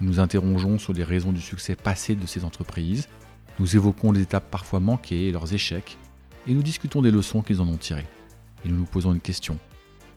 Nous 0.00 0.08
nous 0.08 0.20
interrogeons 0.20 0.78
sur 0.78 0.92
les 0.92 1.04
raisons 1.04 1.32
du 1.32 1.40
succès 1.40 1.74
passé 1.74 2.14
de 2.14 2.26
ces 2.26 2.44
entreprises, 2.44 3.08
nous 3.58 3.74
évoquons 3.74 4.12
les 4.12 4.22
étapes 4.22 4.50
parfois 4.50 4.78
manquées 4.78 5.28
et 5.28 5.32
leurs 5.32 5.52
échecs, 5.52 5.98
et 6.46 6.54
nous 6.54 6.62
discutons 6.62 7.02
des 7.02 7.10
leçons 7.10 7.42
qu'ils 7.42 7.60
en 7.60 7.68
ont 7.68 7.76
tirées. 7.76 8.06
Et 8.64 8.68
nous 8.68 8.76
nous 8.76 8.84
posons 8.84 9.12
une 9.12 9.20
question. 9.20 9.58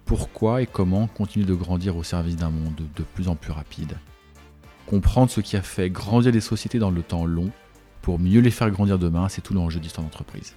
Pourquoi 0.05 0.61
et 0.61 0.67
comment 0.67 1.07
continuer 1.07 1.45
de 1.45 1.53
grandir 1.53 1.97
au 1.97 2.03
service 2.03 2.35
d'un 2.35 2.51
monde 2.51 2.81
de 2.95 3.03
plus 3.03 3.27
en 3.27 3.35
plus 3.35 3.51
rapide? 3.51 3.97
Comprendre 4.85 5.31
ce 5.31 5.41
qui 5.41 5.57
a 5.57 5.61
fait 5.61 5.89
grandir 5.89 6.31
les 6.31 6.41
sociétés 6.41 6.79
dans 6.79 6.91
le 6.91 7.01
temps 7.01 7.25
long 7.25 7.49
pour 8.01 8.19
mieux 8.19 8.41
les 8.41 8.51
faire 8.51 8.71
grandir 8.71 8.99
demain, 8.99 9.29
c'est 9.29 9.41
tout 9.41 9.53
l'enjeu 9.53 9.79
d'histoire 9.79 10.05
d'entreprise. 10.05 10.55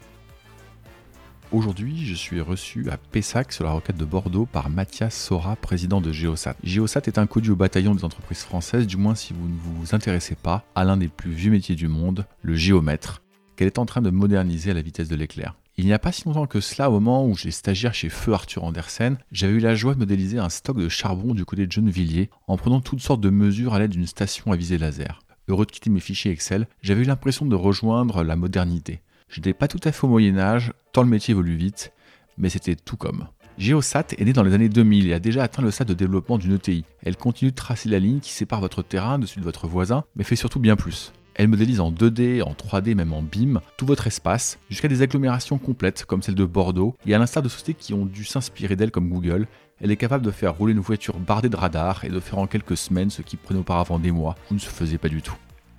Aujourd'hui, 1.52 2.04
je 2.04 2.14
suis 2.14 2.40
reçu 2.40 2.90
à 2.90 2.96
Pessac 2.96 3.52
sur 3.52 3.64
la 3.64 3.70
roquette 3.70 3.96
de 3.96 4.04
Bordeaux 4.04 4.46
par 4.46 4.70
Mathias 4.70 5.14
Sora, 5.14 5.54
président 5.56 6.00
de 6.00 6.10
Geosat. 6.10 6.56
Geosat 6.64 7.02
est 7.06 7.18
un 7.18 7.26
conduit 7.26 7.52
au 7.52 7.56
bataillon 7.56 7.94
des 7.94 8.04
entreprises 8.04 8.42
françaises, 8.42 8.86
du 8.86 8.96
moins 8.96 9.14
si 9.14 9.32
vous 9.34 9.46
ne 9.46 9.54
vous 9.54 9.94
intéressez 9.94 10.34
pas 10.34 10.64
à 10.74 10.84
l'un 10.84 10.96
des 10.96 11.08
plus 11.08 11.30
vieux 11.30 11.52
métiers 11.52 11.76
du 11.76 11.86
monde, 11.86 12.26
le 12.42 12.54
géomètre, 12.54 13.22
qu'elle 13.56 13.68
est 13.68 13.78
en 13.78 13.86
train 13.86 14.02
de 14.02 14.10
moderniser 14.10 14.72
à 14.72 14.74
la 14.74 14.82
vitesse 14.82 15.08
de 15.08 15.16
l'éclair. 15.16 15.54
Il 15.76 15.84
n'y 15.84 15.92
a 15.92 15.98
pas 15.98 16.12
si 16.12 16.24
longtemps 16.24 16.46
que 16.46 16.60
cela, 16.60 16.88
au 16.88 16.94
moment 16.94 17.26
où 17.26 17.36
j'étais 17.36 17.50
stagiaire 17.50 17.94
chez 17.94 18.08
Feu 18.08 18.32
Arthur 18.32 18.64
Andersen, 18.64 19.18
j'avais 19.30 19.54
eu 19.54 19.60
la 19.60 19.74
joie 19.74 19.94
de 19.94 19.98
modéliser 20.00 20.38
un 20.38 20.48
stock 20.48 20.78
de 20.78 20.88
charbon 20.88 21.34
du 21.34 21.44
côté 21.44 21.66
de 21.66 21.72
Gennevilliers 21.72 22.30
en 22.48 22.56
prenant 22.56 22.80
toutes 22.80 23.00
sortes 23.00 23.20
de 23.20 23.30
mesures 23.30 23.74
à 23.74 23.78
l'aide 23.78 23.90
d'une 23.90 24.06
station 24.06 24.50
à 24.50 24.56
visée 24.56 24.78
laser. 24.78 25.20
Heureux 25.46 25.66
de 25.66 25.72
quitter 25.72 25.90
mes 25.90 26.00
fichiers 26.00 26.30
Excel, 26.30 26.66
j'avais 26.80 27.02
eu 27.02 27.06
l'impression 27.06 27.44
de 27.44 27.54
rejoindre 27.54 28.22
la 28.22 28.34
modernité. 28.34 29.02
Je 29.34 29.40
n'étais 29.40 29.52
pas 29.52 29.66
tout 29.66 29.80
à 29.82 29.90
fait 29.90 30.04
au 30.04 30.08
Moyen 30.08 30.38
Âge, 30.38 30.72
tant 30.92 31.02
le 31.02 31.08
métier 31.08 31.32
évolue 31.32 31.56
vite, 31.56 31.92
mais 32.38 32.48
c'était 32.48 32.76
tout 32.76 32.96
comme. 32.96 33.26
Geosat 33.58 34.04
est 34.16 34.24
née 34.24 34.32
dans 34.32 34.44
les 34.44 34.54
années 34.54 34.68
2000 34.68 35.08
et 35.08 35.12
a 35.12 35.18
déjà 35.18 35.42
atteint 35.42 35.60
le 35.60 35.72
stade 35.72 35.88
de 35.88 35.94
développement 35.94 36.38
d'une 36.38 36.54
ETI. 36.54 36.84
Elle 37.02 37.16
continue 37.16 37.50
de 37.50 37.56
tracer 37.56 37.88
la 37.88 37.98
ligne 37.98 38.20
qui 38.20 38.30
sépare 38.30 38.60
votre 38.60 38.84
terrain 38.84 39.18
de 39.18 39.26
celui 39.26 39.40
de 39.40 39.44
votre 39.44 39.66
voisin, 39.66 40.04
mais 40.14 40.22
fait 40.22 40.36
surtout 40.36 40.60
bien 40.60 40.76
plus. 40.76 41.12
Elle 41.34 41.48
modélise 41.48 41.80
en 41.80 41.90
2D, 41.90 42.44
en 42.44 42.52
3D, 42.52 42.94
même 42.94 43.12
en 43.12 43.22
BIM, 43.22 43.60
tout 43.76 43.86
votre 43.86 44.06
espace, 44.06 44.60
jusqu'à 44.70 44.86
des 44.86 45.02
agglomérations 45.02 45.58
complètes 45.58 46.04
comme 46.04 46.22
celle 46.22 46.36
de 46.36 46.44
Bordeaux, 46.44 46.94
et 47.04 47.12
à 47.12 47.18
l'instar 47.18 47.42
de 47.42 47.48
sociétés 47.48 47.74
qui 47.74 47.92
ont 47.92 48.06
dû 48.06 48.24
s'inspirer 48.24 48.76
d'elle 48.76 48.92
comme 48.92 49.08
Google, 49.08 49.48
elle 49.80 49.90
est 49.90 49.96
capable 49.96 50.24
de 50.24 50.30
faire 50.30 50.56
rouler 50.56 50.74
une 50.74 50.78
voiture 50.78 51.18
bardée 51.18 51.48
de 51.48 51.56
radars 51.56 52.04
et 52.04 52.08
de 52.08 52.20
faire 52.20 52.38
en 52.38 52.46
quelques 52.46 52.76
semaines 52.76 53.10
ce 53.10 53.22
qui 53.22 53.36
prenait 53.36 53.58
auparavant 53.58 53.98
des 53.98 54.12
mois 54.12 54.36
ou 54.52 54.54
ne 54.54 54.60
se 54.60 54.68
faisait 54.68 54.96
pas 54.96 55.08
du 55.08 55.22
tout. 55.22 55.34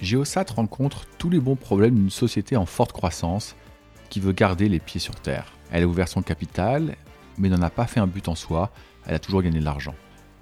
Geosat 0.06 0.46
rencontre 0.56 1.06
tous 1.18 1.32
les 1.32 1.40
bons 1.40 1.56
problèmes 1.56 1.96
d'une 1.96 2.12
société 2.12 2.56
en 2.56 2.68
forte 2.68 2.92
croissance 2.92 3.56
qui 4.10 4.20
veut 4.20 4.34
garder 4.34 4.70
les 4.70 4.80
pieds 4.80 5.00
sur 5.00 5.16
terre. 5.16 5.52
Elle 5.72 5.84
a 5.84 5.88
ouvert 5.88 6.08
son 6.08 6.22
capital, 6.22 6.96
mais 7.40 7.50
n'en 7.50 7.64
a 7.64 7.72
pas 7.72 7.88
fait 7.88 8.00
un 8.00 8.06
but 8.06 8.28
en 8.28 8.36
soi, 8.36 8.72
elle 9.08 9.16
a 9.16 9.20
toujours 9.20 9.42
gagné 9.42 9.60
de 9.60 9.66
l'argent. 9.66 9.96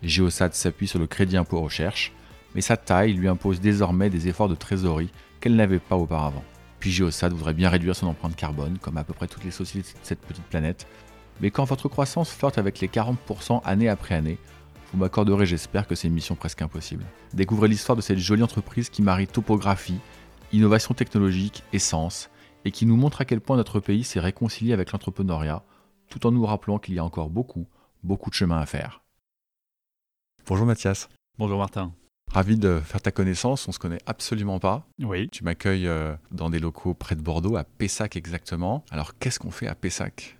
Geosat 0.03 0.51
s'appuie 0.51 0.89
sur 0.89 0.99
le 0.99 1.07
crédit 1.07 1.37
impôt 1.37 1.61
recherche, 1.61 2.11
mais 2.55 2.61
sa 2.61 2.75
taille 2.75 3.13
lui 3.13 3.29
impose 3.29 3.61
désormais 3.61 4.09
des 4.09 4.27
efforts 4.27 4.49
de 4.49 4.55
trésorerie 4.55 5.11
qu'elle 5.39 5.55
n'avait 5.55 5.79
pas 5.79 5.95
auparavant. 5.95 6.43
Puis 6.79 6.91
Geosat 6.91 7.29
voudrait 7.29 7.53
bien 7.53 7.69
réduire 7.69 7.95
son 7.95 8.07
empreinte 8.07 8.35
carbone, 8.35 8.77
comme 8.79 8.97
à 8.97 9.05
peu 9.05 9.13
près 9.13 9.27
toutes 9.27 9.45
les 9.45 9.51
sociétés 9.51 9.93
de 9.93 10.05
cette 10.05 10.19
petite 10.19 10.43
planète, 10.43 10.87
mais 11.39 11.51
quand 11.51 11.63
votre 11.63 11.87
croissance 11.87 12.31
flirte 12.31 12.57
avec 12.57 12.81
les 12.81 12.89
40% 12.89 13.63
année 13.63 13.87
après 13.87 14.15
année, 14.15 14.37
vous 14.93 14.99
m'accorderez, 14.99 15.47
j'espère, 15.47 15.87
que 15.87 15.95
c'est 15.95 16.07
une 16.07 16.13
mission 16.13 16.35
presque 16.35 16.61
impossible. 16.61 17.03
Découvrez 17.33 17.67
l'histoire 17.67 17.95
de 17.95 18.01
cette 18.01 18.19
jolie 18.19 18.43
entreprise 18.43 18.89
qui 18.89 19.01
marie 19.01 19.25
topographie, 19.25 19.99
innovation 20.51 20.93
technologique 20.93 21.63
et 21.73 21.79
sens, 21.79 22.29
et 22.63 22.71
qui 22.71 22.85
nous 22.85 22.95
montre 22.95 23.21
à 23.21 23.25
quel 23.25 23.41
point 23.41 23.57
notre 23.57 23.79
pays 23.79 24.03
s'est 24.03 24.19
réconcilié 24.19 24.71
avec 24.71 24.91
l'entrepreneuriat, 24.91 25.63
tout 26.09 26.27
en 26.27 26.31
nous 26.31 26.45
rappelant 26.45 26.77
qu'il 26.77 26.93
y 26.93 26.99
a 26.99 27.03
encore 27.03 27.31
beaucoup, 27.31 27.65
beaucoup 28.03 28.29
de 28.29 28.35
chemin 28.35 28.59
à 28.59 28.67
faire. 28.67 29.01
Bonjour 30.45 30.67
Mathias. 30.67 31.09
Bonjour 31.39 31.57
Martin. 31.57 31.91
Ravi 32.31 32.57
de 32.57 32.79
faire 32.79 33.01
ta 33.01 33.11
connaissance, 33.11 33.67
on 33.67 33.71
se 33.71 33.79
connaît 33.79 34.01
absolument 34.05 34.59
pas. 34.59 34.87
Oui. 35.01 35.27
Tu 35.29 35.43
m'accueilles 35.43 35.87
euh, 35.87 36.15
dans 36.31 36.51
des 36.51 36.59
locaux 36.59 36.93
près 36.93 37.15
de 37.15 37.21
Bordeaux, 37.21 37.55
à 37.55 37.63
Pessac 37.63 38.15
exactement. 38.15 38.85
Alors 38.91 39.17
qu'est-ce 39.17 39.39
qu'on 39.39 39.51
fait 39.51 39.67
à 39.67 39.73
Pessac? 39.73 40.37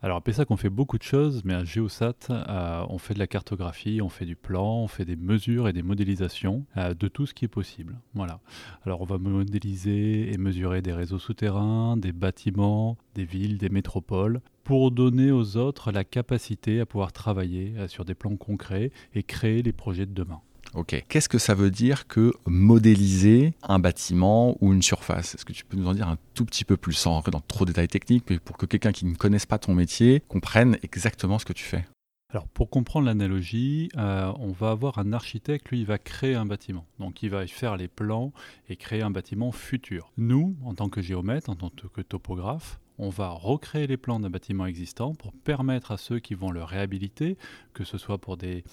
Alors 0.00 0.18
à 0.18 0.20
Pessac, 0.20 0.48
on 0.52 0.56
fait 0.56 0.70
beaucoup 0.70 0.96
de 0.96 1.02
choses, 1.02 1.42
mais 1.44 1.54
à 1.54 1.64
Geosat, 1.64 2.14
euh, 2.30 2.86
on 2.88 2.98
fait 2.98 3.14
de 3.14 3.18
la 3.18 3.26
cartographie, 3.26 4.00
on 4.00 4.08
fait 4.08 4.26
du 4.26 4.36
plan, 4.36 4.76
on 4.76 4.86
fait 4.86 5.04
des 5.04 5.16
mesures 5.16 5.66
et 5.66 5.72
des 5.72 5.82
modélisations 5.82 6.64
euh, 6.76 6.94
de 6.94 7.08
tout 7.08 7.26
ce 7.26 7.34
qui 7.34 7.44
est 7.44 7.48
possible. 7.48 7.98
Voilà. 8.14 8.38
Alors 8.84 9.00
on 9.00 9.04
va 9.04 9.18
modéliser 9.18 10.32
et 10.32 10.38
mesurer 10.38 10.82
des 10.82 10.92
réseaux 10.92 11.18
souterrains, 11.18 11.96
des 11.96 12.12
bâtiments, 12.12 12.96
des 13.16 13.24
villes, 13.24 13.58
des 13.58 13.70
métropoles, 13.70 14.40
pour 14.62 14.92
donner 14.92 15.32
aux 15.32 15.56
autres 15.56 15.90
la 15.90 16.04
capacité 16.04 16.78
à 16.78 16.86
pouvoir 16.86 17.10
travailler 17.10 17.74
euh, 17.76 17.88
sur 17.88 18.04
des 18.04 18.14
plans 18.14 18.36
concrets 18.36 18.92
et 19.14 19.24
créer 19.24 19.62
les 19.62 19.72
projets 19.72 20.06
de 20.06 20.14
demain. 20.14 20.40
Ok. 20.74 21.04
Qu'est-ce 21.08 21.28
que 21.28 21.38
ça 21.38 21.54
veut 21.54 21.70
dire 21.70 22.06
que 22.06 22.32
modéliser 22.46 23.54
un 23.62 23.78
bâtiment 23.78 24.56
ou 24.60 24.72
une 24.72 24.82
surface? 24.82 25.34
Est-ce 25.34 25.44
que 25.44 25.52
tu 25.52 25.64
peux 25.64 25.76
nous 25.76 25.86
en 25.86 25.94
dire 25.94 26.08
un 26.08 26.18
tout 26.34 26.44
petit 26.44 26.64
peu 26.64 26.76
plus, 26.76 26.92
sans 26.92 27.12
rentrer 27.12 27.30
dans 27.30 27.40
trop 27.40 27.64
de 27.64 27.70
détails 27.70 27.88
techniques, 27.88 28.24
mais 28.28 28.38
pour 28.38 28.56
que 28.56 28.66
quelqu'un 28.66 28.92
qui 28.92 29.06
ne 29.06 29.14
connaisse 29.14 29.46
pas 29.46 29.58
ton 29.58 29.74
métier 29.74 30.22
comprenne 30.28 30.78
exactement 30.82 31.38
ce 31.38 31.44
que 31.44 31.52
tu 31.52 31.64
fais? 31.64 31.84
Alors 32.30 32.46
pour 32.46 32.68
comprendre 32.68 33.06
l'analogie, 33.06 33.88
euh, 33.96 34.30
on 34.38 34.52
va 34.52 34.68
avoir 34.68 34.98
un 34.98 35.14
architecte, 35.14 35.70
lui 35.70 35.80
il 35.80 35.86
va 35.86 35.96
créer 35.96 36.34
un 36.34 36.44
bâtiment. 36.44 36.84
Donc 36.98 37.22
il 37.22 37.30
va 37.30 37.46
faire 37.46 37.78
les 37.78 37.88
plans 37.88 38.34
et 38.68 38.76
créer 38.76 39.00
un 39.00 39.10
bâtiment 39.10 39.50
futur. 39.50 40.12
Nous, 40.18 40.54
en 40.62 40.74
tant 40.74 40.90
que 40.90 41.00
géomètre, 41.00 41.48
en 41.48 41.54
tant 41.54 41.70
que 41.70 42.02
topographe, 42.02 42.80
on 42.98 43.08
va 43.10 43.30
recréer 43.30 43.86
les 43.86 43.96
plans 43.96 44.20
d'un 44.20 44.30
bâtiment 44.30 44.66
existant 44.66 45.14
pour 45.14 45.32
permettre 45.32 45.92
à 45.92 45.96
ceux 45.96 46.18
qui 46.18 46.34
vont 46.34 46.50
le 46.50 46.62
réhabiliter, 46.62 47.36
que 47.72 47.84
ce 47.84 47.98
soit 47.98 48.18
pour 48.18 48.36
des 48.36 48.64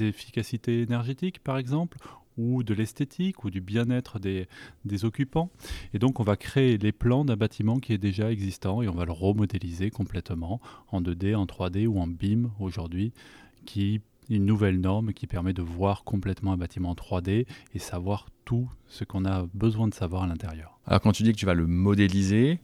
efficacités 0.00 0.82
énergétiques 0.82 1.42
par 1.42 1.58
exemple, 1.58 1.98
ou 2.38 2.62
de 2.62 2.72
l'esthétique 2.72 3.44
ou 3.44 3.50
du 3.50 3.60
bien-être 3.60 4.18
des, 4.18 4.46
occupants. 5.04 5.50
Et 5.92 5.98
donc 5.98 6.20
on 6.20 6.22
va 6.22 6.36
créer 6.36 6.78
les 6.78 6.92
plans 6.92 7.24
d'un 7.24 7.36
bâtiment 7.36 7.78
qui 7.78 7.92
est 7.92 7.98
déjà 7.98 8.30
existant 8.30 8.80
et 8.80 8.88
on 8.88 8.94
va 8.94 9.04
le 9.04 9.12
remodéliser 9.12 9.90
complètement 9.90 10.60
en 10.90 11.02
2D, 11.02 11.34
en 11.34 11.44
3D 11.44 11.86
ou 11.86 12.00
en 12.00 12.06
BIM 12.06 12.50
aujourd'hui, 12.58 13.12
qui 13.66 14.00
une 14.30 14.44
nouvelle 14.44 14.78
norme 14.78 15.14
qui 15.14 15.26
permet 15.26 15.54
de 15.54 15.62
voir 15.62 16.04
complètement 16.04 16.52
un 16.52 16.58
bâtiment 16.58 16.90
en 16.90 16.94
3D 16.94 17.46
et 17.74 17.78
savoir 17.78 18.26
tout 18.44 18.68
ce 18.86 19.04
qu'on 19.04 19.24
a 19.24 19.46
besoin 19.54 19.88
de 19.88 19.94
savoir 19.94 20.24
à 20.24 20.26
l'intérieur. 20.26 20.78
Alors 20.86 21.00
quand 21.00 21.12
tu 21.12 21.22
dis 21.22 21.32
que 21.32 21.38
tu 21.38 21.46
vas 21.46 21.54
le 21.54 21.66
modéliser 21.66 22.60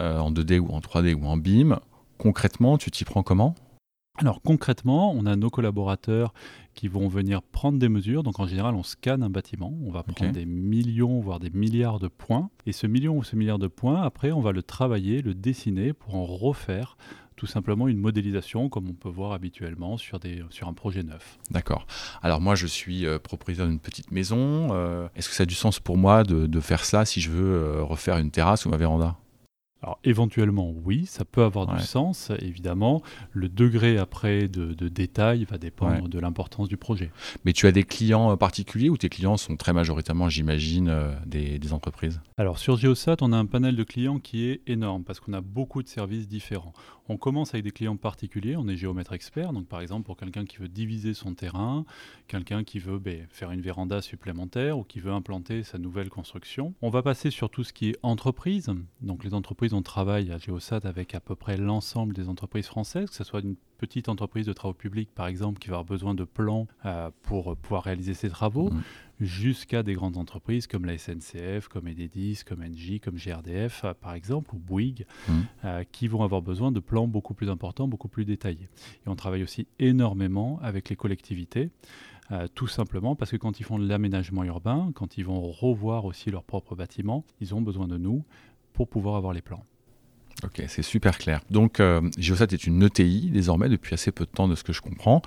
euh, 0.00 0.18
en 0.18 0.30
2D 0.30 0.58
ou 0.58 0.68
en 0.70 0.80
3D 0.80 1.14
ou 1.14 1.26
en 1.26 1.36
BIM, 1.36 1.78
concrètement 2.18 2.78
tu 2.78 2.90
t'y 2.90 3.04
prends 3.04 3.22
comment? 3.22 3.54
Alors 4.18 4.42
concrètement, 4.42 5.12
on 5.12 5.26
a 5.26 5.36
nos 5.36 5.48
collaborateurs 5.48 6.34
qui 6.74 6.88
vont 6.88 7.06
venir 7.06 7.40
prendre 7.40 7.78
des 7.78 7.88
mesures. 7.88 8.24
Donc 8.24 8.40
en 8.40 8.48
général, 8.48 8.74
on 8.74 8.82
scanne 8.82 9.22
un 9.22 9.30
bâtiment, 9.30 9.72
on 9.84 9.92
va 9.92 10.02
prendre 10.02 10.32
des 10.32 10.44
millions, 10.44 11.20
voire 11.20 11.38
des 11.38 11.50
milliards 11.50 12.00
de 12.00 12.08
points. 12.08 12.50
Et 12.66 12.72
ce 12.72 12.88
million 12.88 13.16
ou 13.16 13.22
ce 13.22 13.36
milliard 13.36 13.60
de 13.60 13.68
points, 13.68 14.02
après, 14.02 14.32
on 14.32 14.40
va 14.40 14.50
le 14.50 14.62
travailler, 14.62 15.22
le 15.22 15.34
dessiner 15.34 15.92
pour 15.92 16.16
en 16.16 16.24
refaire 16.24 16.96
tout 17.36 17.46
simplement 17.46 17.86
une 17.86 17.98
modélisation 17.98 18.68
comme 18.68 18.88
on 18.88 18.94
peut 18.94 19.08
voir 19.08 19.30
habituellement 19.30 19.96
sur, 19.96 20.18
des, 20.18 20.42
sur 20.50 20.66
un 20.66 20.72
projet 20.72 21.04
neuf. 21.04 21.38
D'accord. 21.52 21.86
Alors 22.20 22.40
moi 22.40 22.56
je 22.56 22.66
suis 22.66 23.06
euh, 23.06 23.20
propriétaire 23.20 23.68
d'une 23.68 23.78
petite 23.78 24.10
maison. 24.10 24.68
Euh, 24.72 25.06
est-ce 25.14 25.28
que 25.28 25.36
ça 25.36 25.44
a 25.44 25.46
du 25.46 25.54
sens 25.54 25.78
pour 25.78 25.96
moi 25.96 26.24
de, 26.24 26.48
de 26.48 26.60
faire 26.60 26.84
ça 26.84 27.04
si 27.04 27.20
je 27.20 27.30
veux 27.30 27.54
euh, 27.54 27.84
refaire 27.84 28.18
une 28.18 28.32
terrasse 28.32 28.66
ou 28.66 28.70
ma 28.70 28.76
véranda? 28.76 29.16
Alors 29.82 30.00
éventuellement 30.02 30.72
oui, 30.84 31.06
ça 31.06 31.24
peut 31.24 31.44
avoir 31.44 31.66
du 31.66 31.80
sens, 31.80 32.32
évidemment. 32.40 33.02
Le 33.32 33.48
degré 33.48 33.96
après 33.96 34.48
de, 34.48 34.88
détail 34.88 35.44
va 35.44 35.58
dépendre 35.58 36.08
de 36.08 36.18
l'importance 36.18 36.68
du 36.68 36.76
projet. 36.76 37.10
Mais 37.44 37.52
tu 37.52 37.66
as 37.66 37.72
des 37.72 37.84
clients 37.84 38.32
euh, 38.32 38.36
particuliers 38.36 38.88
ou 38.88 38.96
tes 38.96 39.08
clients 39.08 39.36
sont 39.36 39.56
très 39.56 39.72
majoritairement, 39.72 40.28
j'imagine, 40.28 40.88
euh, 40.88 41.14
des, 41.26 41.58
des, 41.58 41.72
entreprises? 41.72 42.20
Alors 42.36 42.58
sur 42.58 42.76
Geosat, 42.76 43.16
on 43.20 43.32
a 43.32 43.36
un 43.36 43.46
panel 43.46 43.76
de 43.76 43.84
clients 43.84 44.18
qui 44.18 44.46
est 44.46 44.62
énorme 44.66 45.04
parce 45.04 45.20
qu'on 45.20 45.32
a 45.32 45.40
beaucoup 45.40 45.82
de 45.82 45.88
services 45.88 46.26
différents. 46.26 46.72
On 47.10 47.16
commence 47.16 47.54
avec 47.54 47.64
des 47.64 47.70
clients 47.70 47.96
particuliers, 47.96 48.56
on 48.56 48.68
est 48.68 48.76
géomètre 48.76 49.14
expert, 49.14 49.54
donc 49.54 49.66
par 49.66 49.80
exemple 49.80 50.04
pour 50.04 50.18
quelqu'un 50.18 50.44
qui 50.44 50.58
veut 50.58 50.68
diviser 50.68 51.14
son 51.14 51.32
terrain, 51.32 51.86
quelqu'un 52.26 52.64
qui 52.64 52.78
veut 52.80 52.98
ben, 52.98 53.26
faire 53.30 53.50
une 53.50 53.62
véranda 53.62 54.02
supplémentaire 54.02 54.78
ou 54.78 54.84
qui 54.84 55.00
veut 55.00 55.12
implanter 55.12 55.62
sa 55.62 55.78
nouvelle 55.78 56.10
construction. 56.10 56.74
On 56.82 56.90
va 56.90 57.02
passer 57.02 57.30
sur 57.30 57.48
tout 57.48 57.64
ce 57.64 57.72
qui 57.72 57.90
est 57.90 57.96
entreprise, 58.02 58.70
donc 59.00 59.24
les 59.24 59.32
entreprises 59.32 59.67
entreprises. 59.72 59.74
On 59.74 59.82
travaille 59.82 60.32
à 60.32 60.38
Geosat 60.38 60.80
avec 60.84 61.14
à 61.14 61.20
peu 61.20 61.34
près 61.34 61.56
l'ensemble 61.56 62.14
des 62.14 62.28
entreprises 62.28 62.66
françaises, 62.66 63.10
que 63.10 63.16
ce 63.16 63.24
soit 63.24 63.40
une 63.40 63.56
petite 63.78 64.08
entreprise 64.08 64.46
de 64.46 64.52
travaux 64.52 64.74
publics, 64.74 65.10
par 65.14 65.26
exemple, 65.28 65.58
qui 65.60 65.68
va 65.68 65.76
avoir 65.76 65.84
besoin 65.84 66.14
de 66.14 66.24
plans 66.24 66.66
euh, 66.84 67.10
pour 67.22 67.56
pouvoir 67.56 67.84
réaliser 67.84 68.14
ses 68.14 68.28
travaux, 68.28 68.70
mmh. 68.70 68.82
jusqu'à 69.20 69.82
des 69.82 69.94
grandes 69.94 70.16
entreprises 70.16 70.66
comme 70.66 70.84
la 70.84 70.98
SNCF, 70.98 71.68
comme 71.68 71.86
Enedis, 71.86 72.42
comme 72.44 72.62
Engie, 72.62 73.00
comme 73.00 73.16
GRDF, 73.16 73.84
euh, 73.84 73.94
par 73.94 74.14
exemple, 74.14 74.54
ou 74.54 74.58
Bouygues, 74.58 75.06
mmh. 75.28 75.32
euh, 75.64 75.84
qui 75.92 76.08
vont 76.08 76.22
avoir 76.22 76.42
besoin 76.42 76.72
de 76.72 76.80
plans 76.80 77.06
beaucoup 77.06 77.34
plus 77.34 77.48
importants, 77.48 77.86
beaucoup 77.86 78.08
plus 78.08 78.24
détaillés. 78.24 78.68
Et 79.06 79.08
on 79.08 79.16
travaille 79.16 79.44
aussi 79.44 79.66
énormément 79.78 80.58
avec 80.62 80.88
les 80.88 80.96
collectivités. 80.96 81.70
tout 82.54 82.66
simplement 82.68 83.16
parce 83.16 83.30
que 83.30 83.38
quand 83.38 83.58
ils 83.58 83.64
font 83.64 83.78
de 83.78 83.88
l'aménagement 83.88 84.44
urbain, 84.44 84.92
quand 84.94 85.16
ils 85.16 85.24
vont 85.24 85.40
revoir 85.50 86.04
aussi 86.04 86.30
leurs 86.30 86.44
propres 86.44 86.74
bâtiments, 86.76 87.24
ils 87.40 87.54
ont 87.54 87.62
besoin 87.62 87.88
de 87.88 87.96
nous 87.96 88.22
pour 88.78 88.86
pouvoir 88.88 89.16
avoir 89.16 89.32
les 89.32 89.42
plans. 89.42 89.64
Ok, 90.44 90.62
c'est 90.68 90.84
super 90.84 91.18
clair. 91.18 91.40
Donc, 91.50 91.80
euh, 91.80 92.00
est 92.52 92.64
une 92.64 92.80
ETI 92.84 93.30
désormais 93.32 93.68
depuis 93.68 93.94
assez 93.94 94.12
peu 94.12 94.24
de 94.24 94.30
temps 94.30 94.46
de 94.46 94.54
ce 94.54 94.62
que 94.62 94.72
je 94.72 94.80
comprends. 94.80 95.20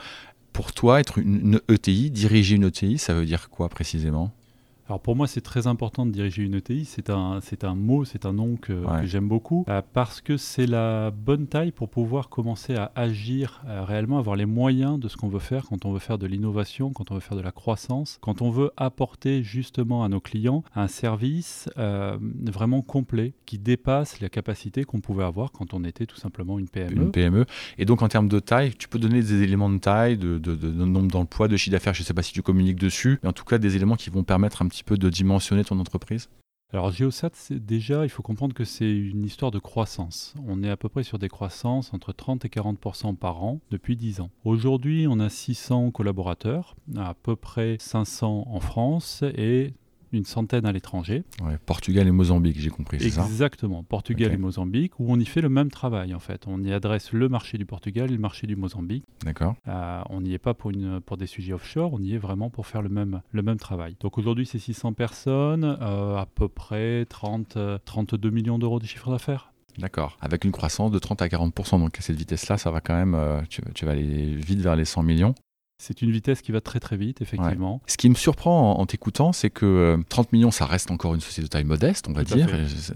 Pour 0.53 0.71
toi, 0.71 1.01
être 1.01 1.17
une 1.17 1.59
ETI, 1.67 2.11
diriger 2.11 2.55
une 2.55 2.63
ETI, 2.63 2.97
ça 2.97 3.13
veut 3.13 3.25
dire 3.25 3.49
quoi 3.49 3.67
précisément? 3.67 4.31
Alors 4.91 4.99
pour 4.99 5.15
moi, 5.15 5.25
c'est 5.25 5.39
très 5.39 5.67
important 5.67 6.05
de 6.05 6.11
diriger 6.11 6.43
une 6.43 6.55
ETI. 6.55 6.83
C'est 6.83 7.09
un, 7.09 7.39
c'est 7.41 7.63
un 7.63 7.75
mot, 7.75 8.03
c'est 8.03 8.25
un 8.25 8.33
nom 8.33 8.57
que, 8.57 8.83
j'aime 9.05 9.29
beaucoup 9.29 9.63
euh, 9.69 9.81
parce 9.93 10.19
que 10.19 10.35
c'est 10.35 10.65
la 10.65 11.11
bonne 11.11 11.47
taille 11.47 11.71
pour 11.71 11.87
pouvoir 11.87 12.27
commencer 12.27 12.75
à 12.75 12.91
agir 12.95 13.63
euh, 13.67 13.85
réellement, 13.85 14.17
avoir 14.17 14.35
les 14.35 14.45
moyens 14.45 14.99
de 14.99 15.07
ce 15.07 15.15
qu'on 15.15 15.29
veut 15.29 15.39
faire 15.39 15.63
quand 15.69 15.85
on 15.85 15.93
veut 15.93 15.99
faire 15.99 16.17
de 16.17 16.27
l'innovation, 16.27 16.91
quand 16.91 17.09
on 17.09 17.13
veut 17.13 17.21
faire 17.21 17.37
de 17.37 17.41
la 17.41 17.53
croissance, 17.53 18.17
quand 18.19 18.41
on 18.41 18.51
veut 18.51 18.71
apporter 18.75 19.43
justement 19.43 20.03
à 20.03 20.09
nos 20.09 20.19
clients 20.19 20.61
un 20.75 20.89
service 20.89 21.69
euh, 21.77 22.17
vraiment 22.51 22.81
complet 22.81 23.33
qui 23.45 23.59
dépasse 23.59 24.19
la 24.19 24.27
capacité 24.27 24.83
qu'on 24.83 24.99
pouvait 24.99 25.23
avoir 25.23 25.53
quand 25.53 25.73
on 25.73 25.85
était 25.85 26.05
tout 26.05 26.17
simplement 26.17 26.59
une 26.59 26.67
PME. 26.67 27.03
Une 27.03 27.11
PME. 27.11 27.45
Et 27.77 27.85
donc 27.85 28.01
en 28.01 28.09
termes 28.09 28.27
de 28.27 28.39
taille, 28.39 28.73
tu 28.77 28.89
peux 28.89 28.99
donner 28.99 29.21
des 29.21 29.41
éléments 29.41 29.69
de 29.69 29.77
taille, 29.77 30.17
de, 30.17 30.37
de 30.37 30.69
nombre 30.69 31.09
d'emplois, 31.09 31.47
de 31.47 31.55
chiffre 31.55 31.71
d'affaires. 31.71 31.93
Je 31.93 32.01
ne 32.01 32.05
sais 32.05 32.13
pas 32.13 32.23
si 32.23 32.33
tu 32.33 32.41
communiques 32.41 32.79
dessus, 32.79 33.19
mais 33.23 33.29
en 33.29 33.33
tout 33.33 33.45
cas 33.45 33.57
des 33.57 33.77
éléments 33.77 33.95
qui 33.95 34.09
vont 34.09 34.25
permettre 34.25 34.61
un 34.61 34.67
petit 34.67 34.80
peu 34.83 34.97
de 34.97 35.09
dimensionner 35.09 35.63
ton 35.63 35.79
entreprise 35.79 36.29
alors 36.73 36.89
Geosat, 36.89 37.31
déjà, 37.49 38.05
il 38.05 38.09
faut 38.09 38.23
comprendre 38.23 38.53
que 38.53 38.63
c'est 38.63 38.89
une 38.89 39.25
histoire 39.25 39.51
de 39.51 39.59
croissance. 39.59 40.33
On 40.47 40.63
est 40.63 40.69
à 40.69 40.77
peu 40.77 40.87
près 40.87 41.03
sur 41.03 41.19
des 41.19 41.27
croissances 41.27 41.93
entre 41.93 42.13
30 42.13 42.45
et 42.45 42.47
40% 42.47 43.17
par 43.17 43.43
an 43.43 43.59
depuis 43.71 43.97
10 43.97 44.21
ans. 44.21 44.29
Aujourd'hui, 44.45 45.05
on 45.09 45.19
a 45.19 45.27
600 45.27 45.91
collaborateurs, 45.91 46.77
à 46.95 47.13
peu 47.13 47.35
près 47.35 47.75
500 47.77 48.47
en 48.47 48.59
France 48.61 49.21
et 49.35 49.73
une 50.11 50.25
centaine 50.25 50.65
à 50.65 50.71
l'étranger. 50.71 51.23
Portugal 51.65 52.07
et 52.07 52.11
Mozambique, 52.11 52.59
j'ai 52.59 52.69
compris, 52.69 52.99
c'est 52.99 53.09
ça? 53.09 53.25
Exactement, 53.25 53.83
Portugal 53.83 54.31
et 54.31 54.37
Mozambique, 54.37 54.99
où 54.99 55.11
on 55.11 55.19
y 55.19 55.25
fait 55.25 55.41
le 55.41 55.49
même 55.49 55.71
travail 55.71 56.13
en 56.13 56.19
fait. 56.19 56.43
On 56.47 56.61
y 56.63 56.71
adresse 56.73 57.13
le 57.13 57.29
marché 57.29 57.57
du 57.57 57.65
Portugal 57.65 58.09
et 58.09 58.13
le 58.13 58.19
marché 58.19 58.47
du 58.47 58.55
Mozambique. 58.55 59.03
D'accord. 59.23 59.55
Euh, 59.67 60.01
on 60.09 60.21
n'y 60.21 60.33
est 60.33 60.39
pas 60.39 60.53
pour, 60.53 60.71
une, 60.71 61.01
pour 61.01 61.17
des 61.17 61.27
sujets 61.27 61.53
offshore, 61.53 61.93
on 61.93 61.99
y 61.99 62.13
est 62.13 62.17
vraiment 62.17 62.49
pour 62.49 62.67
faire 62.67 62.81
le 62.81 62.89
même, 62.89 63.21
le 63.31 63.41
même 63.41 63.57
travail. 63.57 63.95
Donc 63.99 64.17
aujourd'hui, 64.17 64.45
c'est 64.45 64.59
600 64.59 64.93
personnes, 64.93 65.77
euh, 65.81 66.17
à 66.17 66.25
peu 66.25 66.47
près 66.47 67.05
30, 67.05 67.57
32 67.85 68.29
millions 68.29 68.59
d'euros 68.59 68.79
de 68.79 68.85
chiffre 68.85 69.11
d'affaires. 69.11 69.51
D'accord. 69.77 70.17
Avec 70.21 70.43
une 70.43 70.51
croissance 70.51 70.91
de 70.91 70.99
30 70.99 71.21
à 71.21 71.27
40%. 71.27 71.79
Donc 71.79 71.97
à 71.97 72.01
cette 72.01 72.17
vitesse-là, 72.17 72.57
ça 72.57 72.71
va 72.71 72.81
quand 72.81 72.95
même, 72.95 73.15
euh, 73.15 73.41
tu, 73.49 73.61
tu, 73.73 73.85
vas 73.85 73.91
aller 73.91 74.35
vite 74.35 74.59
vers 74.59 74.75
les 74.75 74.85
100 74.85 75.03
millions. 75.03 75.35
C'est 75.81 76.03
une 76.03 76.11
vitesse 76.11 76.43
qui 76.43 76.51
va 76.51 76.61
très 76.61 76.79
très 76.79 76.95
vite, 76.95 77.23
effectivement. 77.23 77.81
Ce 77.87 77.97
qui 77.97 78.07
me 78.07 78.13
surprend 78.13 78.79
en, 78.79 78.85
t'écoutant, 78.85 79.33
c'est 79.33 79.49
que 79.49 79.97
30 80.09 80.27
euh, 80.27 80.29
millions, 80.31 80.51
ça 80.51 80.67
reste 80.67 80.91
encore 80.91 81.15
une 81.15 81.21
société 81.21 81.41
de 81.41 81.47
taille 81.47 81.63
modeste, 81.63 82.05
on 82.07 82.13
va 82.13 82.23
dire. 82.23 82.49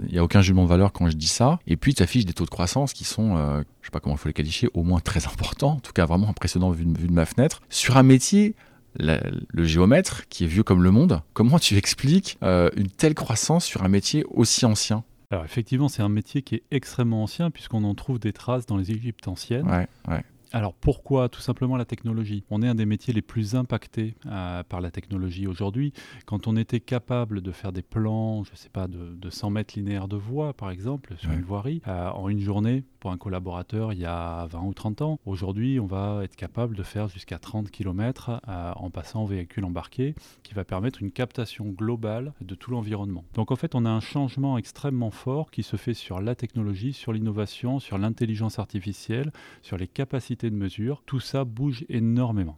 Il 0.05 0.11
n'y 0.11 0.19
a 0.19 0.23
aucun 0.23 0.41
jugement 0.41 0.65
de 0.65 0.69
valeur 0.69 0.93
quand 0.93 1.09
je 1.09 1.15
dis 1.15 1.27
ça. 1.27 1.57
Et 1.65 1.77
puis, 1.77 1.95
tu 1.95 2.03
affiches 2.03 2.25
des 2.25 2.33
taux 2.33 2.45
de 2.45 2.51
croissance 2.51 2.93
qui 2.93 3.03
sont, 3.03 3.37
euh, 3.37 3.55
je 3.55 3.59
ne 3.59 3.85
sais 3.85 3.91
pas 3.91 3.99
comment 3.99 4.13
il 4.13 4.19
faut 4.19 4.29
les 4.29 4.33
qualifier, 4.33 4.69
au 4.75 4.83
moins 4.83 4.99
très 4.99 5.25
importants, 5.25 5.71
en 5.71 5.79
tout 5.79 5.93
cas 5.93 6.05
vraiment 6.05 6.29
impressionnants 6.29 6.69
vu, 6.69 6.85
de 6.85 7.11
ma 7.11 7.25
fenêtre. 7.25 7.63
Sur 7.69 7.97
un 7.97 8.03
métier 8.03 8.53
le 8.99 9.65
géomètre, 9.65 10.27
qui 10.29 10.43
est 10.43 10.47
vieux 10.47 10.63
comme 10.63 10.83
le 10.83 10.91
monde, 10.91 11.21
comment 11.33 11.57
tu 11.57 11.75
expliques 11.77 12.37
euh, 12.43 12.69
une 12.77 12.87
telle 12.87 13.15
croissance 13.15 13.65
sur 13.65 13.83
un 13.83 13.89
métier 13.89 14.23
aussi 14.29 14.63
ancien? 14.63 15.03
Alors 15.31 15.43
effectivement, 15.43 15.89
c'est 15.89 16.03
un 16.03 16.09
métier 16.09 16.43
qui 16.43 16.55
est 16.55 16.63
extrêmement 16.69 17.23
ancien 17.23 17.49
puisqu'on 17.49 17.83
en 17.83 17.95
trouve 17.95 18.19
des 18.19 18.31
traces 18.31 18.67
dans 18.67 18.77
les 18.77 18.91
Égyptes 18.91 19.27
anciennes. 19.27 19.67
Ouais, 19.67 19.87
ouais. 20.07 20.23
Alors 20.55 20.73
pourquoi 20.73 21.27
Tout 21.27 21.41
simplement 21.41 21.75
la 21.75 21.83
technologie? 21.83 22.45
On 22.49 22.61
est 22.61 22.67
un 22.69 22.75
des 22.75 22.85
métiers 22.85 23.13
les 23.13 23.21
plus 23.21 23.55
impactés 23.55 24.15
euh, 24.25 24.63
par 24.63 24.79
la 24.79 24.89
technologie 24.89 25.47
aujourd'hui. 25.47 25.91
Quand 26.25 26.47
on 26.47 26.55
était 26.55 26.79
capable 26.79 27.41
de 27.41 27.51
faire 27.51 27.73
des 27.73 27.81
plans, 27.81 28.45
je 28.45 28.51
ne 28.53 28.55
sais 28.55 28.69
pas, 28.69 28.87
de, 28.87 29.29
100 29.29 29.49
mètres 29.49 29.73
linéaires 29.77 30.07
de 30.07 30.15
voie 30.15 30.53
par 30.53 30.71
exemple, 30.71 31.13
sur 31.17 31.33
une 31.33 31.41
voirie, 31.41 31.81
euh, 31.89 32.07
en 32.07 32.29
une 32.29 32.39
journée, 32.39 32.85
pour 33.01 33.11
un 33.11 33.17
collaborateur 33.17 33.91
il 33.91 33.99
y 33.99 34.05
a 34.05 34.45
20 34.45 34.61
ou 34.61 34.73
30 34.73 35.01
ans, 35.01 35.19
aujourd'hui 35.25 35.77
on 35.79 35.87
va 35.87 36.21
être 36.23 36.37
capable 36.37 36.77
de 36.77 36.83
faire 36.83 37.09
jusqu'à 37.09 37.37
30 37.37 37.69
km 37.69 38.39
euh, 38.47 38.71
en 38.77 38.89
passant 38.89 39.23
au 39.23 39.27
véhicule 39.27 39.65
embarqué, 39.65 40.15
qui 40.43 40.53
va 40.53 40.63
permettre 40.63 41.01
une 41.01 41.11
captation 41.11 41.65
globale 41.65 42.33
de 42.39 42.55
tout 42.55 42.71
l'environnement. 42.71 43.25
Donc 43.33 43.51
en 43.51 43.57
fait 43.57 43.75
on 43.75 43.83
a 43.83 43.89
un 43.89 43.99
changement 43.99 44.57
extrêmement 44.57 45.11
fort 45.11 45.51
qui 45.51 45.63
se 45.63 45.75
fait 45.75 45.93
sur 45.93 46.21
la 46.21 46.33
technologie, 46.33 46.93
sur 46.93 47.11
l'innovation, 47.11 47.81
sur 47.81 47.97
l'intelligence 47.97 48.57
artificielle, 48.57 49.33
sur 49.61 49.75
les 49.75 49.87
capacités 49.87 50.44
de 50.49 50.55
mesure, 50.55 51.03
tout 51.05 51.19
ça 51.19 51.43
bouge 51.43 51.85
énormément. 51.89 52.57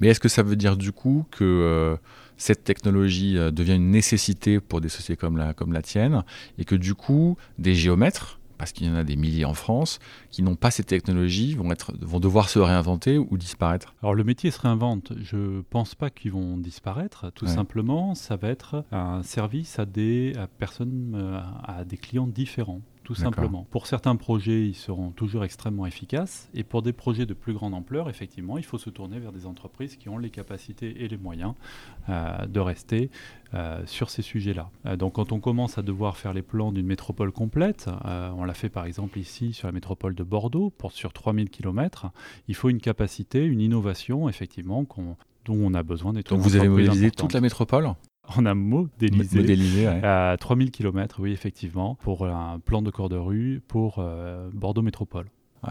Mais 0.00 0.08
est-ce 0.08 0.20
que 0.20 0.28
ça 0.28 0.42
veut 0.42 0.56
dire 0.56 0.76
du 0.76 0.92
coup 0.92 1.24
que 1.30 1.44
euh, 1.44 1.96
cette 2.36 2.64
technologie 2.64 3.38
euh, 3.38 3.50
devient 3.50 3.76
une 3.76 3.90
nécessité 3.90 4.60
pour 4.60 4.80
des 4.80 4.88
sociétés 4.88 5.16
comme 5.16 5.36
la, 5.36 5.54
comme 5.54 5.72
la 5.72 5.82
tienne 5.82 6.22
et 6.58 6.64
que 6.64 6.74
du 6.74 6.94
coup 6.94 7.36
des 7.58 7.74
géomètres, 7.74 8.40
parce 8.58 8.72
qu'il 8.72 8.86
y 8.86 8.90
en 8.90 8.94
a 8.94 9.04
des 9.04 9.16
milliers 9.16 9.44
en 9.44 9.54
France, 9.54 9.98
qui 10.30 10.42
n'ont 10.42 10.56
pas 10.56 10.70
cette 10.70 10.86
technologie, 10.86 11.54
vont, 11.54 11.70
être, 11.72 11.92
vont 12.00 12.20
devoir 12.20 12.48
se 12.48 12.58
réinventer 12.58 13.18
ou 13.18 13.36
disparaître? 13.36 13.94
Alors 14.02 14.14
le 14.14 14.24
métier 14.24 14.50
se 14.50 14.60
réinvente. 14.60 15.12
Je 15.22 15.36
ne 15.36 15.60
pense 15.62 15.94
pas 15.94 16.10
qu'ils 16.10 16.32
vont 16.32 16.56
disparaître. 16.56 17.30
Tout 17.34 17.46
simplement, 17.46 18.14
ça 18.14 18.36
va 18.36 18.48
être 18.48 18.84
un 18.92 19.22
service 19.22 19.78
à 19.78 19.86
des 19.86 20.34
personnes, 20.58 21.14
euh, 21.16 21.40
à 21.64 21.84
des 21.84 21.96
clients 21.96 22.26
différents 22.26 22.82
tout 23.04 23.14
simplement. 23.14 23.66
Pour 23.70 23.86
certains 23.86 24.16
projets, 24.16 24.66
ils 24.66 24.74
seront 24.74 25.10
toujours 25.10 25.44
extrêmement 25.44 25.86
efficaces. 25.86 26.48
Et 26.54 26.64
pour 26.64 26.82
des 26.82 26.94
projets 26.94 27.26
de 27.26 27.34
plus 27.34 27.52
grande 27.52 27.74
ampleur, 27.74 28.08
effectivement, 28.08 28.56
il 28.56 28.64
faut 28.64 28.78
se 28.78 28.88
tourner 28.90 29.18
vers 29.18 29.30
des 29.30 29.46
entreprises 29.46 29.96
qui 29.96 30.08
ont 30.08 30.16
les 30.16 30.30
capacités 30.30 31.04
et 31.04 31.08
les 31.08 31.18
moyens 31.18 31.52
euh, 32.08 32.46
de 32.46 32.60
rester 32.60 33.10
euh, 33.52 33.82
sur 33.86 34.08
ces 34.08 34.22
sujets-là. 34.22 34.70
Euh, 34.86 34.96
donc 34.96 35.14
quand 35.14 35.32
on 35.32 35.38
commence 35.38 35.76
à 35.76 35.82
devoir 35.82 36.16
faire 36.16 36.32
les 36.32 36.42
plans 36.42 36.72
d'une 36.72 36.86
métropole 36.86 37.30
complète, 37.30 37.90
on 38.04 38.44
l'a 38.44 38.54
fait 38.54 38.70
par 38.70 38.86
exemple 38.86 39.18
ici 39.18 39.52
sur 39.52 39.68
la 39.68 39.72
métropole 39.72 40.14
de 40.14 40.22
Bordeaux, 40.22 40.70
pour, 40.70 40.92
sur 40.92 41.12
3000 41.12 41.50
km, 41.50 42.06
il 42.48 42.54
faut 42.54 42.70
une 42.70 42.80
capacité, 42.80 43.44
une 43.44 43.60
innovation, 43.60 44.28
effectivement, 44.28 44.86
dont 45.44 45.54
on 45.54 45.74
a 45.74 45.82
besoin 45.82 46.14
d'être. 46.14 46.30
Donc 46.30 46.40
vous 46.40 46.56
avez 46.56 46.68
modélisé 46.68 47.10
toute 47.10 47.34
la 47.34 47.42
métropole? 47.42 47.94
On 48.36 48.46
a 48.46 48.54
modélisé, 48.54 49.86
à 49.86 50.36
3000 50.38 50.70
km, 50.70 51.20
oui, 51.20 51.32
effectivement, 51.32 51.96
pour 51.96 52.26
un 52.26 52.58
plan 52.58 52.82
de 52.82 52.90
corps 52.90 53.08
de 53.08 53.16
rue 53.16 53.60
pour 53.66 53.96
euh, 53.98 54.50
Bordeaux 54.52 54.82
Métropole 54.82 55.26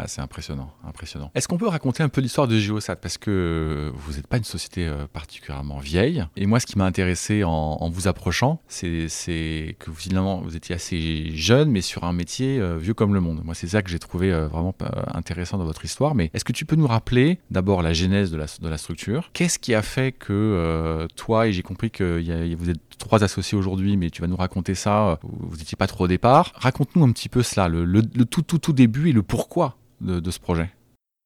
c'est 0.08 0.22
impressionnant, 0.22 0.72
impressionnant. 0.88 1.32
Est-ce 1.36 1.48
qu'on 1.48 1.58
peut 1.58 1.68
raconter 1.68 2.04
un 2.04 2.10
peu 2.10 2.22
l'histoire 2.22 2.48
de 2.48 2.58
Geosat 2.58 2.96
Parce 2.98 3.18
que 3.18 3.92
vous 3.94 4.14
n'êtes 4.14 4.28
pas 4.28 4.38
une 4.38 4.44
société 4.44 4.88
euh, 4.88 5.08
particulièrement 5.12 5.80
vieille. 5.80 6.26
Et 6.36 6.46
moi, 6.46 6.60
ce 6.60 6.66
qui 6.66 6.78
m'a 6.78 6.86
intéressé 6.86 7.44
en, 7.44 7.90
vous 7.90 8.08
approchant, 8.08 8.62
c'est 8.68 9.76
que 9.80 9.92
finalement, 9.92 10.42
vous 10.42 10.56
étiez 10.56 10.76
assez 10.76 11.32
jeune, 11.36 11.70
mais 11.70 11.82
sur 11.82 12.04
un 12.04 12.14
métier 12.14 12.60
euh, 12.60 12.78
vieux 12.78 12.94
comme 12.94 13.14
le 13.14 13.20
monde. 13.20 13.42
Moi, 13.44 13.54
c'est 13.56 13.68
ça 13.68 13.82
que 13.82 13.90
j'ai 13.90 14.00
trouvé 14.00 14.32
euh, 14.32 14.48
vraiment 14.48 14.76
intéressant 15.14 15.58
dans 15.58 15.66
votre 15.66 15.86
histoire. 15.86 16.16
Mais 16.16 16.32
est-ce 16.34 16.46
que 16.46 16.54
tu 16.54 16.66
peux 16.66 16.76
nous 16.76 16.88
rappeler 16.88 17.40
d'abord 17.52 17.82
la 17.82 17.94
genèse 17.94 18.32
de 18.32 18.38
la, 18.38 18.46
de 18.62 18.70
la 18.70 18.78
structure? 18.78 19.30
Qu'est-ce 19.34 19.60
qui 19.60 19.74
a 19.74 19.82
fait 19.82 20.12
que 20.12 21.08
toi, 21.16 21.48
et 21.48 21.54
j'ai 21.54 21.64
compris 21.64 21.92
que 21.92 22.56
vous 22.56 22.70
êtes 22.70 22.80
trois 22.98 23.24
associés 23.24 23.58
aujourd'hui, 23.58 23.98
mais 23.98 24.10
tu 24.10 24.22
vas 24.22 24.28
nous 24.28 24.36
raconter 24.36 24.76
ça, 24.76 25.20
vous 25.24 25.58
n'étiez 25.58 25.76
pas 25.76 25.88
trop 25.88 26.06
au 26.06 26.08
départ. 26.08 26.52
Raconte-nous 26.56 27.04
un 27.04 27.12
petit 27.12 27.30
peu 27.30 27.44
cela, 27.44 27.68
le, 27.68 27.86
le 27.86 28.26
tout, 28.26 28.42
tout, 28.42 28.58
tout 28.58 28.74
début 28.74 29.10
et 29.10 29.14
le 29.14 29.24
pourquoi 29.24 29.78
de, 30.04 30.32
ce 30.32 30.40
projet 30.40 30.70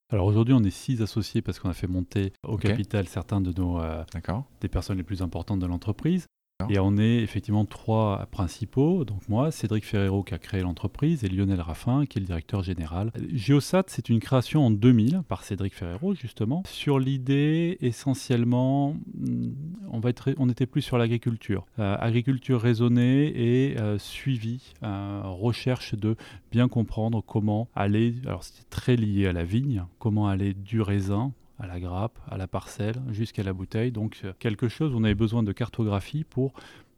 alors 0.10 0.26
aujourd'hui, 0.26 0.54
on 0.54 0.64
est 0.64 0.72
six 0.72 1.02
associés 1.02 1.42
parce 1.42 1.60
qu'on 1.60 1.68
a 1.68 1.74
fait 1.74 1.88
monter 1.88 2.32
au 2.42 2.56
capital 2.56 3.10
certains 3.10 3.42
de 3.42 3.52
nos 3.52 3.82
euh, 3.82 4.06
des 4.62 4.70
personnes 4.70 4.96
les 4.96 5.04
plus 5.04 5.22
importantes 5.22 5.60
de 5.60 5.66
l'entreprise. 5.66 6.28
Et 6.70 6.80
on 6.80 6.98
est 6.98 7.18
effectivement 7.18 7.66
trois 7.66 8.28
principaux. 8.32 9.06
Donc 9.06 9.30
moi, 9.30 9.52
Cédric 9.52 9.86
Ferrero 9.86 10.24
qui 10.24 10.34
a 10.34 10.40
créé 10.40 10.62
l'entreprise 10.62 11.24
et 11.24 11.30
Lionel 11.30 11.62
Raffin 11.62 12.06
qui 12.06 12.18
est 12.18 12.22
le 12.22 12.26
directeur 12.26 12.64
général. 12.64 13.12
Geosat, 13.32 13.84
c'est 13.88 14.10
une 14.10 14.20
création 14.20 14.66
en 14.66 14.72
2000 14.72 15.22
par 15.28 15.44
Cédric 15.44 15.76
Ferrero 15.76 16.16
justement 16.16 16.64
sur 16.68 17.00
l'idée 17.00 17.78
essentiellement, 17.82 18.96
hmm, 19.16 19.52
on 19.92 20.00
va 20.00 20.10
était 20.10 20.66
plus 20.66 20.82
sur 20.82 20.98
l'agriculture, 20.98 21.66
euh, 21.80 21.96
agriculture 22.00 22.60
raisonnée 22.60 23.28
et 23.28 23.78
euh, 23.78 24.00
suivi, 24.00 24.74
euh, 24.84 25.22
recherche 25.26 25.94
de 25.94 26.16
bien 26.52 26.68
comprendre 26.68 27.22
comment 27.26 27.68
aller. 27.76 28.16
Alors 28.26 28.44
c'était 28.44 28.68
très 28.70 28.96
lié 28.96 29.28
à 29.28 29.34
la 29.34 29.44
vigne, 29.44 29.84
comment 30.00 30.28
aller 30.28 30.54
du 30.54 30.82
raisin 30.82 31.34
à 31.60 31.68
la 31.68 31.80
grappe, 31.80 32.18
à 32.30 32.38
la 32.38 32.48
parcelle, 32.48 32.96
jusqu'à 33.12 33.44
la 33.44 33.54
bouteille. 33.54 33.92
Donc 33.92 34.22
euh, 34.24 34.34
quelque 34.40 34.68
chose 34.68 34.94
où 34.94 34.98
on 34.98 35.04
avait 35.04 35.16
besoin 35.16 35.44
de 35.44 35.52
cartographie 35.52 36.24
pour 36.24 36.54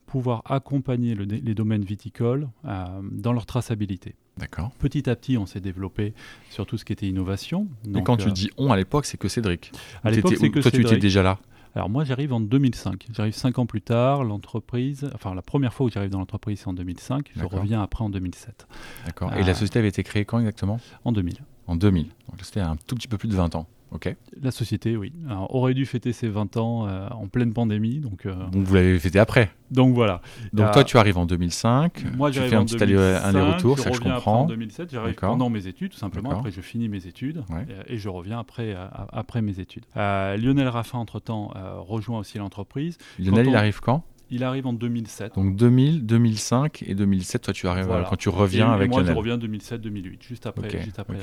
pouvoir 0.06 0.42
accompagner 0.46 1.13
les 1.13 1.54
domaines 1.54 1.84
viticoles 1.84 2.50
euh, 2.66 2.86
dans 3.12 3.32
leur 3.32 3.46
traçabilité. 3.46 4.16
D'accord. 4.38 4.72
Petit 4.80 5.08
à 5.10 5.16
petit, 5.16 5.38
on 5.38 5.46
s'est 5.46 5.60
développé 5.60 6.13
sur 6.50 6.66
tout 6.66 6.78
ce 6.78 6.86
qui 6.86 6.94
était 6.94 7.08
innovation. 7.08 7.68
Mais 7.88 8.01
quand 8.01 8.18
tu 8.18 8.32
dis 8.32 8.50
on 8.58 8.72
à 8.72 8.78
l'époque, 8.78 9.06
c'est 9.06 9.18
que 9.18 9.28
Cédric. 9.28 9.72
À 10.04 10.12
l'époque, 10.12 10.36
c'est 10.38 10.50
que 10.50 10.60
Toi, 10.60 10.72
tu 10.72 10.82
étais 10.82 10.98
déjà 10.98 11.22
là? 11.22 11.38
Alors 11.75 11.89
moi 11.89 12.04
j'arrive 12.04 12.34
en 12.34 12.39
2005. 12.39 13.08
J'arrive 13.13 13.36
cinq 13.36 13.60
ans 13.60 13.66
plus 13.66 13.82
tard. 13.82 14.24
L'entreprise, 14.24 15.10
enfin 15.13 15.36
la 15.36 15.44
première 15.44 15.74
fois 15.74 15.86
où 15.86 15.89
j'arrive 15.89 16.10
dans 16.10 16.20
l'entreprise 16.20 16.62
c'est 16.62 16.68
en 16.68 16.74
2005. 16.74 17.32
Je 17.36 17.46
reviens 17.46 17.82
après 17.82 18.04
en 18.04 18.10
2007. 18.10 18.68
D'accord. 19.06 19.34
Et 19.36 19.44
la 19.44 19.54
société 19.54 19.80
avait 19.80 19.89
été 19.89 20.01
créée 20.04 20.25
quand 20.25 20.39
exactement? 20.39 20.80
En 21.06 21.12
2000. 21.12 21.36
En 21.68 21.75
2000. 21.75 22.06
Donc 22.06 22.16
c'était 22.42 22.62
un 22.62 22.75
tout 22.88 22.96
petit 22.96 23.08
peu 23.08 23.18
plus 23.18 23.30
de 23.30 23.36
20 23.36 23.54
ans. 23.56 23.68
Ok. 23.91 24.15
La 24.41 24.51
société, 24.51 24.96
oui. 24.96 25.13
Alors, 25.27 25.53
aurait 25.55 25.74
dû 25.74 25.86
fêter 25.86 26.13
ses 26.13 26.27
20 26.27 26.58
ans 26.58 26.88
euh, 26.88 27.08
en 27.10 27.27
pleine 27.27 27.53
pandémie. 27.53 28.00
Donc, 28.00 28.25
euh, 28.25 28.34
donc 28.51 28.63
vous 28.63 28.75
l'avez 28.75 29.00
fêté 29.00 29.17
après 29.17 29.51
Donc 29.72 29.96
voilà. 29.96 30.22
Donc 30.53 30.72
toi, 30.72 30.84
tu 30.84 30.98
arrives 30.98 31.17
en 31.17 31.25
2005. 31.25 32.15
Moi, 32.15 32.31
tu 32.31 32.39
fais 32.39 32.55
un 32.55 32.65
petit 32.65 32.81
aller-retour, 32.81 33.79
ça 33.79 33.91
je 33.91 34.00
comprends. 34.00 34.41
en 34.41 34.46
2007, 34.46 34.91
j'arrive 34.91 35.15
pendant 35.15 35.50
mes 35.50 35.67
études, 35.67 35.91
tout 35.91 35.98
simplement. 35.98 36.31
Après, 36.31 36.51
je 36.51 36.62
finis 36.62 36.89
mes 36.89 37.08
études 37.08 37.43
et, 37.88 37.98
je 37.98 38.10
reviens 38.10 38.39
après, 38.39 38.74
euh, 38.75 38.86
après 39.12 39.41
mes 39.41 39.60
études. 39.60 39.86
Lionel 39.96 40.67
Raffin, 40.67 41.00
entre-temps, 41.00 41.51
rejoint 41.79 42.19
aussi 42.19 42.38
l'entreprise. 42.38 42.98
Lionel, 43.17 43.48
il 43.48 43.55
arrive 43.55 43.79
quand? 43.79 44.03
Il 44.30 44.44
arrive 44.44 44.68
en 44.68 44.74
2007. 44.74 45.36
Donc 45.36 45.56
2000, 45.56 46.06
2005 46.06 46.84
et 46.86 46.96
2007, 46.96 47.42
toi 47.44 47.54
tu 47.54 47.68
arrives 47.68 47.88
quand 47.88 48.16
tu 48.16 48.30
reviens 48.30 48.72
avec 48.72 48.90
moi, 48.90 49.02
Lionel. 49.02 49.14
je 49.14 49.18
reviens 49.18 49.38
2007-2008, 49.38 50.24
juste 50.24 50.46
après, 50.46 50.84
juste 50.84 51.00
après 51.00 51.20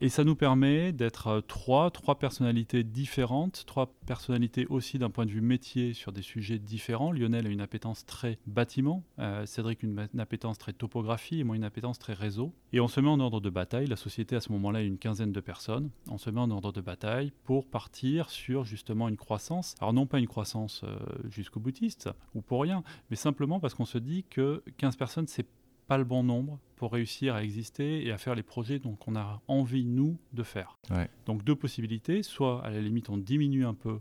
Et 0.00 0.08
ça 0.08 0.24
nous 0.24 0.34
permet 0.34 0.92
d'être 0.92 1.28
euh, 1.28 1.40
trois, 1.40 1.90
trois 1.90 2.18
personnalités 2.18 2.84
différentes, 2.84 3.64
trois 3.66 3.94
personnalités 4.06 4.66
aussi 4.68 4.98
d'un 4.98 5.10
point 5.10 5.26
de 5.26 5.30
vue 5.30 5.40
métier 5.40 5.94
sur 5.94 6.12
des 6.12 6.22
sujets 6.22 6.58
différents. 6.58 7.12
Lionel 7.12 7.46
a 7.46 7.50
une 7.50 7.60
appétence 7.60 8.04
très 8.06 8.38
bâtiment, 8.46 9.02
euh, 9.18 9.46
Cédric 9.46 9.82
une, 9.82 10.08
une, 10.12 10.20
appétence 10.20 10.58
très 10.58 10.72
topographie 10.72 11.40
et 11.40 11.44
moi 11.44 11.56
une 11.56 11.64
appétence 11.64 11.98
très 11.98 12.14
réseau. 12.14 12.52
Et 12.72 12.80
on 12.80 12.88
se 12.88 13.00
met 13.00 13.08
en 13.08 13.20
ordre 13.20 13.40
de 13.40 13.50
bataille. 13.50 13.86
La 13.86 13.96
société 13.96 14.36
à 14.36 14.40
ce 14.40 14.52
moment-là 14.52 14.80
a 14.80 14.82
une 14.82 14.98
quinzaine 14.98 15.32
de 15.32 15.40
personnes. 15.40 15.90
On 16.10 16.18
se 16.18 16.30
met 16.30 16.40
en 16.40 16.50
ordre 16.50 16.72
de 16.72 16.80
bataille 16.80 17.32
pour 17.44 17.66
partir 17.66 18.30
sur 18.30 18.64
justement 18.64 19.08
une 19.08 19.16
croissance. 19.16 19.74
Alors 19.80 19.92
non 19.92 20.06
pas 20.06 20.18
une 20.18 20.26
croissance 20.26 20.82
euh, 20.84 20.98
jusqu'au 21.30 21.60
boutiste, 21.60 22.10
ou 22.34 22.40
pour 22.40 22.62
rien, 22.62 22.82
mais 23.10 23.16
simplement 23.16 23.60
parce 23.60 23.74
qu'on 23.74 23.84
se 23.84 23.98
dit 23.98 24.24
que 24.30 24.62
15 24.78 24.96
personnes, 24.96 25.26
c'est 25.26 25.46
pas 25.86 25.98
le 25.98 26.04
bon 26.04 26.22
nombre 26.22 26.58
pour 26.76 26.92
réussir 26.92 27.34
à 27.34 27.42
exister 27.42 28.06
et 28.06 28.12
à 28.12 28.18
faire 28.18 28.34
les 28.34 28.42
projets 28.42 28.78
dont 28.78 28.96
on 29.06 29.16
a 29.16 29.42
envie, 29.48 29.84
nous, 29.84 30.16
de 30.32 30.42
faire. 30.42 30.78
Donc 31.26 31.44
deux 31.44 31.56
possibilités, 31.56 32.22
soit 32.22 32.64
à 32.64 32.70
la 32.70 32.80
limite 32.80 33.10
on 33.10 33.18
diminue 33.18 33.66
un 33.66 33.74
peu 33.74 34.00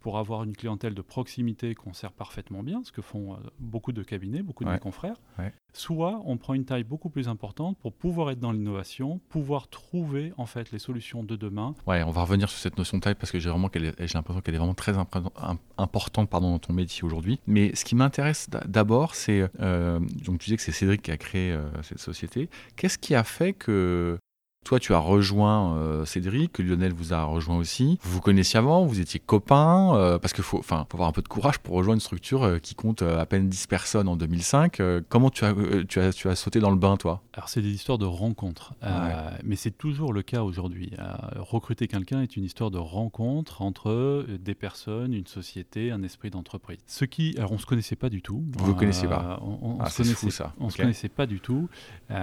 pour 0.00 0.18
avoir 0.18 0.42
une 0.44 0.56
clientèle 0.56 0.94
de 0.94 1.02
proximité 1.02 1.74
qu'on 1.74 1.92
sert 1.92 2.12
parfaitement 2.12 2.62
bien, 2.62 2.82
ce 2.84 2.92
que 2.92 3.02
font 3.02 3.34
euh, 3.34 3.36
beaucoup 3.58 3.92
de 3.92 4.02
cabinets, 4.02 4.42
beaucoup 4.42 4.64
de 4.64 4.70
mes 4.70 4.78
confrères. 4.78 5.16
Soit 5.72 6.20
on 6.24 6.36
prend 6.36 6.54
une 6.54 6.64
taille 6.64 6.82
beaucoup 6.82 7.10
plus 7.10 7.28
importante 7.28 7.78
pour 7.78 7.92
pouvoir 7.92 8.32
être 8.32 8.40
dans 8.40 8.50
l'innovation, 8.50 9.20
pouvoir 9.28 9.68
trouver 9.68 10.32
en 10.36 10.46
fait 10.46 10.72
les 10.72 10.80
solutions 10.80 11.22
de 11.22 11.36
demain. 11.36 11.74
Ouais, 11.86 12.02
on 12.02 12.10
va 12.10 12.22
revenir 12.22 12.48
sur 12.48 12.58
cette 12.58 12.76
notion 12.76 12.98
de 12.98 13.02
taille 13.02 13.14
parce 13.14 13.30
que 13.30 13.38
j'ai 13.38 13.50
vraiment 13.50 13.70
j'ai 13.72 14.14
l'impression 14.14 14.40
qu'elle 14.40 14.54
est 14.54 14.58
vraiment 14.58 14.74
très 14.74 14.96
importante 14.98 16.28
pardon, 16.28 16.50
dans 16.50 16.58
ton 16.58 16.72
métier 16.72 17.04
aujourd'hui. 17.04 17.38
Mais 17.46 17.74
ce 17.76 17.84
qui 17.84 17.94
m'intéresse 17.94 18.50
d'abord, 18.66 19.14
c'est 19.14 19.48
euh, 19.60 20.00
donc 20.24 20.40
tu 20.40 20.46
disais 20.46 20.56
que 20.56 20.62
c'est 20.62 20.72
Cédric 20.72 21.02
qui 21.02 21.12
a 21.12 21.16
créé 21.16 21.52
euh, 21.52 21.70
cette 21.82 22.00
société. 22.00 22.48
Qu'est-ce 22.74 22.98
qui 22.98 23.14
a 23.14 23.22
fait 23.22 23.52
que 23.52 24.18
toi, 24.64 24.78
tu 24.78 24.94
as 24.94 24.98
rejoint 24.98 25.76
euh, 25.78 26.04
Cédric, 26.04 26.58
Lionel 26.58 26.92
vous 26.92 27.12
a 27.14 27.24
rejoint 27.24 27.56
aussi. 27.56 27.98
Vous 28.02 28.12
vous 28.12 28.20
connaissiez 28.20 28.58
avant, 28.58 28.84
vous 28.84 29.00
étiez 29.00 29.18
copains, 29.18 29.96
euh, 29.96 30.18
parce 30.18 30.32
qu'il 30.32 30.44
faut, 30.44 30.58
enfin, 30.58 30.86
avoir 30.92 31.08
un 31.08 31.12
peu 31.12 31.22
de 31.22 31.28
courage 31.28 31.58
pour 31.58 31.74
rejoindre 31.74 31.96
une 31.96 32.00
structure 32.00 32.42
euh, 32.44 32.58
qui 32.58 32.74
compte 32.74 33.02
à 33.02 33.24
peine 33.26 33.48
10 33.48 33.66
personnes 33.66 34.06
en 34.06 34.16
2005. 34.16 34.80
comment 35.08 35.30
tu 35.30 35.44
as, 35.44 35.54
tu, 35.88 35.98
as, 35.98 36.12
tu 36.12 36.28
as 36.28 36.36
sauté 36.36 36.60
dans 36.60 36.70
le 36.70 36.76
bain, 36.76 36.96
toi? 36.96 37.22
Alors, 37.32 37.48
c'est 37.48 37.62
des 37.62 37.72
histoires 37.72 37.98
de 37.98 38.04
rencontres, 38.04 38.74
mais 39.42 39.56
c'est 39.56 39.76
toujours 39.76 40.12
le 40.12 40.22
cas 40.22 40.42
aujourd'hui. 40.42 40.92
recruter 41.36 41.88
quelqu'un 41.88 42.22
est 42.22 42.36
une 42.36 42.44
histoire 42.44 42.70
de 42.70 42.78
rencontre 42.78 43.62
entre 43.62 44.26
des 44.28 44.54
personnes, 44.54 45.14
une 45.14 45.26
société, 45.26 45.90
un 45.90 46.02
esprit 46.02 46.30
d'entreprise. 46.30 46.78
Ce 46.86 47.04
qui, 47.04 47.34
alors, 47.38 47.52
on 47.52 47.58
se 47.58 47.66
connaissait 47.66 47.96
pas 47.96 48.10
du 48.10 48.22
tout. 48.22 48.44
Vous 48.58 48.72
ne 48.72 48.78
connaissez 48.78 49.08
pas 49.08 49.40
On, 49.42 49.78
ah, 49.80 49.88
se 49.88 50.02
fou, 50.02 50.30
ça. 50.30 50.52
On 50.60 50.68
se 50.70 50.76
connaissait 50.76 51.08
pas 51.08 51.26
du 51.26 51.40
tout, 51.40 51.68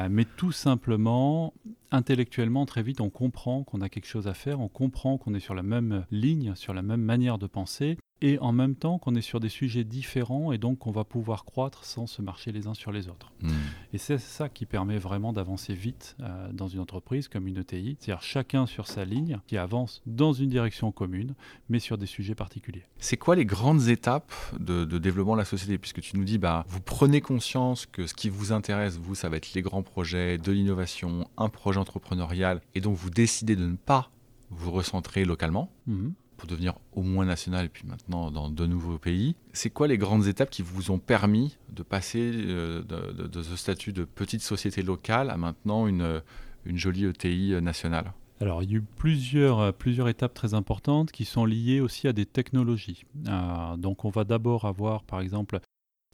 mais 0.10 0.26
tout 0.38 0.52
simplement 0.52 1.54
intellectuellement, 1.92 2.66
très 2.66 2.84
vite, 2.84 3.02
on 3.02 3.10
comprend 3.10 3.64
qu'on 3.64 3.82
a 3.82 3.90
quelque 3.90 4.08
chose 4.08 4.28
à 4.28 4.34
faire, 4.34 4.60
on 4.60 4.68
comprend 4.68 5.18
qu'on 5.18 5.34
est 5.34 5.40
sur 5.40 5.56
la 5.56 5.64
même 5.64 6.06
ligne, 6.12 6.56
sur 6.56 6.74
la 6.74 6.82
même 6.82 7.02
manière 7.02 7.38
de 7.38 7.48
penser, 7.48 7.98
et 8.22 8.40
en 8.40 8.52
même 8.52 8.76
temps 8.76 8.98
qu'on 8.98 9.16
est 9.16 9.22
sur 9.22 9.40
des 9.40 9.50
sujets 9.50 9.84
différents 9.84 10.52
et 10.52 10.58
donc 10.58 10.80
qu'on 10.80 10.92
va 10.92 11.04
pouvoir 11.04 11.46
croître 11.46 11.86
sans 11.86 12.08
se 12.08 12.22
marcher 12.22 12.52
les 12.52 12.68
uns 12.68 12.74
sur 12.74 12.92
les 12.92 13.08
autres. 13.10 13.32
Hmm. 13.42 13.52
Et 13.94 13.98
c'est 13.98 14.18
ça 14.18 14.50
qui 14.50 14.66
permet 14.66 14.98
vraiment 14.98 15.34
d'avancer 15.34 15.74
vite 15.74 16.16
euh, 16.20 16.52
dans 16.52 16.68
une 16.68 16.80
entreprise 16.80 17.28
comme 17.28 17.48
une 17.48 17.58
ETI, 17.58 17.98
c'est-à-dire 18.00 18.24
chacun 18.24 18.66
sur 18.66 18.88
sa 18.88 19.06
ligne 19.06 19.40
qui 19.48 19.58
avance 19.58 20.02
dans 20.06 20.34
une 20.34 20.50
direction 20.50 20.92
commune, 20.92 21.36
mais 21.70 21.80
sur 21.80 21.98
des 21.98 22.06
sujets 22.06 22.36
particuliers. 22.36 22.86
C'est 22.98 23.18
quoi 23.18 23.36
les 23.36 23.46
grandes 23.46 23.88
étapes 23.88 24.34
de, 24.60 24.86
développement 24.86 25.34
de 25.34 25.40
la 25.40 25.46
société? 25.46 25.78
Puisque 25.78 26.02
tu 26.02 26.18
nous 26.18 26.24
dis, 26.24 26.38
bah, 26.38 26.66
vous 26.68 26.82
prenez 26.82 27.22
conscience 27.22 27.86
que 27.86 28.08
ce 28.08 28.14
qui 28.14 28.30
vous 28.30 28.52
intéresse, 28.52 28.98
vous, 28.98 29.16
ça 29.16 29.30
va 29.30 29.38
être 29.38 29.54
les 29.54 29.62
grands 29.62 29.84
projets, 29.84 30.38
de 30.38 30.52
l'innovation, 30.52 31.30
un 31.38 31.50
projet 31.50 31.80
entrepreneurial, 31.80 32.62
et 32.74 32.82
donc 32.82 32.96
vous 32.96 33.10
décidez 33.10 33.56
de 33.56 33.66
ne 33.66 33.76
pas 33.76 34.10
vous 34.50 34.72
recentrer 34.72 35.26
localement. 35.26 35.72
Mhm 35.86 36.14
pour 36.38 36.48
devenir 36.48 36.76
au 36.94 37.02
moins 37.02 37.26
national 37.26 37.66
et 37.66 37.70
puis 37.70 37.84
maintenant 37.88 38.32
dans 38.32 38.50
de 38.50 38.66
nouveaux 38.66 38.98
pays. 38.98 39.36
C'est 39.54 39.70
quoi 39.70 39.88
les 39.88 39.98
grandes 39.98 40.28
étapes 40.28 40.50
qui 40.50 40.62
vous 40.62 40.92
ont 40.92 41.00
permis 41.00 41.58
de 41.74 41.84
passer 41.84 42.32
euh, 42.34 42.84
de, 42.84 43.42
ce 43.42 43.56
statut 43.56 43.94
de 43.94 44.06
petite 44.06 44.42
société 44.42 44.82
locale 44.82 45.30
à 45.30 45.38
maintenant 45.38 45.88
une, 45.88 46.22
jolie 46.66 47.06
ETI 47.06 47.62
nationale? 47.62 48.14
Alors, 48.40 48.62
il 48.62 48.72
y 48.72 48.74
a 48.76 48.78
eu 48.78 48.84
plusieurs, 48.98 49.74
plusieurs 49.74 50.10
étapes 50.10 50.36
très 50.36 50.54
importantes 50.54 51.12
qui 51.12 51.26
sont 51.26 51.46
liées 51.46 51.80
aussi 51.80 52.08
à 52.08 52.14
des 52.14 52.28
technologies. 52.28 53.04
Euh, 53.28 53.78
donc, 53.78 54.06
on 54.06 54.10
va 54.10 54.26
d'abord 54.26 54.66
avoir, 54.66 55.04
par 55.04 55.22
exemple, 55.22 55.60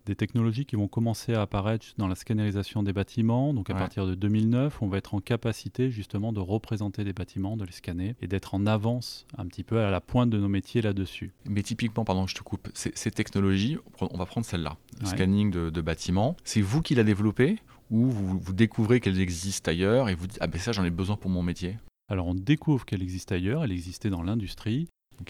des 0.06 0.16
technologies 0.16 0.66
qui 0.66 0.76
vont 0.76 0.88
commencer 0.88 1.34
à 1.34 1.42
apparaître 1.42 1.86
dans 1.98 2.08
la 2.08 2.16
scannerisation 2.16 2.84
des 2.84 2.94
bâtiments. 2.94 3.54
Donc 3.54 3.70
à 3.70 3.76
partir 3.76 4.06
de 4.06 4.16
2009, 4.16 4.82
on 4.82 4.88
va 4.88 4.98
être 4.98 5.14
en 5.14 5.20
capacité 5.20 5.90
justement 5.90 6.34
de 6.34 6.40
représenter 6.40 7.04
des 7.04 7.14
bâtiments, 7.14 7.58
de 7.58 7.66
les 7.66 7.72
scanner 7.72 8.16
et 8.22 8.28
d'être 8.28 8.54
en 8.54 8.66
avance 8.66 9.26
un 9.38 9.46
petit 9.46 9.64
peu 9.64 9.80
à 9.80 9.92
la 9.92 10.02
pointe 10.02 10.30
de 10.30 10.38
nos 10.38 10.50
métiers 10.50 10.82
là-dessus. 10.82 11.32
Mais 11.46 11.64
typiquement, 11.64 12.06
pardon, 12.06 12.28
je 12.28 12.36
te 12.36 12.44
coupe, 12.44 12.70
ces, 12.74 13.12
technologies, 13.12 13.78
on 14.00 14.18
va 14.18 14.26
prendre 14.26 14.46
celle-là, 14.46 14.78
scanning 15.04 15.52
de, 15.52 15.82
bâtiments, 15.82 16.38
c'est 16.46 16.62
vous 16.62 16.82
qui 16.82 16.96
la 16.96 17.04
développez 17.04 17.60
ou 17.92 18.10
vous, 18.10 18.40
vous 18.40 18.54
découvrez 18.54 19.02
qu'elles 19.02 19.20
existent 19.20 19.70
ailleurs 19.70 20.08
et 20.08 20.16
vous 20.16 20.28
dites 20.28 20.38
ah 20.40 20.48
ben 20.48 20.60
ça 20.60 20.72
j'en 20.72 20.86
ai 20.86 20.90
besoin 20.90 21.18
pour 21.18 21.30
mon 21.30 21.44
métier? 21.44 21.78
Alors 22.10 22.28
on 22.28 22.34
découvre 22.34 22.86
qu'elle 22.86 23.02
existe 23.02 23.32
ailleurs, 23.32 23.64
elle 23.64 23.72
existait 23.72 24.10
dans 24.10 24.24
l'industrie, 24.24 24.88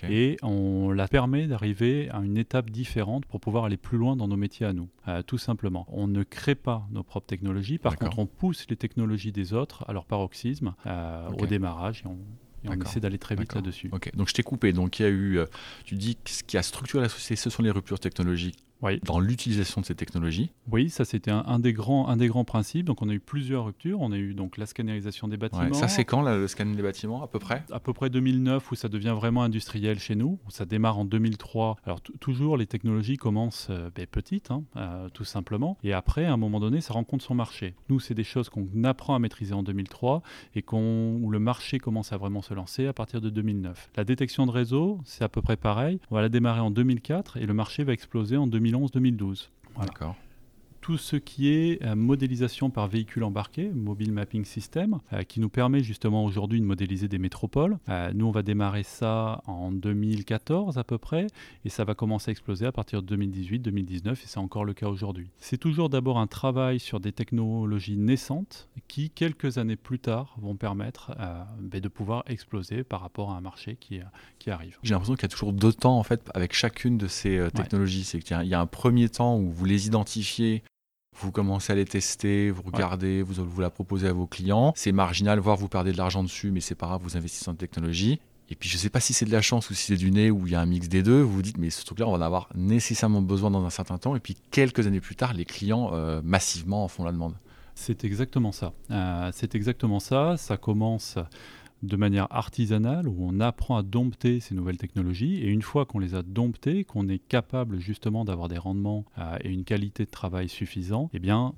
et 0.09 0.37
on 0.41 0.91
la 0.91 1.07
permet 1.07 1.47
d'arriver 1.47 2.09
à 2.09 2.19
une 2.19 2.37
étape 2.37 2.69
différente 2.69 3.25
pour 3.25 3.39
pouvoir 3.39 3.65
aller 3.65 3.77
plus 3.77 3.97
loin 3.97 4.15
dans 4.15 4.27
nos 4.27 4.37
métiers 4.37 4.65
à 4.65 4.73
nous, 4.73 4.89
euh, 5.07 5.21
tout 5.21 5.37
simplement. 5.37 5.85
On 5.89 6.07
ne 6.07 6.23
crée 6.23 6.55
pas 6.55 6.87
nos 6.91 7.03
propres 7.03 7.27
technologies, 7.27 7.77
par 7.77 7.95
contre 7.95 8.19
on 8.19 8.25
pousse 8.25 8.65
les 8.69 8.75
technologies 8.75 9.31
des 9.31 9.53
autres 9.53 9.85
à 9.87 9.93
leur 9.93 10.05
paroxysme 10.05 10.73
euh, 10.85 11.29
au 11.39 11.45
démarrage 11.45 12.03
et 12.05 12.69
on, 12.69 12.81
essaie 12.81 12.99
d'aller 12.99 13.17
très 13.17 13.35
vite 13.35 13.53
là-dessus. 13.53 13.89
Donc 13.89 14.29
je 14.29 14.33
t'ai 14.33 14.43
coupé. 14.43 14.71
Donc 14.73 14.99
il 14.99 15.03
y 15.03 15.05
a 15.05 15.09
eu, 15.09 15.37
euh, 15.37 15.45
tu 15.83 15.95
dis 15.95 16.15
que 16.15 16.29
ce 16.29 16.43
qui 16.43 16.57
a 16.57 16.63
structuré 16.63 17.03
la 17.03 17.09
société, 17.09 17.35
ce 17.35 17.49
sont 17.49 17.61
les 17.61 17.71
ruptures 17.71 17.99
technologiques 17.99 18.63
dans 19.03 19.19
l'utilisation 19.19 19.81
de 19.81 19.85
ces 19.85 19.95
technologies. 19.95 20.51
Oui, 20.71 20.89
ça 20.89 21.05
c'était 21.05 21.31
un, 21.31 21.59
des 21.59 21.73
grands, 21.73 22.07
un 22.07 22.17
des 22.17 22.27
grands 22.27 22.45
principes. 22.45 22.85
Donc 22.85 23.01
on 23.01 23.09
a 23.09 23.13
eu 23.13 23.19
plusieurs 23.19 23.65
ruptures. 23.65 24.01
On 24.01 24.11
a 24.11 24.17
eu 24.17 24.33
donc 24.33 24.57
la 24.57 24.65
scannerisation 24.65 25.27
des 25.27 25.37
bâtiments. 25.37 25.73
Ça 25.73 25.87
c'est 25.87 26.05
quand 26.05 26.21
le 26.21 26.47
scanner 26.47 26.75
des 26.75 26.83
bâtiments 26.83 27.23
à 27.23 27.27
peu 27.27 27.39
près? 27.39 27.63
À 27.71 27.79
peu 27.79 27.93
près 27.93 28.09
2009 28.09 28.71
où 28.71 28.75
ça 28.75 28.89
devient 28.89 29.15
vraiment 29.15 29.43
industriel 29.43 29.99
chez 29.99 30.15
nous. 30.15 30.39
Ça 30.49 30.65
démarre 30.65 30.97
en 30.97 31.05
2003. 31.05 31.77
Alors 31.85 32.01
toujours 32.01 32.57
les 32.57 32.67
technologies 32.67 33.17
commencent 33.17 33.67
euh, 33.69 33.89
ben, 33.95 34.05
petites, 34.05 34.51
hein, 34.51 34.63
euh, 34.75 35.09
tout 35.09 35.23
simplement. 35.23 35.77
Et 35.83 35.93
après, 35.93 36.25
à 36.25 36.33
un 36.33 36.37
moment 36.37 36.59
donné, 36.59 36.81
ça 36.81 36.93
rencontre 36.93 37.23
son 37.23 37.35
marché. 37.35 37.75
Nous, 37.89 37.99
c'est 37.99 38.13
des 38.13 38.23
choses 38.23 38.49
qu'on 38.49 38.67
apprend 38.83 39.15
à 39.15 39.19
maîtriser 39.19 39.53
en 39.53 39.63
2003 39.63 40.21
et 40.55 40.61
qu'on, 40.61 41.19
où 41.21 41.29
le 41.29 41.39
marché 41.39 41.79
commence 41.79 42.13
à 42.13 42.17
vraiment 42.17 42.41
se 42.41 42.53
lancer 42.53 42.87
à 42.87 42.93
partir 42.93 43.21
de 43.21 43.29
2009. 43.29 43.89
La 43.95 44.03
détection 44.03 44.45
de 44.45 44.51
réseau, 44.51 44.99
c'est 45.05 45.23
à 45.23 45.29
peu 45.29 45.41
près 45.41 45.57
pareil. 45.57 45.99
On 46.11 46.15
va 46.15 46.21
la 46.21 46.29
démarrer 46.29 46.61
en 46.61 46.71
2004 46.71 47.37
et 47.37 47.45
le 47.45 47.53
marché 47.53 47.83
va 47.83 47.93
exploser 47.93 48.37
en 48.37 48.47
2011 48.47 48.72
2011-2012. 48.73 49.49
D'accord 49.79 50.15
tout 50.83 50.97
ce 50.97 51.15
qui 51.15 51.47
est 51.47 51.81
euh, 51.81 51.95
modélisation 51.95 52.69
par 52.69 52.89
véhicule 52.89 53.23
embarqué, 53.23 53.69
Mobile 53.73 54.11
Mapping 54.11 54.43
System, 54.43 54.99
euh, 55.13 55.23
qui 55.23 55.39
nous 55.39 55.47
permet 55.47 55.81
justement 55.81 56.25
aujourd'hui 56.25 56.59
de 56.59 56.65
modéliser 56.65 57.07
des 57.07 57.19
métropoles. 57.19 57.77
Euh, 57.87 58.11
nous, 58.13 58.25
on 58.25 58.31
va 58.31 58.43
démarrer 58.43 58.83
ça 58.83 59.41
en 59.45 59.71
2014 59.71 60.77
à 60.77 60.83
peu 60.83 60.97
près, 60.97 61.27
et 61.63 61.69
ça 61.69 61.85
va 61.85 61.95
commencer 61.95 62.31
à 62.31 62.33
exploser 62.33 62.65
à 62.65 62.73
partir 62.73 63.01
de 63.01 63.15
2018-2019, 63.15 64.11
et 64.11 64.15
c'est 64.25 64.39
encore 64.39 64.65
le 64.65 64.73
cas 64.73 64.87
aujourd'hui. 64.87 65.29
C'est 65.37 65.57
toujours 65.57 65.87
d'abord 65.87 66.19
un 66.19 66.27
travail 66.27 66.81
sur 66.81 66.99
des 66.99 67.13
technologies 67.13 67.95
naissantes 67.95 68.67
qui, 68.89 69.09
quelques 69.09 69.57
années 69.57 69.77
plus 69.77 69.99
tard, 69.99 70.35
vont 70.41 70.57
permettre 70.57 71.15
ben, 71.61 71.79
de 71.79 71.87
pouvoir 71.87 72.25
exploser 72.27 72.83
par 72.83 72.99
rapport 72.99 73.31
à 73.31 73.37
un 73.37 73.41
marché 73.41 73.77
qui, 73.79 74.01
qui 74.37 74.49
arrive. 74.49 74.77
J'ai 74.83 74.95
l'impression 74.95 75.15
qu'il 75.15 75.23
y 75.23 75.25
a 75.27 75.29
toujours 75.29 75.53
deux 75.53 75.71
temps 75.71 75.97
en 75.97 76.03
fait 76.03 76.29
avec 76.33 76.53
chacune 76.53 76.97
de 76.97 77.07
ces 77.07 77.47
technologies. 77.55 78.03
C'est 78.03 78.19
qu'il 78.19 78.47
y 78.47 78.53
a 78.53 78.59
un 78.59 78.65
premier 78.65 79.07
temps 79.07 79.37
où 79.37 79.49
vous 79.49 79.65
les 79.65 79.87
identifiez 79.87 80.61
Vous 81.15 81.31
commencez 81.31 81.71
à 81.71 81.75
les 81.75 81.85
tester, 81.85 82.51
vous 82.51 82.63
regardez, 82.63 83.21
vous, 83.21 83.43
vous 83.45 83.61
la 83.61 83.69
proposez 83.69 84.07
à 84.07 84.13
vos 84.13 84.27
clients. 84.27 84.73
C'est 84.75 84.91
marginal, 84.91 85.39
voire 85.39 85.57
vous 85.57 85.67
perdez 85.67 85.91
de 85.91 85.97
l'argent 85.97 86.23
dessus, 86.23 86.51
mais 86.51 86.59
c'est 86.59 86.75
pas 86.75 86.87
grave, 86.87 87.01
vous 87.03 87.17
investissez 87.17 87.49
en 87.49 87.55
technologie. 87.55 88.19
Et 88.49 88.55
puis 88.55 88.69
je 88.69 88.75
ne 88.75 88.79
sais 88.79 88.89
pas 88.89 88.99
si 88.99 89.13
c'est 89.13 89.25
de 89.25 89.31
la 89.31 89.41
chance 89.41 89.69
ou 89.69 89.73
si 89.73 89.85
c'est 89.85 89.95
du 89.95 90.11
nez 90.11 90.29
ou 90.29 90.45
il 90.47 90.53
y 90.53 90.55
a 90.55 90.61
un 90.61 90.65
mix 90.65 90.89
des 90.89 91.01
deux. 91.01 91.21
Vous 91.21 91.33
vous 91.33 91.41
dites, 91.41 91.57
mais 91.57 91.69
ce 91.69 91.85
truc-là, 91.85 92.07
on 92.07 92.11
va 92.11 92.17
en 92.17 92.21
avoir 92.21 92.49
nécessairement 92.55 93.21
besoin 93.21 93.49
dans 93.49 93.65
un 93.65 93.69
certain 93.69 93.97
temps. 93.97 94.15
Et 94.15 94.19
puis 94.19 94.35
quelques 94.51 94.85
années 94.85 94.99
plus 94.99 95.15
tard, 95.15 95.33
les 95.33 95.45
clients 95.45 95.91
euh, 95.93 96.21
massivement 96.23 96.83
en 96.83 96.87
font 96.87 97.03
la 97.03 97.11
demande. 97.11 97.35
C'est 97.75 98.03
exactement 98.03 98.51
ça. 98.51 98.73
Euh, 98.91 99.31
c'est 99.33 99.55
exactement 99.55 99.99
ça. 99.99 100.35
Ça 100.37 100.57
commence 100.57 101.17
de 101.83 101.97
manière 101.97 102.27
artisanale 102.31 103.07
où 103.07 103.15
on 103.19 103.39
apprend 103.41 103.77
à 103.77 103.83
dompter 103.83 104.39
ces 104.39 104.55
nouvelles 104.55 104.77
technologies 104.77 105.35
et 105.35 105.47
une 105.47 105.61
fois 105.61 105.85
qu'on 105.85 105.99
les 105.99 106.15
a 106.15 106.23
domptées, 106.23 106.85
qu'on 106.85 107.09
est 107.09 107.19
capable 107.19 107.79
justement 107.79 108.23
d'avoir 108.23 108.47
des 108.47 108.57
rendements 108.57 109.05
euh, 109.19 109.37
et 109.41 109.49
une 109.49 109.65
qualité 109.65 110.05
de 110.05 110.09
travail 110.09 110.47
suffisant, 110.47 111.09
eh 111.13 111.19
bien 111.19 111.53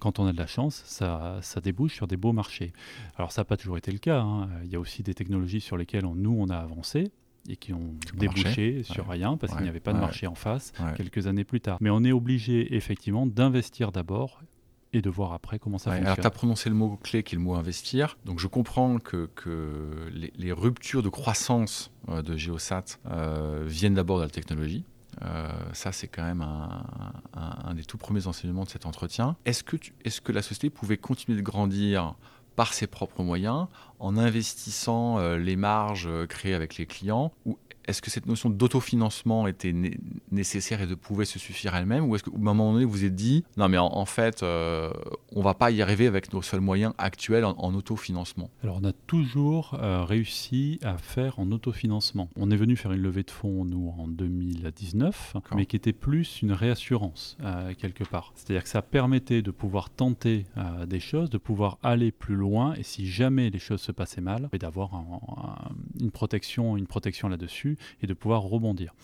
quand 0.00 0.18
on 0.20 0.26
a 0.26 0.32
de 0.32 0.38
la 0.38 0.46
chance, 0.46 0.82
ça, 0.86 1.40
débouche 1.62 1.94
sur 1.94 2.06
des 2.06 2.16
beaux 2.16 2.32
marchés. 2.32 2.72
Alors 3.16 3.32
ça 3.32 3.40
n'a 3.40 3.44
pas 3.46 3.56
toujours 3.56 3.78
été 3.78 3.90
le 3.90 3.98
cas. 3.98 4.20
Hein. 4.20 4.48
Il 4.64 4.70
y 4.70 4.76
a 4.76 4.80
aussi 4.80 5.02
des 5.02 5.14
technologies 5.14 5.60
sur 5.60 5.76
lesquelles 5.76 6.04
nous, 6.04 6.36
on 6.38 6.48
a 6.50 6.56
avancé 6.56 7.10
et 7.48 7.56
qui 7.56 7.72
ont 7.72 7.94
débouché 8.14 8.82
sur 8.82 9.08
rien 9.08 9.36
parce 9.36 9.54
qu'il 9.54 9.62
n'y 9.62 9.68
avait 9.68 9.80
pas 9.80 9.92
de 9.92 9.98
marché 9.98 10.26
en 10.26 10.34
face 10.34 10.72
quelques 10.96 11.26
années 11.26 11.44
plus 11.44 11.60
tard. 11.60 11.78
Mais 11.80 11.90
on 11.90 12.04
est 12.04 12.12
obligé 12.12 12.76
effectivement 12.76 13.26
d'investir 13.26 13.90
d'abord 13.90 14.40
et 14.92 15.02
de 15.02 15.10
voir 15.10 15.32
après 15.32 15.58
comment 15.58 15.78
ça 15.78 15.90
fonctionne. 15.90 16.06
Alors, 16.06 16.16
tu 16.18 16.26
as 16.26 16.30
prononcé 16.30 16.68
le 16.68 16.74
mot 16.74 16.96
clé 16.96 17.22
qui 17.22 17.34
est 17.34 17.38
le 17.38 17.44
mot 17.44 17.54
investir. 17.54 18.16
Donc, 18.24 18.38
je 18.38 18.46
comprends 18.46 18.98
que, 18.98 19.28
que 19.34 20.10
les, 20.12 20.52
ruptures 20.52 21.02
de 21.02 21.08
croissance 21.08 21.90
euh, 22.08 22.22
de 22.22 22.36
Geosat 22.36 22.84
euh, 23.10 23.64
viennent 23.66 23.94
d'abord 23.94 24.18
de 24.18 24.24
la 24.24 24.30
technologie. 24.30 24.84
Euh, 25.22 25.48
ça, 25.72 25.92
c'est 25.92 26.08
quand 26.08 26.22
même 26.22 26.42
un, 26.42 27.74
des 27.74 27.84
tout 27.84 27.98
premiers 27.98 28.26
enseignements 28.26 28.64
de 28.64 28.70
cet 28.70 28.86
entretien. 28.86 29.36
Est-ce 29.44 29.64
que, 29.64 29.76
est 30.04 30.20
que 30.20 30.32
la 30.32 30.42
société 30.42 30.70
pouvait 30.70 30.96
continuer 30.96 31.36
de 31.36 31.42
grandir 31.42 32.14
par 32.56 32.72
ses 32.72 32.86
propres 32.86 33.22
moyens 33.22 33.66
en 34.00 34.16
investissant 34.16 35.20
les 35.36 35.54
marges 35.54 36.08
créées 36.26 36.54
avec 36.54 36.76
les 36.76 36.86
clients 36.86 37.32
ou 37.46 37.56
est-ce 37.88 38.02
que 38.02 38.10
cette 38.10 38.26
notion 38.26 38.50
d'autofinancement 38.50 39.46
était 39.48 39.74
nécessaire 40.30 40.82
et 40.82 40.86
de 40.86 40.94
pouvait 40.94 41.24
se 41.24 41.38
suffire 41.38 41.74
elle-même 41.74 42.04
Ou 42.04 42.16
est-ce 42.16 42.24
qu'au 42.24 42.36
moment 42.36 42.72
donné, 42.72 42.84
vous 42.84 42.98
vous 42.98 43.04
êtes 43.04 43.14
dit, 43.14 43.44
non 43.56 43.68
mais 43.68 43.78
en, 43.78 44.04
fait, 44.04 44.42
euh, 44.42 44.90
on 45.32 45.40
va 45.40 45.54
pas 45.54 45.70
y 45.70 45.80
arriver 45.80 46.06
avec 46.06 46.32
nos 46.32 46.42
seuls 46.42 46.60
moyens 46.60 46.92
actuels 46.98 47.44
en, 47.44 47.74
autofinancement 47.74 48.50
Alors 48.62 48.78
on 48.82 48.84
a 48.84 48.92
toujours 48.92 49.78
euh, 49.80 50.04
réussi 50.04 50.78
à 50.82 50.98
faire 50.98 51.38
en 51.38 51.50
autofinancement. 51.50 52.28
On 52.36 52.50
est 52.50 52.56
venu 52.56 52.76
faire 52.76 52.92
une 52.92 53.02
levée 53.02 53.22
de 53.22 53.30
fonds, 53.30 53.64
nous, 53.64 53.94
en 53.96 54.06
2019, 54.06 55.36
mais 55.54 55.64
qui 55.64 55.76
était 55.76 55.92
plus 55.92 56.42
une 56.42 56.52
réassurance, 56.52 57.38
euh, 57.42 57.72
quelque 57.74 58.04
part. 58.04 58.32
C'est-à-dire 58.34 58.64
que 58.64 58.68
ça 58.68 58.82
permettait 58.82 59.40
de 59.42 59.50
pouvoir 59.50 59.90
tenter 59.90 60.44
des 60.86 61.00
choses, 61.00 61.30
de 61.30 61.38
pouvoir 61.38 61.78
aller 61.82 62.10
plus 62.10 62.34
loin, 62.34 62.74
et 62.74 62.82
si 62.82 63.06
jamais 63.06 63.48
les 63.48 63.58
choses 63.58 63.80
se 63.80 63.92
passaient 63.92 64.20
mal, 64.20 64.50
d'avoir 64.58 64.90
une 66.00 66.10
protection, 66.10 66.76
une 66.76 66.86
protection 66.86 67.28
là-dessus 67.28 67.77
et 68.02 68.06
de 68.06 68.14
pouvoir 68.14 68.42
rebondir. 68.42 68.94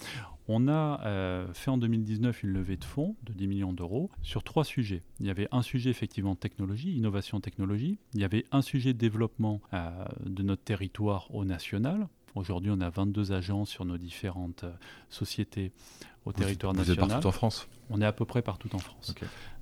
On 0.46 0.68
a 0.68 1.00
euh, 1.06 1.52
fait 1.54 1.70
en 1.70 1.78
2019 1.78 2.42
une 2.42 2.50
levée 2.50 2.76
de 2.76 2.84
fonds 2.84 3.16
de 3.22 3.32
10 3.32 3.46
millions 3.46 3.72
d'euros 3.72 4.10
sur 4.22 4.42
trois 4.42 4.64
sujets. 4.64 5.02
Il 5.20 5.26
y 5.26 5.30
avait 5.30 5.48
un 5.52 5.62
sujet 5.62 5.88
effectivement 5.88 6.34
technologie, 6.36 6.94
innovation 6.94 7.40
technologie. 7.40 7.98
Il 8.12 8.20
y 8.20 8.24
avait 8.24 8.44
un 8.52 8.60
sujet 8.60 8.92
développement 8.92 9.62
euh, 9.72 9.90
de 10.26 10.42
notre 10.42 10.62
territoire 10.62 11.34
au 11.34 11.46
national. 11.46 12.08
Aujourd'hui, 12.34 12.70
on 12.74 12.80
a 12.80 12.90
22 12.90 13.32
agents 13.32 13.64
sur 13.64 13.84
nos 13.84 13.96
différentes 13.96 14.64
euh, 14.64 14.72
sociétés 15.08 15.72
au 16.26 16.32
territoire 16.32 16.72
national. 16.72 16.96
Vous 16.96 17.04
êtes 17.04 17.10
partout 17.10 17.26
en 17.28 17.32
France 17.32 17.68
On 17.90 18.00
est 18.00 18.04
à 18.04 18.12
peu 18.12 18.24
près 18.24 18.42
partout 18.42 18.74
en 18.74 18.78
France, 18.78 19.14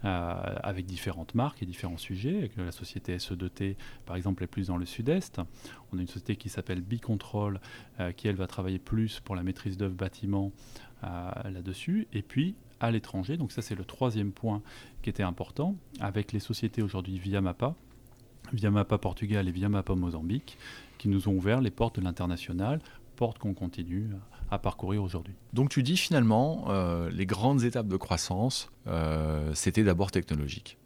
euh, 0.04 0.56
avec 0.62 0.86
différentes 0.86 1.34
marques 1.34 1.62
et 1.62 1.66
différents 1.66 1.98
sujets. 1.98 2.50
La 2.56 2.72
société 2.72 3.16
SE2T, 3.16 3.76
par 4.06 4.16
exemple, 4.16 4.44
est 4.44 4.46
plus 4.48 4.68
dans 4.68 4.76
le 4.76 4.86
sud-est. 4.86 5.40
On 5.92 5.98
a 5.98 6.00
une 6.00 6.06
société 6.06 6.36
qui 6.36 6.48
s'appelle 6.48 6.80
Bicontrol, 6.80 7.60
euh, 8.00 8.12
qui 8.12 8.28
elle 8.28 8.36
va 8.36 8.46
travailler 8.46 8.78
plus 8.78 9.20
pour 9.20 9.34
la 9.34 9.42
maîtrise 9.42 9.76
d'œuvre 9.76 9.94
bâtiment 9.94 10.52
euh, 11.04 11.30
là-dessus. 11.50 12.06
Et 12.12 12.22
puis 12.22 12.54
à 12.80 12.90
l'étranger, 12.90 13.36
donc 13.36 13.52
ça 13.52 13.62
c'est 13.62 13.76
le 13.76 13.84
troisième 13.84 14.32
point 14.32 14.60
qui 15.02 15.10
était 15.10 15.22
important, 15.22 15.76
avec 16.00 16.32
les 16.32 16.40
sociétés 16.40 16.82
aujourd'hui 16.82 17.18
via 17.18 17.40
Mapa, 17.40 17.76
via 18.52 18.70
Mapa 18.70 18.98
Portugal 18.98 19.48
et 19.48 19.52
via 19.52 19.68
Mapa 19.68 19.94
Mozambique, 19.94 20.58
qui 20.98 21.08
nous 21.08 21.28
ont 21.28 21.32
ouvert 21.32 21.60
les 21.60 21.70
portes 21.70 21.96
de 21.96 22.04
l'international, 22.04 22.80
portes 23.14 23.38
qu'on 23.38 23.54
continue 23.54 24.10
à 24.52 24.58
parcourir 24.58 25.02
aujourd'hui. 25.02 25.34
Donc 25.54 25.70
tu 25.70 25.82
dis 25.82 25.96
finalement, 25.96 26.66
euh, 26.68 27.10
les 27.10 27.24
grandes 27.24 27.64
étapes 27.64 27.88
de 27.88 27.96
croissance, 27.96 28.70
euh, 28.86 29.50
c'était 29.54 29.82
d'abord 29.82 30.10
technologique. 30.10 30.76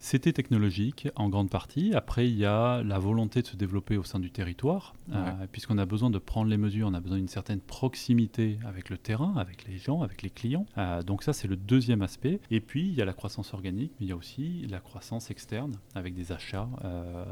C'était 0.00 0.32
technologique 0.32 1.08
en 1.14 1.28
grande 1.28 1.48
partie. 1.48 1.94
Après, 1.94 2.28
il 2.28 2.36
y 2.36 2.44
a 2.44 2.82
la 2.82 2.98
volonté 2.98 3.40
de 3.40 3.46
se 3.46 3.54
développer 3.54 3.96
au 3.96 4.02
sein 4.02 4.18
du 4.18 4.32
territoire, 4.32 4.94
euh, 5.12 5.46
puisqu'on 5.52 5.78
a 5.78 5.86
besoin 5.86 6.10
de 6.10 6.18
prendre 6.18 6.50
les 6.50 6.56
mesures, 6.56 6.88
on 6.88 6.94
a 6.94 6.98
besoin 6.98 7.18
d'une 7.18 7.28
certaine 7.28 7.60
proximité 7.60 8.58
avec 8.66 8.90
le 8.90 8.98
terrain, 8.98 9.34
avec 9.36 9.68
les 9.68 9.78
gens, 9.78 10.02
avec 10.02 10.22
les 10.22 10.30
clients. 10.30 10.66
donc 11.06 11.22
ça, 11.22 11.32
c'est 11.32 11.46
le 11.46 11.54
deuxième 11.54 12.02
aspect. 12.02 12.40
Et 12.50 12.60
puis, 12.60 12.88
il 12.88 12.94
y 12.94 13.00
a 13.00 13.04
la 13.04 13.12
croissance 13.12 13.54
organique, 13.54 13.92
mais 14.00 14.06
il 14.06 14.08
y 14.08 14.12
a 14.12 14.16
aussi 14.16 14.66
la 14.68 14.80
croissance 14.80 15.30
externe, 15.30 15.76
avec 15.94 16.14
des 16.14 16.32
achats 16.32 16.68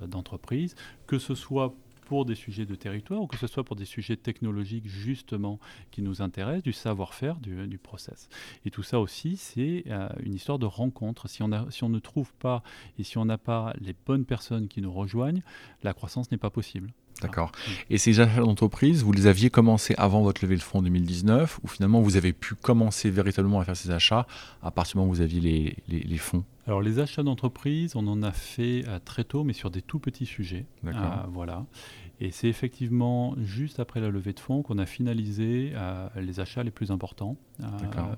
d'entreprises, 0.06 0.76
que 1.08 1.18
ce 1.18 1.34
soit 1.34 1.74
pour 2.10 2.24
des 2.24 2.34
sujets 2.34 2.66
de 2.66 2.74
territoire 2.74 3.22
ou 3.22 3.28
que 3.28 3.36
ce 3.36 3.46
soit 3.46 3.62
pour 3.62 3.76
des 3.76 3.84
sujets 3.84 4.16
technologiques 4.16 4.88
justement 4.88 5.60
qui 5.92 6.02
nous 6.02 6.22
intéressent, 6.22 6.64
du 6.64 6.72
savoir-faire, 6.72 7.36
du, 7.36 7.78
process. 7.78 8.28
Et 8.64 8.72
tout 8.72 8.82
ça 8.82 8.98
aussi, 8.98 9.36
c'est 9.36 9.84
euh, 9.86 10.08
une 10.20 10.34
histoire 10.34 10.58
de 10.58 10.66
rencontre. 10.66 11.28
Si 11.28 11.40
on, 11.44 11.70
si 11.70 11.84
on 11.84 11.88
ne 11.88 12.00
trouve 12.00 12.34
pas 12.34 12.64
et 12.98 13.04
si 13.04 13.16
on 13.16 13.24
n'a 13.26 13.38
pas 13.38 13.74
les 13.80 13.94
bonnes 14.06 14.24
personnes 14.24 14.66
qui 14.66 14.82
nous 14.82 14.92
rejoignent, 14.92 15.44
la 15.84 15.94
croissance 15.94 16.32
n'est 16.32 16.36
pas 16.36 16.50
possible. 16.50 16.92
D'accord. 17.20 17.52
Et 17.90 17.98
ces 17.98 18.20
achats 18.20 18.40
d'entreprise, 18.40 19.02
vous 19.02 19.12
les 19.12 19.26
aviez 19.26 19.50
commencés 19.50 19.94
avant 19.98 20.22
votre 20.22 20.44
levée 20.44 20.56
de 20.56 20.62
fonds 20.62 20.78
en 20.78 20.82
2019 20.82 21.60
ou 21.62 21.68
finalement 21.68 22.00
vous 22.00 22.16
avez 22.16 22.32
pu 22.32 22.54
commencer 22.54 23.10
véritablement 23.10 23.60
à 23.60 23.64
faire 23.64 23.76
ces 23.76 23.90
achats 23.90 24.26
à 24.62 24.70
partir 24.70 24.94
du 24.94 24.98
moment 24.98 25.10
où 25.10 25.14
vous 25.14 25.20
aviez 25.20 25.40
les, 25.40 25.76
les, 25.88 26.00
les 26.00 26.18
fonds? 26.18 26.44
Alors 26.66 26.82
les 26.82 26.98
achats 27.00 27.22
d'entreprise, 27.22 27.96
on 27.96 28.06
en 28.06 28.22
a 28.22 28.32
fait 28.32 28.84
euh, 28.86 28.98
très 29.04 29.24
tôt, 29.24 29.44
mais 29.44 29.52
sur 29.52 29.70
des 29.70 29.82
tout 29.82 29.98
petits 29.98 30.26
sujets. 30.26 30.66
Euh, 30.84 30.92
voilà. 31.32 31.66
Et 32.20 32.30
c'est 32.30 32.48
effectivement 32.48 33.34
juste 33.42 33.80
après 33.80 34.00
la 34.00 34.08
levée 34.08 34.34
de 34.34 34.40
fonds 34.40 34.62
qu'on 34.62 34.78
a 34.78 34.86
finalisé 34.86 35.72
euh, 35.74 36.08
les 36.16 36.38
achats 36.38 36.62
les 36.62 36.70
plus 36.70 36.90
importants 36.90 37.36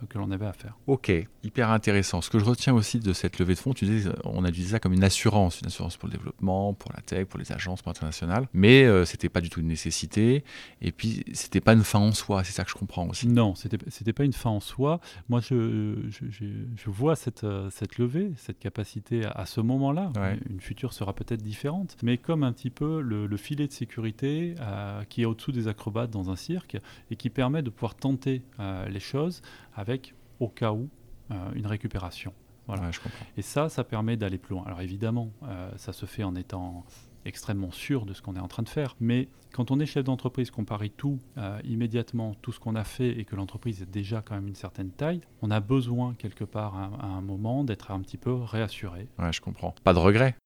que 0.08 0.18
l'on 0.18 0.30
avait 0.30 0.46
à 0.46 0.52
faire. 0.52 0.76
Ok, 0.86 1.12
hyper 1.42 1.70
intéressant. 1.70 2.20
Ce 2.20 2.30
que 2.30 2.38
je 2.38 2.44
retiens 2.44 2.74
aussi 2.74 2.98
de 2.98 3.12
cette 3.12 3.38
levée 3.38 3.54
de 3.54 3.58
fonds, 3.58 3.74
tu 3.74 3.84
disais, 3.84 4.10
on 4.24 4.44
a 4.44 4.48
utilisé 4.48 4.72
ça 4.72 4.80
comme 4.80 4.92
une 4.92 5.04
assurance, 5.04 5.60
une 5.60 5.66
assurance 5.66 5.96
pour 5.96 6.08
le 6.08 6.14
développement, 6.14 6.74
pour 6.74 6.92
la 6.92 7.00
tech, 7.02 7.26
pour 7.26 7.38
les 7.38 7.52
agences, 7.52 7.82
pour 7.82 7.90
l'international. 7.90 8.48
Mais 8.52 8.84
ce 8.84 9.04
c'était 9.12 9.28
pas 9.28 9.42
du 9.42 9.50
tout 9.50 9.60
une 9.60 9.68
nécessité. 9.68 10.42
Et 10.80 10.90
puis 10.90 11.24
c'était 11.32 11.60
pas 11.60 11.74
une 11.74 11.84
fin 11.84 11.98
en 11.98 12.12
soi. 12.12 12.44
C'est 12.44 12.52
ça 12.52 12.64
que 12.64 12.70
je 12.70 12.74
comprends 12.74 13.06
aussi. 13.08 13.28
Non, 13.28 13.54
c'était 13.54 13.78
c'était 13.88 14.12
pas 14.14 14.24
une 14.24 14.32
fin 14.32 14.50
en 14.50 14.60
soi. 14.60 15.00
Moi, 15.28 15.40
je, 15.40 15.96
je, 16.08 16.46
je 16.74 16.90
vois 16.90 17.14
cette, 17.14 17.46
cette 17.70 17.98
levée 17.98 18.32
cette 18.36 18.58
capacité 18.58 19.24
à, 19.24 19.46
ce 19.46 19.60
moment-là. 19.60 20.12
Une 20.48 20.60
future 20.60 20.92
sera 20.92 21.12
peut-être 21.14 21.42
différente, 21.42 21.96
mais 22.02 22.18
comme 22.18 22.42
un 22.42 22.52
petit 22.52 22.70
peu 22.70 23.00
le, 23.00 23.36
filet 23.36 23.66
de 23.66 23.72
sécurité 23.72 24.54
euh, 24.60 25.02
qui 25.08 25.22
est 25.22 25.24
au-dessous 25.24 25.52
des 25.52 25.66
acrobates 25.66 26.10
dans 26.10 26.30
un 26.30 26.36
cirque 26.36 26.76
et 27.10 27.16
qui 27.16 27.28
permet 27.28 27.62
de 27.62 27.70
pouvoir 27.70 27.94
tenter 27.94 28.42
euh, 28.60 28.88
les 28.88 29.00
choses 29.00 29.31
avec, 29.74 30.14
au 30.40 30.48
cas 30.48 30.72
où, 30.72 30.88
euh, 31.30 31.52
une 31.54 31.66
récupération. 31.66 32.32
Voilà. 32.66 32.90
je 32.90 33.00
et 33.36 33.42
ça, 33.42 33.68
ça 33.68 33.82
permet 33.82 34.16
d'aller 34.16 34.38
plus 34.38 34.54
loin. 34.54 34.64
Alors 34.66 34.80
évidemment, 34.80 35.32
ça 35.76 35.92
se 35.92 36.06
fait 36.06 36.22
en 36.22 36.36
étant 36.36 36.84
extrêmement 37.24 37.70
sûr 37.70 38.06
de 38.06 38.12
ce 38.12 38.22
qu'on 38.22 38.36
est 38.36 38.40
en 38.40 38.48
train 38.48 38.62
de 38.62 38.68
faire. 38.68 38.96
Mais 39.00 39.28
quand 39.52 39.70
on 39.70 39.80
est 39.80 39.86
chef 39.86 40.04
d'entreprise, 40.04 40.50
qu'on 40.50 40.64
parie 40.64 40.90
tout 40.90 41.18
euh, 41.38 41.60
immédiatement, 41.64 42.34
tout 42.42 42.52
ce 42.52 42.60
qu'on 42.60 42.74
a 42.74 42.84
fait 42.84 43.18
et 43.18 43.24
que 43.24 43.36
l'entreprise 43.36 43.82
est 43.82 43.90
déjà 43.90 44.22
quand 44.22 44.34
même 44.34 44.48
une 44.48 44.54
certaine 44.54 44.90
taille, 44.90 45.20
on 45.42 45.50
a 45.50 45.60
besoin 45.60 46.14
quelque 46.14 46.44
part 46.44 46.76
à, 46.76 47.06
un 47.06 47.20
moment 47.20 47.64
d'être 47.64 47.90
un 47.90 48.00
petit 48.00 48.16
peu 48.16 48.32
réassuré. 48.32 49.08
Ouais, 49.18 49.32
je 49.32 49.40
comprends. 49.40 49.74
Pas 49.84 49.94
de 49.94 49.98
regret 49.98 50.36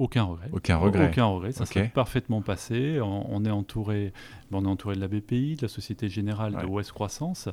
aucun 0.00 0.24
regret. 0.24 0.48
Aucun 0.50 0.76
regret. 0.78 1.10
Aucun 1.10 1.26
regret. 1.26 1.52
Ça 1.52 1.66
s'est 1.66 1.88
parfaitement 1.88 2.40
passé. 2.40 3.00
On, 3.02 3.44
est 3.44 3.50
entouré, 3.50 4.14
on 4.50 4.64
est 4.64 4.68
entouré 4.68 4.96
de 4.96 5.00
la 5.00 5.08
BPI, 5.08 5.56
de 5.56 5.62
la 5.62 5.68
Société 5.68 6.08
Générale 6.08 6.56
de 6.56 6.64
Ouest 6.64 6.90
Croissance, 6.92 7.50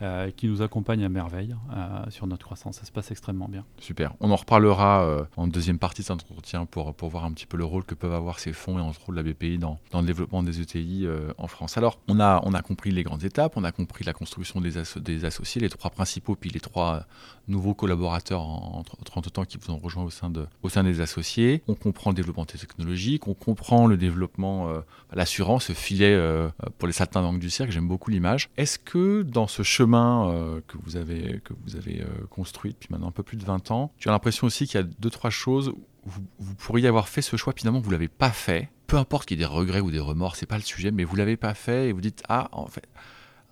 euh, 0.00 0.30
qui 0.30 0.48
nous 0.48 0.62
accompagne 0.62 1.04
à 1.04 1.10
merveille 1.10 1.54
euh, 1.72 2.10
sur 2.10 2.26
notre 2.26 2.46
croissance. 2.46 2.78
Ça 2.78 2.86
se 2.86 2.90
passe 2.90 3.10
extrêmement 3.10 3.48
bien. 3.48 3.66
Super. 3.78 4.14
On 4.20 4.30
en 4.30 4.36
reparlera 4.36 5.04
euh, 5.04 5.24
en 5.36 5.46
deuxième 5.46 5.78
partie 5.78 6.00
de 6.00 6.06
cet 6.06 6.22
entretien 6.30 6.64
pour, 6.64 6.94
pour 6.94 7.10
voir 7.10 7.26
un 7.26 7.32
petit 7.32 7.46
peu 7.46 7.58
le 7.58 7.66
rôle 7.66 7.84
que 7.84 7.94
peuvent 7.94 8.14
avoir 8.14 8.38
ces 8.38 8.54
fonds 8.54 8.78
et 8.78 8.82
entre 8.82 9.02
autres 9.02 9.12
la 9.12 9.22
BPI 9.22 9.58
dans, 9.58 9.78
dans 9.90 10.00
le 10.00 10.06
développement 10.06 10.42
des 10.42 10.62
ETI 10.62 11.06
en 11.36 11.46
France. 11.48 11.76
Alors, 11.76 11.98
on 12.08 12.18
a, 12.18 12.40
on 12.44 12.54
a 12.54 12.62
compris 12.62 12.92
les 12.92 13.02
grandes 13.02 13.24
étapes, 13.24 13.52
on 13.56 13.64
a 13.64 13.72
compris 13.72 14.04
la 14.04 14.14
construction 14.14 14.62
des, 14.62 14.72
des 14.96 15.24
associés, 15.26 15.60
les 15.60 15.68
trois 15.68 15.90
principaux, 15.90 16.34
puis 16.34 16.48
les 16.48 16.60
trois 16.60 17.04
nouveaux 17.50 17.74
collaborateurs 17.74 18.40
en, 18.40 18.82
entre, 19.16 19.30
temps 19.30 19.44
qui 19.44 19.58
vous 19.58 19.70
ont 19.72 19.78
rejoint 19.78 20.04
au 20.04 20.10
sein, 20.10 20.30
de, 20.30 20.46
au 20.62 20.68
sein 20.68 20.84
des 20.84 21.00
associés. 21.00 21.62
On 21.68 21.74
comprend 21.90 22.10
le 22.10 22.14
développement 22.14 22.44
technologique, 22.44 23.26
on 23.26 23.34
comprend 23.34 23.88
le 23.88 23.96
développement, 23.96 24.68
euh, 24.68 24.80
l'assurance, 25.12 25.64
ce 25.64 25.72
filet 25.72 26.14
euh, 26.14 26.48
pour 26.78 26.86
les 26.86 26.92
saltimbanques 26.92 27.40
du 27.40 27.50
cirque. 27.50 27.72
J'aime 27.72 27.88
beaucoup 27.88 28.12
l'image. 28.12 28.48
Est-ce 28.56 28.78
que 28.78 29.22
dans 29.22 29.48
ce 29.48 29.64
chemin 29.64 30.30
euh, 30.30 30.60
que 30.68 30.78
vous 30.84 30.96
avez, 30.96 31.40
que 31.44 31.52
vous 31.64 31.74
avez 31.74 32.04
construit 32.30 32.70
depuis 32.70 32.86
maintenant 32.92 33.08
un 33.08 33.12
peu 33.12 33.24
plus 33.24 33.36
de 33.36 33.44
20 33.44 33.72
ans, 33.72 33.92
tu 33.98 34.08
as 34.08 34.12
l'impression 34.12 34.46
aussi 34.46 34.68
qu'il 34.68 34.80
y 34.80 34.84
a 34.84 34.86
deux, 35.00 35.10
trois 35.10 35.30
choses 35.30 35.70
où 35.70 36.10
vous, 36.38 36.54
pourriez 36.54 36.86
avoir 36.86 37.08
fait 37.08 37.22
ce 37.22 37.36
choix, 37.36 37.52
finalement, 37.56 37.80
vous 37.80 37.90
ne 37.90 37.94
l'avez 37.94 38.08
pas 38.08 38.30
fait? 38.30 38.70
Peu 38.86 38.96
importe 38.96 39.26
qu'il 39.26 39.36
y 39.36 39.42
ait 39.42 39.46
des 39.46 39.52
regrets 39.52 39.80
ou 39.80 39.90
des 39.90 39.98
remords, 39.98 40.36
c'est 40.36 40.46
pas 40.46 40.56
le 40.58 40.62
sujet, 40.62 40.92
mais 40.92 41.02
vous 41.02 41.16
l'avez 41.16 41.36
pas 41.36 41.54
fait 41.54 41.88
et 41.88 41.92
vous 41.92 42.00
dites 42.00 42.22
Ah, 42.28 42.48
en 42.52 42.66
fait, 42.68 42.86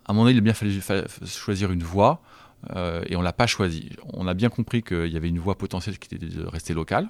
à 0.07 0.13
un 0.13 0.15
moment 0.15 0.29
il 0.29 0.39
a 0.39 0.41
bien 0.41 0.55
fallu 0.55 0.81
choisir 1.27 1.73
une 1.73 1.83
voie. 1.83 2.23
Et 3.09 3.17
on 3.17 3.23
l'a 3.23 3.33
pas 3.33 3.47
choisi. 3.47 3.91
On 4.13 4.27
a 4.27 4.35
bien 4.35 4.49
compris 4.49 4.83
qu'il 4.83 5.07
y 5.07 5.17
avait 5.17 5.29
une 5.29 5.39
voie 5.39 5.57
potentielle 5.57 5.99
qui 5.99 6.15
était 6.15 6.27
de 6.27 6.45
rester 6.45 6.75
locale. 6.75 7.09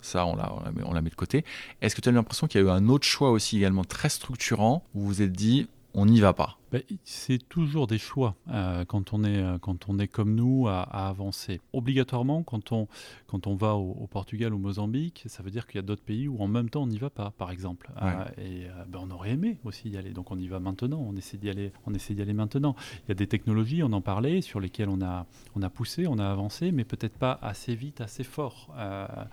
Ça, 0.00 0.26
on 0.26 0.36
l'a, 0.36 0.52
on 0.84 0.92
la 0.92 1.02
met 1.02 1.10
de 1.10 1.14
côté. 1.14 1.44
Est-ce 1.80 1.94
que 1.94 2.00
tu 2.00 2.08
as 2.08 2.12
l'impression 2.12 2.46
qu'il 2.46 2.60
y 2.60 2.64
a 2.64 2.66
eu 2.66 2.70
un 2.70 2.88
autre 2.88 3.06
choix 3.06 3.30
aussi 3.30 3.56
également 3.56 3.84
très 3.84 4.08
structurant 4.08 4.84
où 4.94 5.00
vous 5.00 5.06
vous 5.06 5.22
êtes 5.22 5.32
dit, 5.32 5.68
on 5.94 6.06
n'y 6.06 6.20
va 6.20 6.32
pas? 6.32 6.57
Ben, 6.70 6.82
c'est 7.04 7.48
toujours 7.48 7.86
des 7.86 7.96
choix 7.96 8.36
euh, 8.50 8.84
quand, 8.84 9.14
on 9.14 9.24
est, 9.24 9.42
euh, 9.42 9.58
quand 9.58 9.88
on 9.88 9.98
est 9.98 10.08
comme 10.08 10.34
nous 10.34 10.68
à, 10.68 10.82
avancer. 10.82 11.60
Obligatoirement, 11.72 12.42
quand 12.42 12.72
on, 12.72 12.88
quand 13.26 13.46
on 13.46 13.54
va 13.54 13.74
au, 13.74 14.06
Portugal 14.06 14.52
ou 14.52 14.56
au 14.56 14.60
Mozambique, 14.60 15.24
ça 15.26 15.42
veut 15.42 15.50
dire 15.50 15.66
qu'il 15.66 15.76
y 15.76 15.78
a 15.78 15.82
d'autres 15.82 16.02
pays 16.02 16.28
où 16.28 16.40
en 16.42 16.48
même 16.48 16.68
temps 16.68 16.82
on 16.82 16.86
n'y 16.86 16.98
va 16.98 17.08
pas, 17.08 17.30
par 17.30 17.50
exemple. 17.50 17.90
Euh, 18.02 18.24
et 18.38 18.66
ben, 18.88 19.00
on 19.02 19.10
aurait 19.10 19.30
aimé 19.30 19.58
aussi 19.64 19.88
y 19.88 19.96
aller, 19.96 20.10
donc 20.10 20.30
on 20.30 20.38
y 20.38 20.46
va 20.48 20.60
maintenant, 20.60 20.98
on 21.00 21.16
essaie 21.16 21.38
d'y 21.38 21.48
aller, 21.48 21.72
on 21.86 21.94
essaie 21.94 22.14
d'y 22.14 22.22
aller 22.22 22.34
maintenant. 22.34 22.74
Il 23.06 23.08
y 23.08 23.12
a 23.12 23.14
des 23.14 23.26
technologies, 23.26 23.82
on 23.82 23.92
en 23.92 24.02
parlait, 24.02 24.42
sur 24.42 24.60
lesquelles 24.60 24.90
on 24.90 25.00
a, 25.00 25.26
on 25.54 25.62
a 25.62 25.70
poussé, 25.70 26.06
on 26.06 26.18
a 26.18 26.26
avancé, 26.26 26.70
mais 26.70 26.84
peut-être 26.84 27.16
pas 27.16 27.38
assez 27.40 27.74
vite, 27.74 28.00
assez 28.00 28.24
fort 28.24 28.74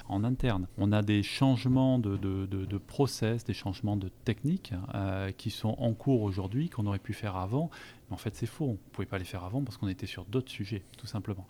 en 0.08 0.24
interne. 0.24 0.67
On 0.78 0.91
a 0.91 1.02
des 1.02 1.24
changements 1.24 2.00
de, 2.00 2.17
de, 2.17 2.45
de, 2.45 2.78
process, 2.78 3.43
des 3.43 3.54
changements 3.54 3.98
de 3.98 4.10
techniques 4.24 4.74
qui 5.38 5.50
sont 5.50 5.76
en 5.80 5.93
cours 5.93 6.21
aujourd'hui, 6.21 6.69
qu'on 6.69 6.86
aurait 6.86 7.00
pu 7.00 7.13
faire 7.13 7.24
avant. 7.33 7.69
Mais 8.09 8.13
en 8.13 8.17
fait, 8.17 8.35
c'est 8.35 8.45
faux. 8.45 8.65
On 8.65 8.71
ne 8.71 8.91
pouvait 8.91 9.07
pas 9.07 9.17
les 9.17 9.25
faire 9.25 9.43
avant 9.43 9.63
parce 9.63 9.77
qu'on 9.77 9.88
était 9.88 10.05
sur 10.05 10.25
d'autres 10.25 10.51
sujets, 10.51 10.83
tout 10.97 11.07
simplement. 11.07 11.47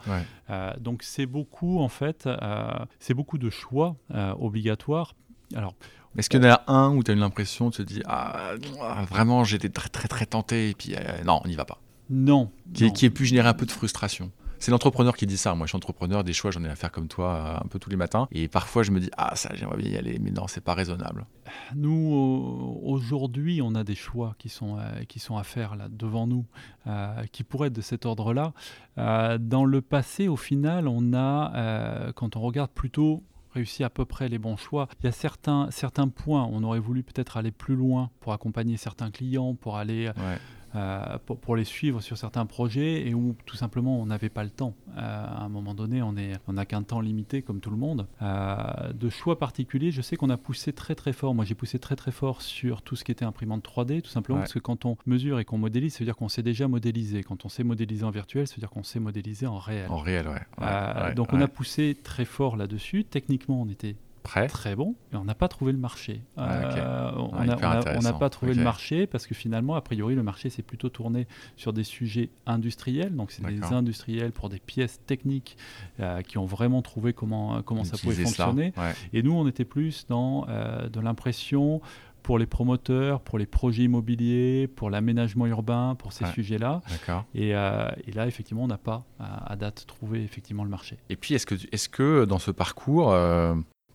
Euh, 0.50 0.74
donc, 0.80 1.04
c'est 1.04 1.26
beaucoup, 1.26 1.80
en 1.80 1.90
fait, 1.90 2.28
euh, 2.28 2.70
c'est 3.00 3.14
beaucoup 3.14 3.38
de 3.38 3.50
choix 3.50 3.96
euh, 4.14 4.34
obligatoires. 4.40 5.16
Alors, 5.56 5.76
est-ce 6.18 6.30
qu'il 6.30 6.42
y 6.42 6.48
en 6.48 6.50
a 6.50 6.64
un 6.68 6.96
où 6.96 7.04
tu 7.04 7.12
as 7.12 7.14
eu 7.14 7.18
l'impression, 7.18 7.72
tu 7.72 7.84
te 7.84 7.94
dis, 7.94 8.02
ah, 8.06 8.54
vraiment, 9.10 9.44
j'étais 9.44 9.70
très, 9.70 9.90
très, 9.90 10.08
très 10.08 10.26
tenté, 10.26 10.70
et 10.70 10.74
puis 10.74 10.96
non, 11.26 11.42
on 11.44 11.48
n'y 11.48 11.56
va 11.56 11.66
pas? 11.66 11.80
Non. 12.10 12.52
Qui, 12.74 12.94
qui 12.94 13.06
ait 13.06 13.10
pu 13.10 13.26
générer 13.26 13.50
un 13.50 13.54
peu 13.54 13.66
de 13.66 13.72
frustration 13.72 14.32
c'est 14.66 14.72
l'entrepreneur 14.72 15.16
qui 15.16 15.28
dit 15.28 15.38
ça. 15.38 15.54
Moi, 15.54 15.68
je 15.68 15.70
suis 15.70 15.78
entrepreneur, 15.78 16.24
des 16.24 16.34
choix, 16.34 16.50
j'en 16.50 16.64
ai 16.64 16.68
à 16.68 16.76
faire 16.76 16.92
comme 16.92 17.08
toi 17.08 17.36
euh, 17.36 17.64
un 17.64 17.68
peu 17.68 17.78
tous 17.78 17.92
les 17.92 17.98
matins. 17.98 18.28
Et 18.32 18.48
parfois, 18.48 18.82
je 18.82 18.90
me 18.90 19.00
dis, 19.00 19.12
ah, 19.16 19.36
ça, 19.36 19.52
j'aimerais 19.54 19.78
bien 19.78 19.92
y 19.92 19.96
aller, 19.96 20.18
mais 20.20 20.32
non, 20.32 20.48
c'est 20.48 20.64
pas 20.64 20.74
raisonnable. 20.74 21.28
Nous, 21.76 22.82
aujourd'hui, 22.84 23.62
on 23.62 23.76
a 23.76 23.84
des 23.84 23.94
choix 23.94 24.34
qui 24.40 24.50
sont, 24.50 24.80
euh, 24.80 25.04
qui 25.08 25.20
sont 25.20 25.38
à 25.38 25.44
faire 25.44 25.76
là, 25.76 25.88
devant 25.88 26.26
nous, 26.26 26.48
euh, 26.88 27.26
qui 27.32 27.44
pourraient 27.44 27.68
être 27.68 27.74
de 27.74 27.82
cet 27.82 28.08
ordre-là. 28.08 28.54
dans 28.98 29.66
le 29.66 29.82
passé, 29.82 30.28
au 30.28 30.36
final, 30.36 30.88
on 30.88 31.14
a, 31.14 32.12
quand 32.14 32.36
on 32.36 32.42
regarde 32.42 32.72
plutôt 32.72 33.22
réussi 33.54 33.84
à 33.84 33.92
peu 33.92 34.04
près 34.04 34.30
les 34.30 34.40
bons 34.40 34.58
choix. 34.58 34.88
Il 35.00 35.06
y 35.06 35.10
a 35.10 35.12
certains, 35.12 35.70
certains 35.70 36.08
points, 36.08 36.50
on 36.52 36.64
aurait 36.64 36.80
voulu 36.80 37.04
peut-être 37.04 37.38
aller 37.38 37.52
plus 37.52 37.76
loin 37.76 38.10
pour 38.20 38.34
accompagner 38.34 38.78
certains 38.78 39.12
clients, 39.12 39.54
pour 39.54 39.78
aller 39.78 40.12
euh, 40.76 41.18
pour, 41.26 41.56
les 41.56 41.64
suivre 41.64 42.02
sur 42.02 42.18
certains 42.18 42.46
projets 42.46 43.08
et 43.08 43.14
où 43.14 43.36
tout 43.46 43.56
simplement 43.56 44.02
on 44.02 44.08
n'avait 44.08 44.30
pas 44.30 44.44
le 44.44 44.50
temps. 44.50 44.76
Euh, 44.98 45.00
à 45.00 45.44
un 45.44 45.50
moment 45.50 45.74
donné, 45.74 46.02
on 46.02 46.14
n'a 46.14 46.38
on 46.48 46.56
qu'un 46.66 46.84
temps 46.84 47.00
limité 47.00 47.42
comme 47.42 47.62
tout 47.62 47.70
le 47.70 47.78
monde. 47.78 48.08
Euh, 48.22 48.92
de 48.94 49.10
choix 49.10 49.40
particuliers, 49.40 49.92
je 49.92 50.02
sais 50.02 50.18
qu'on 50.18 50.30
a 50.30 50.38
poussé 50.38 50.74
très 50.74 50.96
très 50.96 51.14
fort. 51.14 51.34
Moi 51.34 51.46
j'ai 51.46 51.56
poussé 51.56 51.80
très 51.80 51.96
très 51.96 52.12
fort 52.12 52.42
sur 52.42 52.82
tout 52.82 52.96
ce 52.96 53.04
qui 53.04 53.12
était 53.12 53.26
imprimante 53.26 53.64
3D, 53.66 54.02
tout 54.02 54.10
simplement 54.10 54.40
parce 54.40 54.54
que 54.54 54.60
quand 54.60 54.86
on 54.86 54.98
mesure 55.06 55.40
et 55.40 55.46
qu'on 55.46 55.58
modélise, 55.58 55.94
ça 55.94 56.00
veut 56.00 56.06
dire 56.06 56.16
qu'on 56.16 56.30
sait 56.30 56.44
déjà 56.44 56.68
modéliser. 56.68 57.24
Quand 57.24 57.46
on 57.46 57.50
sait 57.50 57.64
modéliser 57.64 58.04
en 58.04 58.12
virtuel, 58.12 58.48
ça 58.48 58.56
veut 58.56 58.62
dire 58.62 58.70
qu'on 58.70 58.84
sait 58.84 59.00
modéliser 59.00 59.48
en 59.48 59.60
réel. 59.60 59.88
En 59.90 60.00
réel, 60.00 60.28
ouais. 60.28 61.14
donc 61.14 61.32
on 61.32 61.42
a 61.42 61.48
poussé 61.48 61.98
très 62.04 62.26
fort 62.26 62.58
là-dessus. 62.58 63.06
Techniquement, 63.06 63.62
on 63.62 63.70
était 63.70 63.96
très 64.26 64.76
bon, 64.76 64.96
mais 65.12 65.18
on 65.18 65.26
n'a 65.26 65.36
pas 65.36 65.48
trouvé 65.48 65.72
le 65.72 65.78
marché. 65.78 66.22
Ah, 66.38 66.52
euh, 66.52 67.12
on 67.16 67.44
n'a 68.02 68.14
pas 68.14 68.30
trouvé 68.30 68.54
le 68.54 68.64
marché 68.64 69.08
parce 69.08 69.28
que 69.28 69.36
finalement, 69.36 69.76
a 69.76 69.82
priori, 69.82 70.16
le 70.16 70.24
marché 70.24 70.50
s'est 70.50 70.64
plutôt 70.64 70.90
tourné 70.90 71.28
sur 71.56 71.74
des 71.74 71.84
sujets 71.84 72.30
industriels. 72.46 73.16
Donc, 73.16 73.32
c'est 73.32 73.46
des 73.46 73.64
industriels 73.64 74.32
pour 74.32 74.50
des 74.50 74.60
pièces 74.60 75.00
techniques 75.06 75.58
euh, 76.00 76.22
qui 76.22 76.38
ont 76.38 76.46
vraiment 76.46 76.82
trouvé 76.82 77.14
comment, 77.14 77.62
comment 77.62 77.84
ça 77.84 77.98
pouvait 77.98 78.24
fonctionner. 78.24 78.74
Et 79.14 79.24
nous, 79.24 79.34
on 79.34 79.48
était 79.48 79.66
plus 79.66 80.06
dans 80.08 80.46
euh, 80.50 80.90
de 80.90 81.00
l'impression 81.00 81.82
pour 82.24 82.40
les 82.40 82.48
promoteurs, 82.48 83.22
pour 83.22 83.38
les 83.38 83.46
projets 83.46 83.84
immobiliers, 83.84 84.68
pour 84.68 84.90
l'aménagement 84.90 85.46
urbain, 85.46 85.94
pour 85.94 86.12
ces 86.12 86.26
sujets-là. 86.26 86.82
Et, 87.36 87.50
et, 87.50 88.12
là, 88.14 88.26
effectivement, 88.26 88.64
on 88.64 88.68
n'a 88.68 88.80
pas 88.80 89.06
à, 89.20 89.56
date 89.56 89.86
trouvé 89.86 90.24
effectivement 90.24 90.64
le 90.64 90.72
marché. 90.72 90.98
Et 91.10 91.18
puis, 91.18 91.36
est-ce 91.36 91.46
que, 91.46 91.54
est 91.54 91.88
que 91.88 92.26
dans 92.26 92.40
ce 92.40 92.50
parcours, 92.50 93.14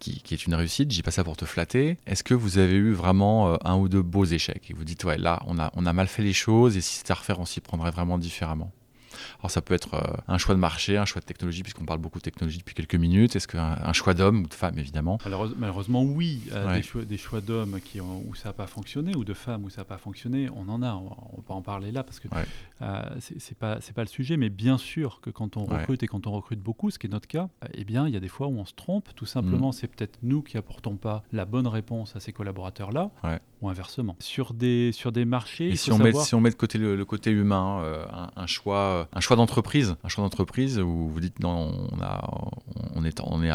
qui, 0.01 0.35
est 0.35 0.47
une 0.47 0.55
réussite, 0.55 0.91
j'ai 0.91 1.03
pas 1.03 1.11
ça 1.11 1.23
pour 1.23 1.37
te 1.37 1.45
flatter. 1.45 1.99
Est-ce 2.07 2.25
que 2.25 2.35
vous 2.35 2.59
avez 2.59 2.75
eu 2.75 2.93
vraiment 2.93 3.53
euh, 3.53 3.57
un 3.65 3.77
ou 3.77 3.89
deux 3.89 4.03
beaux 4.03 4.25
échecs 4.25 4.71
et 4.71 4.75
vous 4.75 4.85
dites 4.85 5.05
ouais 5.05 5.19
là 5.19 5.41
on 5.47 5.59
a, 5.59 5.71
on 5.75 5.87
a 5.87 5.93
mal 5.93 6.09
fait 6.09 6.23
les 6.23 6.33
choses 6.33 6.77
et 6.77 6.81
si 6.81 6.97
c'était 6.97 7.13
à 7.13 7.17
refaire 7.17 7.39
on 7.39 7.45
s'y 7.45 7.61
prendrait 7.61 7.91
vraiment 7.91 8.19
différemment? 8.19 8.73
Alors 9.39 9.51
ça 9.51 9.63
peut 9.63 9.75
être 9.75 9.95
euh, 9.95 10.17
un 10.29 10.39
choix 10.39 10.55
de 10.55 10.61
marché, 10.61 10.97
un 10.97 11.05
choix 11.05 11.21
de 11.21 11.27
technologie, 11.27 11.63
puisqu'on 11.63 11.85
parle 11.85 12.01
beaucoup 12.01 12.19
de 12.19 12.25
technologie 12.25 12.59
depuis 12.59 12.75
quelques 12.75 12.95
minutes. 12.95 13.37
Est-ce 13.37 13.49
qu'un 13.49 13.79
un 13.83 13.93
choix 13.93 14.15
d'homme 14.15 14.43
ou 14.43 14.47
de 14.47 14.55
femme, 14.55 14.79
évidemment? 14.79 15.19
Malheureusement, 15.25 16.03
oui. 16.03 16.43
Euh, 16.53 16.75
des 16.75 16.83
choix, 16.83 17.05
des 17.05 17.17
choix 17.17 17.41
d'hommes 17.41 17.79
où 18.27 18.35
ça 18.35 18.51
n'a 18.51 18.53
pas 18.53 18.67
fonctionné, 18.67 19.15
ou 19.17 19.25
de 19.25 19.35
femmes 19.35 19.65
où 19.65 19.71
ça 19.71 19.83
n'a 19.83 19.85
pas 19.85 19.99
fonctionné, 19.99 20.49
on 20.55 20.69
en 20.69 20.83
a. 20.83 20.95
On 20.95 21.37
va 21.37 21.43
pas 21.47 21.55
en 21.55 21.63
parler 21.63 21.93
là, 21.93 22.03
parce 22.03 22.21
que 22.21 22.29
euh, 22.83 23.03
c'est 23.19 23.59
pas, 23.59 23.79
pas 23.95 24.03
le 24.03 24.09
sujet. 24.09 24.37
Mais 24.37 24.49
bien 24.49 24.79
sûr 24.79 25.21
que 25.21 25.31
quand 25.31 25.57
on 25.57 25.65
recrute 25.65 26.03
et 26.03 26.07
quand 26.07 26.27
on 26.27 26.33
recrute 26.33 26.61
beaucoup, 26.61 26.91
ce 26.91 26.99
qui 26.99 27.07
est 27.07 27.11
notre 27.11 27.29
cas, 27.29 27.49
eh 27.75 27.85
bien, 27.85 28.07
il 28.07 28.15
y 28.15 28.17
a 28.17 28.21
des 28.21 28.29
fois 28.29 28.47
où 28.47 28.59
on 28.59 28.65
se 28.65 28.75
trompe. 28.75 29.09
Tout 29.15 29.27
simplement, 29.27 29.71
mm. 29.71 29.73
c'est 29.73 29.89
peut-être 29.89 30.19
nous 30.23 30.43
qui 30.43 30.57
apportons 30.57 30.97
pas 30.97 31.23
la 31.33 31.45
bonne 31.45 31.67
réponse 31.67 32.17
à 32.17 32.21
ces 32.21 32.33
collaborateurs-là, 32.33 33.11
ou 33.61 33.69
inversement. 33.69 34.17
Sur 34.21 34.55
des, 34.55 34.93
sur 34.93 35.13
des 35.13 35.25
marchés. 35.25 35.69
Et 35.69 35.77
si, 35.77 35.93
on 35.93 35.99
met, 35.99 36.13
si 36.13 36.35
on 36.35 36.41
met 36.41 36.51
de 36.51 36.55
côté 36.55 36.79
le, 36.79 37.05
côté 37.05 37.31
humain, 37.31 37.83
un, 38.37 38.47
choix, 38.47 39.09
un 39.13 39.21
choix 39.21 39.37
d'entreprise, 39.37 39.97
un 40.05 40.09
choix 40.09 40.25
d'entreprise 40.25 40.79
où 40.79 41.09
vous 41.09 41.21
dites 41.21 41.41
non, 41.41 41.89
on, 41.93 42.01
a, 42.01 42.51
on, 42.95 43.05
est, 43.05 43.21
on, 43.23 43.43
est, 43.43 43.53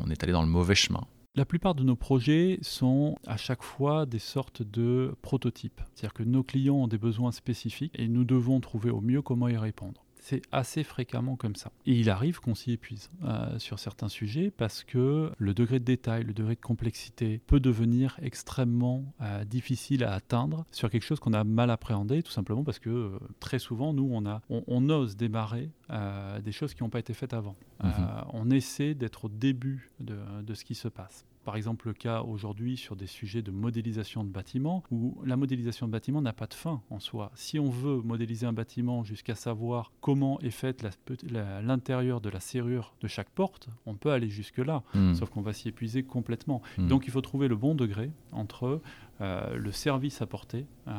on 0.00 0.10
est 0.10 0.22
allé 0.22 0.32
dans 0.32 0.42
le 0.42 0.48
mauvais 0.48 0.74
chemin. 0.74 1.04
La 1.38 1.44
plupart 1.44 1.76
de 1.76 1.84
nos 1.84 1.94
projets 1.94 2.58
sont 2.62 3.16
à 3.24 3.36
chaque 3.36 3.62
fois 3.62 4.06
des 4.06 4.18
sortes 4.18 4.62
de 4.62 5.14
prototypes. 5.22 5.80
C'est-à-dire 5.94 6.14
que 6.14 6.24
nos 6.24 6.42
clients 6.42 6.74
ont 6.74 6.88
des 6.88 6.98
besoins 6.98 7.30
spécifiques 7.30 7.94
et 7.96 8.08
nous 8.08 8.24
devons 8.24 8.58
trouver 8.58 8.90
au 8.90 9.00
mieux 9.00 9.22
comment 9.22 9.46
y 9.46 9.56
répondre 9.56 10.04
c'est 10.28 10.42
assez 10.52 10.84
fréquemment 10.84 11.36
comme 11.36 11.56
ça. 11.56 11.72
Et 11.86 11.94
il 11.94 12.10
arrive 12.10 12.40
qu'on 12.40 12.54
s'y 12.54 12.72
épuise 12.72 13.10
euh, 13.24 13.58
sur 13.58 13.78
certains 13.78 14.10
sujets 14.10 14.50
parce 14.50 14.84
que 14.84 15.32
le 15.38 15.54
degré 15.54 15.78
de 15.78 15.84
détail, 15.84 16.24
le 16.24 16.34
degré 16.34 16.54
de 16.54 16.60
complexité 16.60 17.40
peut 17.46 17.60
devenir 17.60 18.18
extrêmement 18.20 19.04
euh, 19.22 19.44
difficile 19.44 20.04
à 20.04 20.12
atteindre 20.12 20.66
sur 20.70 20.90
quelque 20.90 21.04
chose 21.04 21.18
qu'on 21.18 21.32
a 21.32 21.44
mal 21.44 21.70
appréhendé, 21.70 22.22
tout 22.22 22.30
simplement 22.30 22.62
parce 22.62 22.78
que 22.78 22.90
euh, 22.90 23.18
très 23.40 23.58
souvent, 23.58 23.94
nous, 23.94 24.06
on, 24.12 24.26
a, 24.26 24.42
on, 24.50 24.90
ose 24.90 25.16
démarrer 25.16 25.70
des 26.44 26.52
choses 26.52 26.74
qui 26.74 26.82
n'ont 26.82 26.90
pas 26.90 26.98
été 26.98 27.14
faites 27.14 27.32
avant. 27.32 27.56
Mhm. 27.82 27.90
on 28.34 28.50
essaie 28.50 28.94
d'être 28.94 29.26
au 29.26 29.28
début 29.28 29.90
de, 30.00 30.18
de 30.42 30.54
ce 30.54 30.64
qui 30.64 30.74
se 30.74 30.88
passe 30.88 31.24
par 31.48 31.56
exemple 31.56 31.88
le 31.88 31.94
cas 31.94 32.20
aujourd'hui 32.20 32.76
sur 32.76 32.94
des 32.94 33.06
sujets 33.06 33.40
de 33.40 33.50
modélisation 33.50 34.22
de 34.22 34.28
bâtiments, 34.28 34.84
où 34.90 35.16
la 35.24 35.34
modélisation 35.34 35.86
de 35.86 35.92
bâtiments 35.92 36.20
n'a 36.20 36.34
pas 36.34 36.46
de 36.46 36.52
fin 36.52 36.82
en 36.90 37.00
soi. 37.00 37.30
Si 37.36 37.58
on 37.58 37.70
veut 37.70 38.02
modéliser 38.02 38.44
un 38.44 38.52
bâtiment 38.52 39.02
jusqu'à 39.02 39.34
savoir 39.34 39.90
comment 40.02 40.38
est 40.40 40.50
faite 40.50 40.86
l'intérieur 41.62 42.20
de 42.20 42.28
la 42.28 42.40
serrure 42.40 42.94
de 43.00 43.08
chaque 43.08 43.30
porte, 43.30 43.70
on 43.86 43.94
peut 43.94 44.10
aller 44.10 44.28
jusque-là, 44.28 44.82
hmm. 44.92 45.14
sauf 45.14 45.30
qu'on 45.30 45.40
va 45.40 45.54
s'y 45.54 45.68
épuiser 45.68 46.02
complètement. 46.02 46.60
Hmm. 46.76 46.88
Donc 46.88 47.06
il 47.06 47.12
faut 47.12 47.22
trouver 47.22 47.48
le 47.48 47.56
bon 47.56 47.74
degré 47.74 48.10
entre 48.32 48.82
euh, 49.22 49.56
le 49.56 49.72
service 49.72 50.20
apporté 50.20 50.66
euh, 50.86 50.92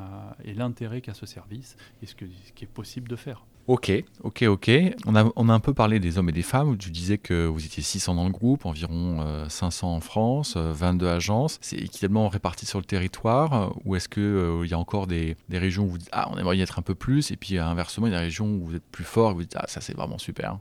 et 0.44 0.56
l'intérêt 0.56 1.02
qu'a 1.02 1.14
ce 1.14 1.28
service, 1.28 1.78
et 2.02 2.08
ce, 2.08 2.16
que, 2.16 2.26
ce 2.26 2.54
qui 2.54 2.64
est 2.64 2.68
possible 2.68 3.08
de 3.08 3.16
faire. 3.16 3.46
Ok, 3.69 3.91
ok, 4.23 4.45
ok. 4.47 4.71
On 5.05 5.15
a, 5.15 5.32
on 5.36 5.47
a 5.47 5.53
un 5.53 5.60
peu 5.60 5.75
parlé 5.75 5.99
des 5.99 6.17
hommes 6.17 6.29
et 6.29 6.32
des 6.32 6.41
femmes. 6.41 6.75
Tu 6.75 6.89
disais 6.89 7.19
que 7.19 7.45
vous 7.45 7.63
étiez 7.63 7.84
600 7.84 8.15
dans 8.15 8.23
le 8.23 8.32
groupe, 8.32 8.65
environ 8.65 9.23
500 9.47 9.88
euh, 9.93 9.97
en 9.97 9.99
France, 9.99 10.58
22 10.58 11.05
euh, 11.05 11.15
agences. 11.15 11.60
C'est 11.62 11.75
équitablement 11.75 12.29
réparti 12.29 12.65
sur 12.65 12.79
le 12.79 12.86
territoire 12.86 13.77
Ou 13.86 13.95
est-ce 13.95 14.10
qu'il 14.10 14.23
euh, 14.23 14.65
il 14.65 14.71
y 14.71 14.73
a 14.73 14.79
encore 14.79 15.05
des, 15.05 15.38
des, 15.49 15.60
régions 15.60 15.84
où 15.84 15.89
vous 15.89 15.97
dites 15.99 16.10
Ah, 16.12 16.32
on 16.32 16.39
aimerait 16.39 16.58
y 16.58 16.62
être 16.63 16.79
un 16.79 16.82
peu 16.82 16.95
plus 16.95 17.29
Et 17.29 17.36
puis 17.36 17.60
inversement, 17.60 18.08
il 18.08 18.13
y 18.13 18.15
a 18.15 18.17
des 18.17 18.23
régions 18.23 18.47
où 18.47 18.65
vous 18.65 18.75
êtes 18.75 18.89
plus 18.91 19.03
fort 19.03 19.29
et 19.29 19.34
vous 19.36 19.41
dites 19.41 19.55
Ah, 19.55 19.65
ça 19.67 19.82
c'est 19.82 19.95
vraiment 19.95 20.17
super 20.17 20.58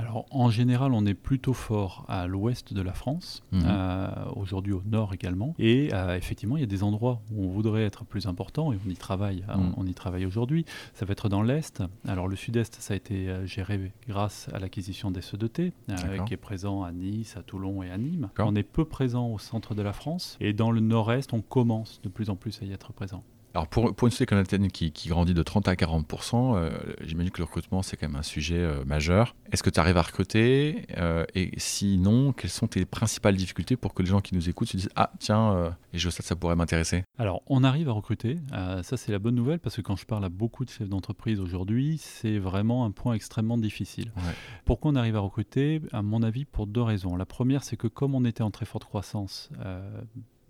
Alors 0.00 0.26
en 0.30 0.48
général, 0.48 0.92
on 0.94 1.04
est 1.06 1.14
plutôt 1.14 1.52
fort 1.52 2.04
à 2.06 2.28
l'ouest 2.28 2.72
de 2.72 2.80
la 2.82 2.92
France, 2.92 3.42
Mhm. 3.50 3.62
euh, 3.66 4.08
aujourd'hui 4.36 4.72
au 4.72 4.82
nord 4.86 5.12
également. 5.12 5.54
Et 5.58 5.90
euh, 5.92 6.16
effectivement, 6.16 6.56
il 6.56 6.60
y 6.60 6.62
a 6.62 6.66
des 6.68 6.84
endroits 6.84 7.20
où 7.32 7.44
on 7.44 7.48
voudrait 7.48 7.82
être 7.84 8.04
plus 8.04 8.26
important 8.26 8.72
et 8.72 8.78
on 8.86 8.88
y 8.88 8.94
travaille. 8.96 9.44
Mhm. 9.48 9.74
On, 9.76 9.82
on 9.82 9.86
y 9.86 9.94
travaille 9.94 10.24
aujourd'hui. 10.24 10.64
Ça 10.94 11.04
va 11.04 11.12
être 11.12 11.28
dans 11.28 11.42
l'est. 11.42 11.82
Alors 12.06 12.28
le 12.28 12.36
sud-est, 12.36 12.76
ça 12.80 12.94
a 12.94 12.96
été 12.96 13.28
euh, 13.28 13.44
géré 13.44 13.90
grâce 14.08 14.48
à 14.52 14.60
l'acquisition 14.60 15.10
des 15.10 15.20
CE2T, 15.20 15.72
euh, 15.90 15.94
qui 16.26 16.34
est 16.34 16.36
présent 16.38 16.84
à 16.84 16.92
Nice, 16.92 17.36
à 17.36 17.42
Toulon 17.42 17.82
et 17.82 17.90
à 17.90 17.98
Nîmes. 17.98 18.28
On 18.38 18.54
est 18.54 18.62
peu 18.62 18.84
présent 18.84 19.26
au 19.28 19.38
centre 19.38 19.74
de 19.74 19.82
la 19.82 19.92
France. 19.92 20.36
Et 20.40 20.52
dans 20.52 20.70
le 20.70 20.80
nord-est, 20.80 21.32
on 21.32 21.40
commence 21.40 22.00
de 22.04 22.08
plus 22.08 22.30
en 22.30 22.36
plus 22.36 22.62
à 22.62 22.64
y 22.66 22.72
être 22.72 22.92
présent. 22.92 23.24
Alors 23.58 23.66
pour, 23.66 23.92
pour 23.92 24.06
une 24.06 24.12
société 24.12 24.36
comme 24.36 24.68
qui, 24.68 24.92
qui 24.92 25.08
grandit 25.08 25.34
de 25.34 25.42
30 25.42 25.66
à 25.66 25.74
40%, 25.74 26.54
euh, 26.54 26.70
j'imagine 27.00 27.32
que 27.32 27.38
le 27.38 27.44
recrutement 27.44 27.82
c'est 27.82 27.96
quand 27.96 28.06
même 28.06 28.14
un 28.14 28.22
sujet 28.22 28.58
euh, 28.58 28.84
majeur. 28.84 29.34
Est-ce 29.50 29.64
que 29.64 29.70
tu 29.70 29.80
arrives 29.80 29.96
à 29.96 30.02
recruter 30.02 30.86
Euh, 30.96 31.24
Et 31.34 31.50
sinon, 31.56 32.32
quelles 32.32 32.52
sont 32.52 32.68
tes 32.68 32.84
principales 32.84 33.34
difficultés 33.34 33.76
pour 33.76 33.94
que 33.94 34.02
les 34.04 34.08
gens 34.08 34.20
qui 34.20 34.36
nous 34.36 34.48
écoutent 34.48 34.68
se 34.68 34.76
disent 34.76 34.90
Ah 34.94 35.10
tiens, 35.18 35.52
euh, 35.54 35.70
et 35.92 35.98
je 35.98 36.08
sais 36.08 36.22
que 36.22 36.28
ça 36.28 36.36
pourrait 36.36 36.54
m'intéresser? 36.54 37.02
Alors, 37.18 37.42
on 37.48 37.64
arrive 37.64 37.88
à 37.88 37.92
recruter. 37.92 38.36
Ça, 38.82 38.96
c'est 38.96 39.10
la 39.10 39.18
bonne 39.18 39.34
nouvelle 39.34 39.58
parce 39.58 39.74
que 39.74 39.80
quand 39.80 39.96
je 39.96 40.06
parle 40.06 40.24
à 40.24 40.28
beaucoup 40.28 40.64
de 40.64 40.70
chefs 40.70 40.88
d'entreprise 40.88 41.40
aujourd'hui, 41.40 41.98
c'est 41.98 42.38
vraiment 42.38 42.84
un 42.84 42.92
point 42.92 43.14
extrêmement 43.14 43.58
difficile. 43.58 44.12
Ouais. 44.18 44.34
Pourquoi 44.66 44.92
on 44.92 44.94
arrive 44.94 45.16
à 45.16 45.20
recruter? 45.20 45.82
À 45.92 46.02
mon 46.02 46.22
avis, 46.22 46.44
pour 46.44 46.68
deux 46.68 46.82
raisons. 46.82 47.16
La 47.16 47.26
première, 47.26 47.64
c'est 47.64 47.76
que 47.76 47.88
comme 47.88 48.14
on 48.14 48.24
était 48.24 48.44
en 48.44 48.52
très 48.52 48.66
forte 48.66 48.84
croissance 48.84 49.50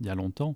il 0.00 0.06
y 0.06 0.10
a 0.10 0.14
longtemps, 0.14 0.54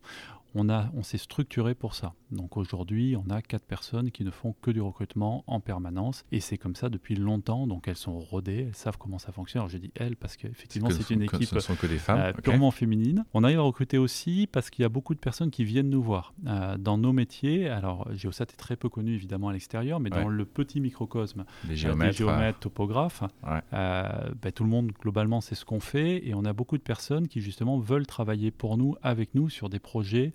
on, 0.55 0.69
a, 0.69 0.91
on 0.95 1.03
s'est 1.03 1.19
structuré 1.19 1.75
pour 1.75 1.95
ça. 1.95 2.13
Donc 2.31 2.57
aujourd'hui, 2.57 3.15
on 3.17 3.31
a 3.31 3.43
quatre 3.43 3.65
personnes 3.65 4.11
qui 4.11 4.25
ne 4.25 4.31
font 4.31 4.55
que 4.63 4.71
du 4.71 4.81
recrutement 4.81 5.45
en 5.47 5.61
permanence. 5.61 6.25
Et 6.33 6.41
c'est 6.41 6.57
comme 6.59 6.75
ça 6.75 6.89
depuis 6.89 7.15
longtemps. 7.15 7.67
Donc 7.67 7.89
elles 7.89 7.97
sont 7.97 8.19
rodées, 8.19 8.67
elles 8.69 8.75
savent 8.75 8.97
comment 8.99 9.19
ça 9.19 9.33
fonctionne. 9.33 9.61
Alors 9.61 9.69
je 9.71 9.79
dis 9.79 9.91
elles 9.97 10.17
parce 10.17 10.37
qu'effectivement, 10.37 10.89
Que 10.89 10.95
c'est 10.95 11.03
ce 11.03 11.13
une 11.15 11.23
équipe 11.23 11.45
Ce 11.45 11.55
ne 11.55 11.61
sont 11.61 11.75
que 11.75 11.87
des 11.87 11.99
femmes. 11.99 12.19
euh, 12.19 12.31
ok. 12.31 12.43
purement 12.43 12.71
féminine. 12.71 13.25
On 13.35 13.45
arrive 13.45 13.59
à 13.59 13.63
recruter 13.63 13.99
aussi 13.99 14.49
parce 14.51 14.71
qu'il 14.71 14.83
y 14.83 14.87
a 14.87 14.89
beaucoup 14.89 15.15
de 15.15 15.19
personnes 15.21 15.51
qui 15.51 15.65
viennent 15.65 15.91
nous 15.91 16.03
voir. 16.03 16.33
Euh, 16.47 16.77
dans 16.79 16.97
nos 16.99 17.13
métiers, 17.13 17.69
alors 17.69 18.09
Geosat 18.15 18.45
est 18.45 18.57
très 18.57 18.77
peu 18.77 18.89
connu 18.89 19.15
évidemment 19.15 19.49
à 19.49 19.53
l'extérieur, 19.53 20.01
mais 20.01 20.11
dans 20.11 20.29
le 20.29 20.45
petit 20.45 20.81
microcosme 20.81 21.45
Des 21.65 21.73
euh, 21.75 21.77
géomètres. 21.77 22.11
des 22.13 22.17
géomètres, 22.17 22.59
topographes, 22.61 23.23
Ouais. 23.43 23.61
euh, 23.75 24.31
ben, 24.41 24.53
tout 24.53 24.65
le 24.65 24.71
monde 24.71 24.93
globalement 25.01 25.41
sait 25.41 25.55
ce 25.55 25.65
qu'on 25.65 25.81
fait 25.81 26.27
et 26.27 26.35
on 26.35 26.45
a 26.45 26.53
beaucoup 26.53 26.79
de 26.79 26.83
personnes 26.83 27.29
qui 27.29 27.41
justement 27.41 27.79
veulent 27.79 28.07
travailler 28.07 28.51
pour 28.51 28.77
nous, 28.79 28.97
avec 29.03 29.35
nous, 29.35 29.49
sur 29.51 29.69
des 29.69 29.79
projets, 29.79 30.33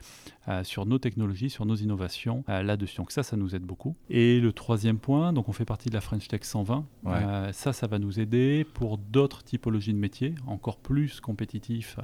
euh, 0.49 0.63
sur 0.63 0.85
nos 0.85 0.97
technologies, 0.97 1.49
sur 1.49 1.65
nos 1.65 1.75
innovations 1.75 2.45
euh, 2.47 2.63
là-dessus. 2.63 2.97
Donc 2.97 3.11
ça, 3.11 3.21
ça 3.21 3.35
nous 3.35 3.53
aide 3.53 3.63
beaucoup. 3.63 3.95
Et 4.09 4.39
le 4.39 4.53
troisième 4.53 4.97
point, 4.97 5.33
donc 5.33 5.49
on 5.49 5.51
fait 5.51 5.65
partie 5.65 5.89
de 5.89 5.93
la 5.93 5.99
French 6.01 6.27
Tech 6.29 6.41
120. 6.43 6.85
Ouais. 7.03 7.13
Euh, 7.15 7.51
ça, 7.51 7.73
ça 7.73 7.87
va 7.87 7.99
nous 7.99 8.19
aider 8.19 8.65
pour 8.73 8.97
d'autres 8.97 9.43
typologies 9.43 9.93
de 9.93 9.99
métiers, 9.99 10.35
encore 10.47 10.77
plus 10.77 11.19
compétitifs 11.19 11.97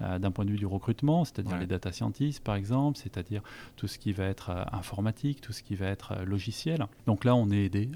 d'un 0.00 0.32
point 0.32 0.44
de 0.44 0.50
vue 0.50 0.56
du 0.56 0.66
recrutement, 0.66 1.24
c'est-à-dire 1.24 1.54
Ouais. 1.54 1.60
les 1.60 1.66
data 1.66 1.92
scientists 1.92 2.42
par 2.42 2.56
exemple, 2.56 2.98
c'est-à-dire 2.98 3.42
tout 3.76 3.86
ce 3.86 3.98
qui 3.98 4.12
va 4.12 4.24
être 4.24 4.50
informatique, 4.72 5.40
tout 5.40 5.52
ce 5.52 5.62
qui 5.62 5.76
va 5.76 5.86
être 5.86 6.24
logiciel. 6.24 6.86
Donc 7.06 7.24
là, 7.24 7.36
on 7.36 7.48
est 7.50 7.64
aidé 7.66 7.90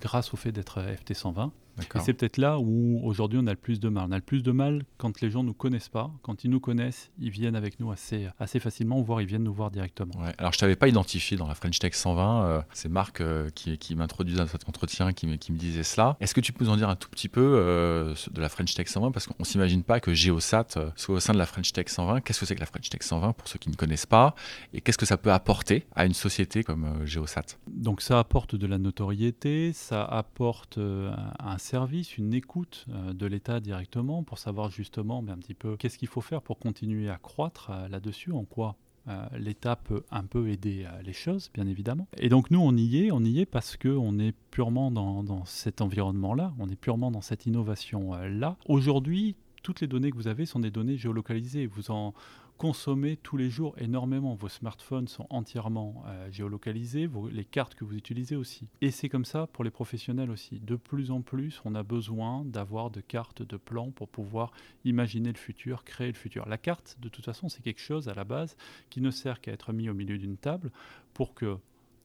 grâce 0.00 0.34
au 0.34 0.36
fait 0.36 0.50
d'être 0.50 0.82
FT 0.82 1.14
120. 1.14 1.52
Et 1.82 1.98
c'est 2.00 2.14
peut-être 2.14 2.36
là 2.36 2.58
où 2.58 3.00
aujourd'hui 3.04 3.38
on 3.42 3.46
a 3.46 3.50
le 3.50 3.56
plus 3.56 3.80
de 3.80 3.88
mal. 3.88 4.06
On 4.08 4.12
a 4.12 4.16
le 4.16 4.22
plus 4.22 4.42
de 4.42 4.52
mal 4.52 4.84
quand 4.96 5.20
les 5.20 5.30
gens 5.30 5.42
ne 5.42 5.48
nous 5.48 5.54
connaissent 5.54 5.88
pas. 5.88 6.10
Quand 6.22 6.44
ils 6.44 6.50
nous 6.50 6.60
connaissent, 6.60 7.10
ils 7.18 7.30
viennent 7.30 7.56
avec 7.56 7.80
nous 7.80 7.90
assez, 7.90 8.28
assez 8.38 8.60
facilement, 8.60 9.00
voire 9.02 9.20
ils 9.20 9.26
viennent 9.26 9.44
nous 9.44 9.54
voir 9.54 9.70
directement. 9.70 10.12
Ouais. 10.20 10.32
Alors, 10.38 10.52
je 10.52 10.58
t'avais 10.58 10.76
pas 10.76 10.88
identifié 10.88 11.36
dans 11.36 11.46
la 11.46 11.54
French 11.54 11.78
Tech 11.78 11.94
120. 11.94 12.44
euh, 12.44 12.62
c'est 12.72 12.88
Marc 12.88 13.20
euh, 13.20 13.48
qui, 13.54 13.78
qui 13.78 13.94
m'introduisait 13.94 14.38
dans 14.38 14.46
cet 14.46 14.68
entretien, 14.68 15.12
qui 15.12 15.26
me, 15.26 15.36
qui 15.36 15.52
me 15.52 15.58
disait 15.58 15.82
cela. 15.82 16.16
Est-ce 16.20 16.34
que 16.34 16.40
tu 16.40 16.52
peux 16.52 16.64
nous 16.64 16.70
en 16.70 16.76
dire 16.76 16.88
un 16.88 16.96
tout 16.96 17.08
petit 17.08 17.28
peu 17.28 17.40
euh, 17.40 18.14
de 18.32 18.40
la 18.40 18.48
French 18.48 18.74
Tech 18.74 18.88
120 18.88 19.10
Parce 19.12 19.26
qu'on 19.26 19.44
s'imagine 19.44 19.82
pas 19.82 20.00
que 20.00 20.14
Geosat 20.14 20.66
euh, 20.76 20.90
soit 20.96 21.16
au 21.16 21.20
sein 21.20 21.32
de 21.32 21.38
la 21.38 21.46
French 21.46 21.72
Tech 21.72 21.88
120. 21.88 22.20
Qu'est-ce 22.20 22.40
que 22.40 22.46
c'est 22.46 22.54
que 22.54 22.60
la 22.60 22.66
French 22.66 22.88
Tech 22.88 23.02
120 23.02 23.32
pour 23.32 23.48
ceux 23.48 23.58
qui 23.58 23.70
ne 23.70 23.74
connaissent 23.74 24.06
pas? 24.06 24.34
Et 24.72 24.80
qu'est-ce 24.80 24.98
que 24.98 25.06
ça 25.06 25.16
peut 25.16 25.32
apporter 25.32 25.86
à 25.94 26.04
une 26.06 26.14
société 26.14 26.64
comme 26.64 27.04
Geosat? 27.04 27.56
Donc 27.68 28.00
ça 28.02 28.18
apporte 28.18 28.54
de 28.56 28.66
la 28.66 28.78
notoriété, 28.78 29.72
ça 29.72 30.04
apporte 30.04 30.78
un 30.78 31.58
service, 31.68 32.16
une 32.16 32.32
écoute 32.32 32.86
euh, 32.88 33.12
de 33.12 33.26
l'État 33.26 33.60
directement 33.60 34.22
pour 34.22 34.38
savoir 34.38 34.70
justement 34.70 35.22
ben, 35.22 35.34
un 35.34 35.36
petit 35.36 35.52
peu 35.52 35.76
qu'est-ce 35.76 35.98
qu'il 35.98 36.08
faut 36.08 36.22
faire 36.22 36.40
pour 36.40 36.58
continuer 36.58 37.10
à 37.10 37.18
croître 37.18 37.70
euh, 37.70 37.88
là-dessus, 37.88 38.32
en 38.32 38.44
quoi 38.44 38.76
euh, 39.06 39.26
l'État 39.36 39.76
peut 39.76 40.02
un 40.10 40.24
peu 40.24 40.48
aider 40.48 40.86
les 41.04 41.12
choses, 41.12 41.50
bien 41.52 41.66
évidemment. 41.66 42.08
Et 42.16 42.30
donc 42.30 42.50
nous, 42.50 42.60
on 42.60 42.74
y 42.74 43.04
est, 43.04 43.10
on 43.10 43.20
y 43.20 43.40
est 43.40 43.46
parce 43.46 43.76
qu'on 43.76 44.18
est 44.18 44.34
purement 44.50 44.90
dans, 44.90 45.22
dans 45.22 45.44
cet 45.44 45.82
environnement-là, 45.82 46.54
on 46.58 46.70
est 46.70 46.76
purement 46.76 47.10
dans 47.10 47.20
cette 47.20 47.44
innovation-là. 47.44 48.56
Aujourd'hui, 48.66 49.36
toutes 49.62 49.82
les 49.82 49.86
données 49.86 50.10
que 50.10 50.16
vous 50.16 50.28
avez 50.28 50.46
sont 50.46 50.60
des 50.60 50.70
données 50.70 50.96
géolocalisées. 50.96 51.66
Vous 51.66 51.90
en 51.90 52.14
consommez 52.58 53.16
tous 53.16 53.36
les 53.36 53.48
jours 53.50 53.74
énormément. 53.78 54.34
Vos 54.34 54.48
smartphones 54.48 55.08
sont 55.08 55.26
entièrement 55.30 56.02
euh, 56.06 56.30
géolocalisés, 56.30 57.06
vos- 57.06 57.28
les 57.28 57.44
cartes 57.44 57.74
que 57.74 57.84
vous 57.84 57.96
utilisez 57.96 58.36
aussi. 58.36 58.68
Et 58.82 58.90
c'est 58.90 59.08
comme 59.08 59.24
ça 59.24 59.46
pour 59.46 59.64
les 59.64 59.70
professionnels 59.70 60.30
aussi. 60.30 60.60
De 60.60 60.76
plus 60.76 61.10
en 61.10 61.22
plus, 61.22 61.62
on 61.64 61.74
a 61.74 61.82
besoin 61.82 62.44
d'avoir 62.44 62.90
de 62.90 63.00
cartes, 63.00 63.42
de 63.42 63.56
plans 63.56 63.90
pour 63.92 64.08
pouvoir 64.08 64.52
imaginer 64.84 65.30
le 65.32 65.38
futur, 65.38 65.84
créer 65.84 66.08
le 66.08 66.14
futur. 66.18 66.46
La 66.48 66.58
carte, 66.58 66.98
de 67.00 67.08
toute 67.08 67.24
façon, 67.24 67.48
c'est 67.48 67.62
quelque 67.62 67.80
chose 67.80 68.08
à 68.08 68.14
la 68.14 68.24
base 68.24 68.56
qui 68.90 69.00
ne 69.00 69.10
sert 69.10 69.40
qu'à 69.40 69.52
être 69.52 69.72
mis 69.72 69.88
au 69.88 69.94
milieu 69.94 70.18
d'une 70.18 70.36
table 70.36 70.70
pour 71.14 71.34
que 71.34 71.56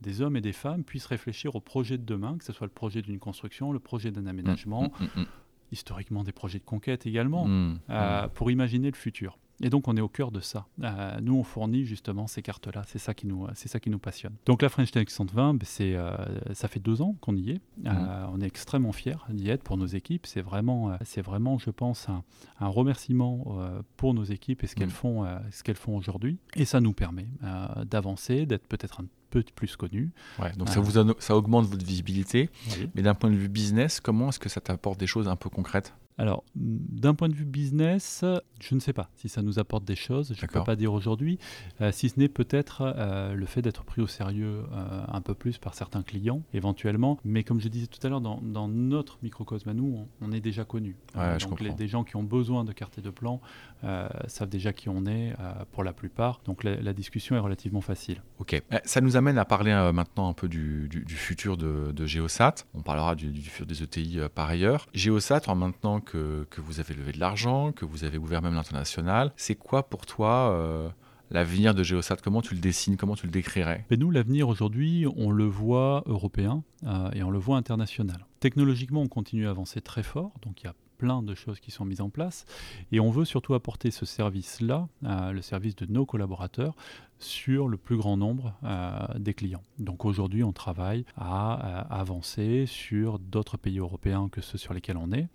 des 0.01 0.21
hommes 0.21 0.35
et 0.37 0.41
des 0.41 0.53
femmes 0.53 0.83
puissent 0.83 1.05
réfléchir 1.05 1.55
au 1.55 1.61
projet 1.61 1.97
de 1.97 2.03
demain, 2.05 2.37
que 2.37 2.43
ce 2.43 2.53
soit 2.53 2.67
le 2.67 2.73
projet 2.73 3.01
d'une 3.01 3.19
construction, 3.19 3.71
le 3.71 3.79
projet 3.79 4.11
d'un 4.11 4.27
aménagement, 4.27 4.91
Mm, 4.99 5.21
mm, 5.21 5.25
historiquement 5.71 6.23
des 6.23 6.31
projets 6.33 6.59
de 6.59 6.63
conquête 6.63 7.05
également 7.07 7.45
euh, 7.89 8.27
pour 8.27 8.51
imaginer 8.51 8.91
le 8.91 8.95
futur. 8.95 9.37
Et 9.63 9.69
donc 9.69 9.87
on 9.87 9.95
est 9.97 10.01
au 10.01 10.07
cœur 10.09 10.31
de 10.31 10.39
ça. 10.41 10.67
Euh, 10.83 11.19
nous 11.21 11.35
on 11.35 11.43
fournit 11.43 11.85
justement 11.85 12.27
ces 12.27 12.41
cartes-là, 12.41 12.83
c'est 12.87 12.99
ça 12.99 13.13
qui 13.13 13.25
nous, 13.27 13.47
c'est 13.55 13.69
ça 13.69 13.79
qui 13.79 13.89
nous 13.89 13.97
passionne. 13.99 14.33
Donc 14.45 14.61
la 14.61 14.69
French 14.69 14.91
Tech 14.91 15.09
120, 15.09 15.53
ben, 15.55 15.59
c'est, 15.65 15.95
euh, 15.95 16.15
ça 16.53 16.67
fait 16.67 16.79
deux 16.79 17.01
ans 17.01 17.15
qu'on 17.21 17.35
y 17.35 17.51
est. 17.51 17.61
Euh, 17.85 18.25
on 18.31 18.41
est 18.41 18.45
extrêmement 18.45 18.91
fiers 18.91 19.15
d'y 19.29 19.49
être 19.49 19.63
pour 19.63 19.77
nos 19.77 19.85
équipes. 19.87 20.25
C'est 20.27 20.41
vraiment, 20.41 20.91
euh, 20.91 20.97
c'est 21.03 21.21
vraiment, 21.21 21.57
je 21.57 21.69
pense, 21.69 22.09
un, 22.09 22.23
un 22.59 22.67
remerciement 22.67 23.43
euh, 23.59 23.81
pour 23.97 24.13
nos 24.13 24.23
équipes 24.23 24.63
et 24.63 24.67
ce 24.67 24.75
qu'elles 24.75 24.87
Mhm. 24.87 24.93
font, 24.93 25.25
euh, 25.25 25.39
ce 25.51 25.63
qu'elles 25.63 25.75
font 25.75 25.95
aujourd'hui. 25.95 26.37
Et 26.55 26.65
ça 26.65 26.81
nous 26.81 26.93
permet 26.93 27.27
euh, 27.43 27.85
d'avancer, 27.85 28.45
d'être 28.45 28.67
peut-être 28.67 29.01
un 29.01 29.05
peu 29.29 29.43
plus 29.55 29.75
connus. 29.75 30.11
Ouais, 30.39 30.51
donc 30.53 30.69
ça, 30.69 30.79
vous 30.79 30.99
a- 30.99 31.15
ça 31.19 31.35
augmente 31.35 31.65
votre 31.65 31.83
visibilité. 31.85 32.49
Oui. 32.77 32.89
Mais 32.93 33.01
d'un 33.01 33.15
point 33.15 33.31
de 33.31 33.35
vue 33.35 33.49
business, 33.49 33.99
comment 33.99 34.29
est-ce 34.29 34.39
que 34.39 34.49
ça 34.49 34.61
t'apporte 34.61 34.99
des 34.99 35.07
choses 35.07 35.27
un 35.27 35.35
peu 35.35 35.49
concrètes? 35.49 35.93
Alors, 36.17 36.43
d'un 36.55 37.15
point 37.15 37.27
de 37.29 37.33
vue 37.33 37.45
business, 37.45 38.23
je 38.61 38.75
ne 38.75 38.79
sais 38.79 38.93
pas 38.93 39.09
si 39.15 39.29
ça 39.29 39.41
nous 39.41 39.57
apporte 39.57 39.83
des 39.83 39.95
choses. 39.95 40.33
Je 40.37 40.41
ne 40.43 40.47
peux 40.47 40.63
pas 40.63 40.75
dire 40.75 40.93
aujourd'hui, 40.93 41.39
euh, 41.81 41.91
si 41.91 42.09
ce 42.09 42.19
n'est 42.19 42.27
peut-être 42.29 42.81
euh, 42.97 43.33
le 43.33 43.45
fait 43.47 43.61
d'être 43.63 43.83
pris 43.83 44.01
au 44.01 44.07
sérieux 44.07 44.63
euh, 44.71 45.03
un 45.07 45.21
peu 45.21 45.33
plus 45.33 45.57
par 45.57 45.73
certains 45.73 46.03
clients, 46.03 46.41
éventuellement. 46.53 47.17
Mais 47.25 47.43
comme 47.43 47.59
je 47.59 47.67
disais 47.67 47.87
tout 47.87 48.05
à 48.05 48.09
l'heure, 48.09 48.21
dans, 48.21 48.39
dans 48.41 48.67
notre 48.67 49.17
microcosme 49.23 49.69
à 49.69 49.73
nous, 49.73 50.05
on, 50.21 50.27
on 50.27 50.31
est 50.31 50.39
déjà 50.39 50.65
connu. 50.65 50.95
Ouais, 51.15 51.37
donc, 51.39 51.59
les, 51.61 51.71
des 51.73 51.87
gens 51.87 52.03
qui 52.03 52.15
ont 52.15 52.23
besoin 52.23 52.63
de 52.63 52.73
cartes 52.73 52.97
et 52.97 53.01
de 53.01 53.09
plans 53.09 53.41
savent 54.27 54.49
déjà 54.49 54.71
qui 54.71 54.89
on 54.89 55.05
est 55.05 55.33
pour 55.71 55.83
la 55.83 55.93
plupart. 55.93 56.41
Donc, 56.45 56.63
la, 56.63 56.75
la 56.79 56.93
discussion 56.93 57.35
est 57.35 57.39
relativement 57.39 57.81
facile. 57.81 58.21
Ok. 58.39 58.53
Eh, 58.53 58.63
Ça 58.85 59.01
nous 59.01 59.17
amène 59.17 59.37
à 59.37 59.45
parler 59.45 59.71
maintenant 59.93 60.29
un 60.29 60.33
peu 60.33 60.47
du, 60.47 60.87
du- 60.89 61.03
du 61.03 61.15
futur 61.15 61.57
de, 61.57 61.91
de 61.91 62.05
Geosat. 62.05 62.55
On 62.73 62.81
parlera 62.81 63.15
du, 63.15 63.27
du 63.31 63.41
futur 63.41 63.65
des 63.65 63.83
ETI 63.83 64.19
par 64.33 64.47
ailleurs. 64.49 64.87
Geosat, 64.93 65.41
en 65.47 65.55
maintenant 65.55 65.99
que, 66.03 66.45
vous 66.57 66.79
avez 66.79 66.93
levé 66.93 67.11
de 67.11 67.19
l'argent, 67.19 67.71
que 67.71 67.85
vous 67.85 68.03
avez 68.03 68.17
ouvert 68.17 68.41
même 68.41 68.53
l'international, 68.53 69.31
c'est 69.35 69.55
quoi 69.55 69.89
pour 69.89 70.05
toi 70.05 70.51
euh, 70.51 70.89
l'avenir 71.31 71.73
de 71.73 71.83
Geosat 71.83 72.17
Comment 72.23 72.41
tu 72.41 72.53
le 72.53 72.61
dessines? 72.61 72.97
Comment 72.97 73.15
tu 73.15 73.25
le 73.25 73.31
décrirais? 73.31 73.85
Mais 73.89 73.97
nous, 73.97 74.11
l'avenir 74.11 74.47
aujourd'hui, 74.47 75.05
on 75.15 75.31
le 75.31 75.45
voit 75.45 76.03
européen 76.05 76.63
euh, 76.85 77.09
et 77.13 77.23
on 77.23 77.31
le 77.31 77.39
voit 77.39 77.57
international. 77.57 78.25
Technologiquement, 78.39 79.01
on 79.01 79.07
continue 79.07 79.47
à 79.47 79.49
avancer 79.49 79.81
très 79.81 80.03
fort, 80.03 80.31
donc 80.41 80.61
il 80.61 80.65
y 80.65 80.69
a 80.69 80.75
plein 80.97 81.21
de 81.21 81.35
choses 81.35 81.59
qui 81.59 81.71
sont 81.71 81.85
mises 81.85 82.01
en 82.01 82.09
place, 82.09 82.45
et 82.91 82.99
on 82.99 83.09
veut 83.09 83.25
surtout 83.25 83.55
apporter 83.55 83.91
ce 83.91 84.05
service-là, 84.05 84.87
euh, 85.03 85.31
le 85.31 85.41
service 85.41 85.75
de 85.75 85.85
nos 85.85 86.05
collaborateurs, 86.05 86.75
sur 87.23 87.67
le 87.67 87.77
plus 87.77 87.97
grand 87.97 88.17
nombre 88.17 88.53
euh, 88.63 88.91
des 89.17 89.33
clients. 89.33 89.63
Donc 89.79 90.05
aujourd'hui, 90.05 90.43
on 90.43 90.51
travaille 90.53 91.05
à, 91.17 91.65
euh, 91.65 91.83
avancer 91.89 92.65
sur 92.67 93.19
d'autres 93.19 93.57
pays 93.57 93.79
européens 93.79 94.29
que 94.31 94.41
ceux 94.41 94.57
sur 94.57 94.73
lesquels 94.73 94.97
on 94.97 95.11
est, 95.11 95.27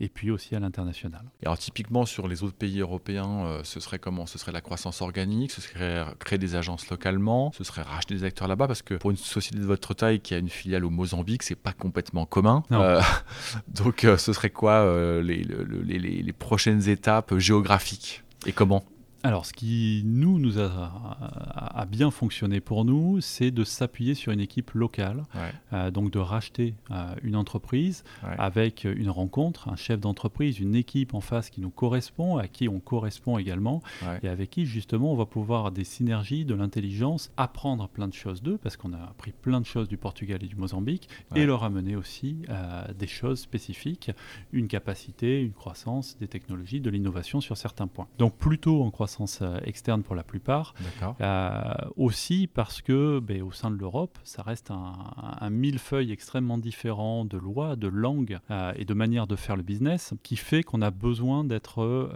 et 0.00 0.08
puis 0.08 0.30
aussi 0.30 0.54
à 0.54 0.60
l'international. 0.60 1.22
Alors 1.44 1.58
typiquement 1.58 2.06
sur 2.06 2.28
les 2.28 2.42
autres 2.42 2.56
pays 2.56 2.80
européens, 2.80 3.44
euh, 3.46 3.60
ce 3.64 3.80
serait 3.80 3.98
comment? 3.98 4.26
Ce 4.26 4.38
serait 4.38 4.52
la 4.52 4.60
croissance 4.60 5.02
organique, 5.02 5.50
ce 5.50 5.60
serait 5.60 6.04
créer 6.18 6.38
des 6.38 6.54
agences 6.56 6.88
localement, 6.90 7.52
ce 7.56 7.64
serait 7.64 7.82
racheter 7.82 8.14
des 8.14 8.24
acteurs 8.24 8.48
là-bas? 8.48 8.66
Parce 8.66 8.82
que 8.82 8.94
pour 8.94 9.10
une 9.10 9.16
société 9.16 9.58
de 9.58 9.64
votre 9.66 9.94
taille 9.94 10.20
qui 10.20 10.34
a 10.34 10.38
une 10.38 10.48
filiale 10.48 10.84
au 10.84 10.90
Mozambique, 10.90 11.42
c'est 11.42 11.54
pas 11.54 11.72
complètement 11.72 12.26
commun. 12.26 12.62
Euh, 12.72 13.00
donc 13.68 14.06
ce 14.18 14.32
serait 14.32 14.50
quoi 14.50 14.72
euh, 14.72 15.22
les, 15.22 15.42
le- 15.42 15.64
les- 15.82 15.98
les- 15.98 16.22
les 16.22 16.32
prochaines 16.32 16.88
étapes 16.88 17.36
géographiques? 17.38 18.22
Et 18.46 18.52
comment? 18.52 18.84
Alors, 19.26 19.44
ce 19.44 19.52
qui 19.52 20.02
nous, 20.04 20.38
nous 20.38 20.60
a, 20.60 21.84
bien 21.90 22.12
fonctionné 22.12 22.60
pour 22.60 22.84
nous, 22.84 23.20
c'est 23.20 23.50
de 23.50 23.64
s'appuyer 23.64 24.14
sur 24.14 24.30
une 24.30 24.38
équipe 24.38 24.70
locale, 24.70 25.24
euh, 25.72 25.90
donc 25.90 26.12
de 26.12 26.20
racheter 26.20 26.74
euh, 26.92 27.12
une 27.22 27.34
entreprise 27.34 28.04
avec 28.22 28.84
une 28.84 29.10
rencontre, 29.10 29.68
un 29.68 29.74
chef 29.74 29.98
d'entreprise, 29.98 30.60
une 30.60 30.76
équipe 30.76 31.12
en 31.12 31.20
face 31.20 31.50
qui 31.50 31.60
nous 31.60 31.70
correspond, 31.70 32.36
à 32.36 32.46
qui 32.46 32.68
on 32.68 32.78
correspond 32.78 33.36
également, 33.38 33.82
et 34.22 34.28
avec 34.28 34.50
qui 34.50 34.64
justement 34.64 35.12
on 35.12 35.16
va 35.16 35.26
pouvoir 35.26 35.72
des 35.72 35.84
synergies, 35.84 36.44
de 36.44 36.54
l'intelligence, 36.54 37.32
apprendre 37.36 37.88
plein 37.88 38.06
de 38.06 38.14
choses 38.14 38.42
d'eux, 38.42 38.58
parce 38.58 38.76
qu'on 38.76 38.92
a 38.92 39.02
appris 39.02 39.32
plein 39.32 39.60
de 39.60 39.66
choses 39.66 39.88
du 39.88 39.96
Portugal 39.96 40.38
et 40.44 40.46
du 40.46 40.56
Mozambique, 40.56 41.08
et 41.34 41.46
leur 41.46 41.64
amener 41.64 41.96
aussi 41.96 42.42
euh, 42.48 42.84
des 42.96 43.08
choses 43.08 43.40
spécifiques, 43.40 44.12
une 44.52 44.68
capacité, 44.68 45.40
une 45.42 45.52
croissance, 45.52 46.16
des 46.18 46.28
technologies, 46.28 46.80
de 46.80 46.90
l'innovation 46.90 47.40
sur 47.40 47.56
certains 47.56 47.88
points. 47.88 48.06
Donc 48.18 48.36
plutôt 48.36 48.84
en 48.84 48.90
croissance 48.92 49.15
euh, 49.42 49.58
externe 49.64 50.02
pour 50.02 50.14
la 50.14 50.22
plupart. 50.22 50.74
Euh, 51.20 51.74
aussi 51.96 52.46
parce 52.46 52.82
que 52.82 53.20
ben, 53.20 53.42
au 53.42 53.52
sein 53.52 53.70
de 53.70 53.76
l'Europe, 53.76 54.18
ça 54.24 54.42
reste 54.42 54.70
un, 54.70 55.50
millefeuille 55.50 56.12
extrêmement 56.12 56.58
différent 56.58 57.24
de 57.24 57.38
lois, 57.38 57.76
de 57.76 57.88
langues 57.88 58.38
euh, 58.50 58.72
et 58.76 58.84
de 58.84 58.94
manières 58.94 59.26
de 59.26 59.36
faire 59.36 59.56
le 59.56 59.62
business 59.62 60.14
qui 60.22 60.36
fait 60.36 60.62
qu'on 60.62 60.82
a 60.82 60.90
besoin 60.90 61.44
d'être 61.44 62.08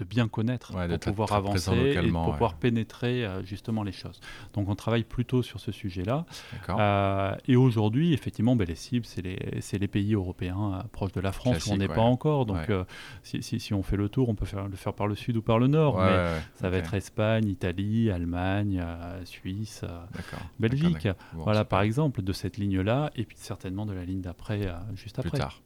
de 0.00 0.04
bien 0.04 0.28
connaître 0.28 0.72
pour 0.72 0.98
pouvoir 0.98 1.32
avancer 1.32 1.96
et 1.96 2.10
pour 2.10 2.32
pouvoir 2.32 2.54
pénétrer 2.54 3.24
euh, 3.24 3.42
justement 3.44 3.82
les 3.82 3.92
choses. 3.92 4.20
Donc 4.54 4.68
on 4.68 4.74
travaille 4.74 5.04
plutôt 5.04 5.42
sur 5.42 5.60
ce 5.60 5.72
sujet-là. 5.72 6.24
Euh, 6.68 7.36
et 7.46 7.56
aujourd'hui, 7.56 8.12
effectivement, 8.12 8.56
ben, 8.56 8.66
les 8.66 8.74
cibles, 8.74 9.06
c'est 9.06 9.22
les, 9.22 9.38
les, 9.78 9.88
pays 9.88 10.14
européens 10.14 10.74
euh, 10.74 10.82
proches 10.90 11.12
de 11.12 11.20
la 11.20 11.32
France 11.32 11.66
où 11.66 11.72
on 11.72 11.76
n'est 11.76 11.88
pas 11.88 12.00
encore. 12.00 12.46
Donc 12.46 12.70
si, 13.22 13.42
si, 13.42 13.74
on 13.74 13.82
fait 13.82 13.96
le 13.96 14.08
tour, 14.08 14.28
on 14.28 14.34
peut 14.34 14.46
faire, 14.46 14.68
le 14.68 14.76
faire 14.76 14.94
par 14.94 15.06
le 15.06 15.14
sud 15.14 15.36
ou 15.36 15.42
par 15.42 15.58
le 15.58 15.66
nord. 15.66 15.98
mais 15.98 16.40
ça 16.54 16.70
va 16.70 16.78
être 16.78 16.94
Espagne, 16.94 17.46
Italie, 17.46 18.10
Allemagne, 18.10 18.84
Suisse, 19.24 19.84
Belgique. 20.58 21.08
voilà, 21.34 21.64
par 21.64 21.82
exemple, 21.82 22.22
de 22.22 22.32
cette 22.32 22.56
ligne-là, 22.56 23.10
et 23.16 23.24
puis 23.24 23.36
certainement 23.38 23.86
de 23.86 23.92
la 23.92 24.04
ligne 24.04 24.20
d'après, 24.20 24.72
juste 24.94 25.18
après. 25.18 25.30
Plus 25.30 25.38
tard. 25.38 25.60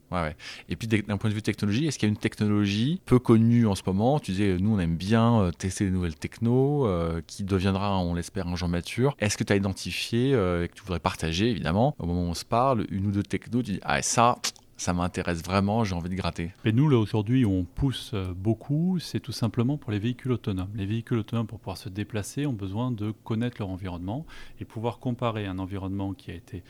Et 0.68 0.76
puis 0.76 0.86
d'un 0.86 1.16
point 1.16 1.30
de 1.30 1.34
vue 1.34 1.42
technologie, 1.42 1.86
est-ce 1.86 1.98
qu'il 1.98 2.08
y 2.08 2.10
a 2.10 2.12
une 2.12 2.20
technologie 2.20 3.00
peu 3.04 3.18
connue 3.18 3.66
en 3.66 3.74
ce 3.74 3.82
moment? 3.86 4.20
Tu 4.20 4.32
disais, 4.32 4.56
nous 4.58 4.74
on 4.74 4.78
aime 4.78 4.96
bien 4.96 5.40
euh, 5.40 5.50
tester 5.50 5.84
des 5.84 5.90
nouvelles 5.90 6.14
technos, 6.14 6.86
euh, 6.86 7.20
qui 7.26 7.44
deviendra, 7.44 7.98
on 7.98 8.14
l'espère, 8.14 8.46
un 8.46 8.56
genre 8.56 8.68
mature. 8.68 9.16
Est-ce 9.18 9.36
que 9.36 9.44
tu 9.44 9.52
as 9.52 9.56
identifié 9.56 10.34
euh, 10.34 10.64
et 10.64 10.68
que 10.68 10.74
tu 10.74 10.82
voudrais 10.82 11.00
partager, 11.00 11.50
évidemment, 11.50 11.94
au 11.98 12.06
moment 12.06 12.22
où 12.22 12.30
on 12.30 12.34
se 12.34 12.44
parle, 12.44 12.86
une 12.90 13.06
ou 13.06 13.10
deux 13.10 13.22
technos, 13.22 13.62
tu 13.62 13.72
dis, 13.72 13.80
ah 13.82 14.02
ça, 14.02 14.36
ça 14.76 14.92
m'intéresse 14.92 15.42
vraiment, 15.42 15.84
j'ai 15.84 15.94
envie 15.94 16.10
de 16.10 16.14
gratter? 16.14 16.52
Et 16.64 16.72
nous, 16.72 16.88
là, 16.88 16.98
aujourd'hui, 16.98 17.44
on 17.44 17.64
pousse 17.64 18.14
beaucoup, 18.36 18.98
c'est 19.00 19.20
tout 19.20 19.32
simplement 19.32 19.76
pour 19.76 19.90
les 19.90 19.98
véhicules 19.98 20.32
autonomes. 20.32 20.70
Les 20.74 20.86
véhicules 20.86 21.18
autonomes, 21.18 21.46
pour 21.46 21.58
pouvoir 21.58 21.76
se 21.76 21.88
déplacer, 21.88 22.46
ont 22.46 22.52
besoin 22.52 22.90
de 22.90 23.12
connaître 23.24 23.56
leur 23.58 23.68
environnement 23.68 24.26
et 24.60 24.64
pouvoir 24.64 24.98
comparer 24.98 25.46
un 25.46 25.58
environnement 25.58 26.12
qui 26.12 26.30
a 26.30 26.34
été 26.34 26.62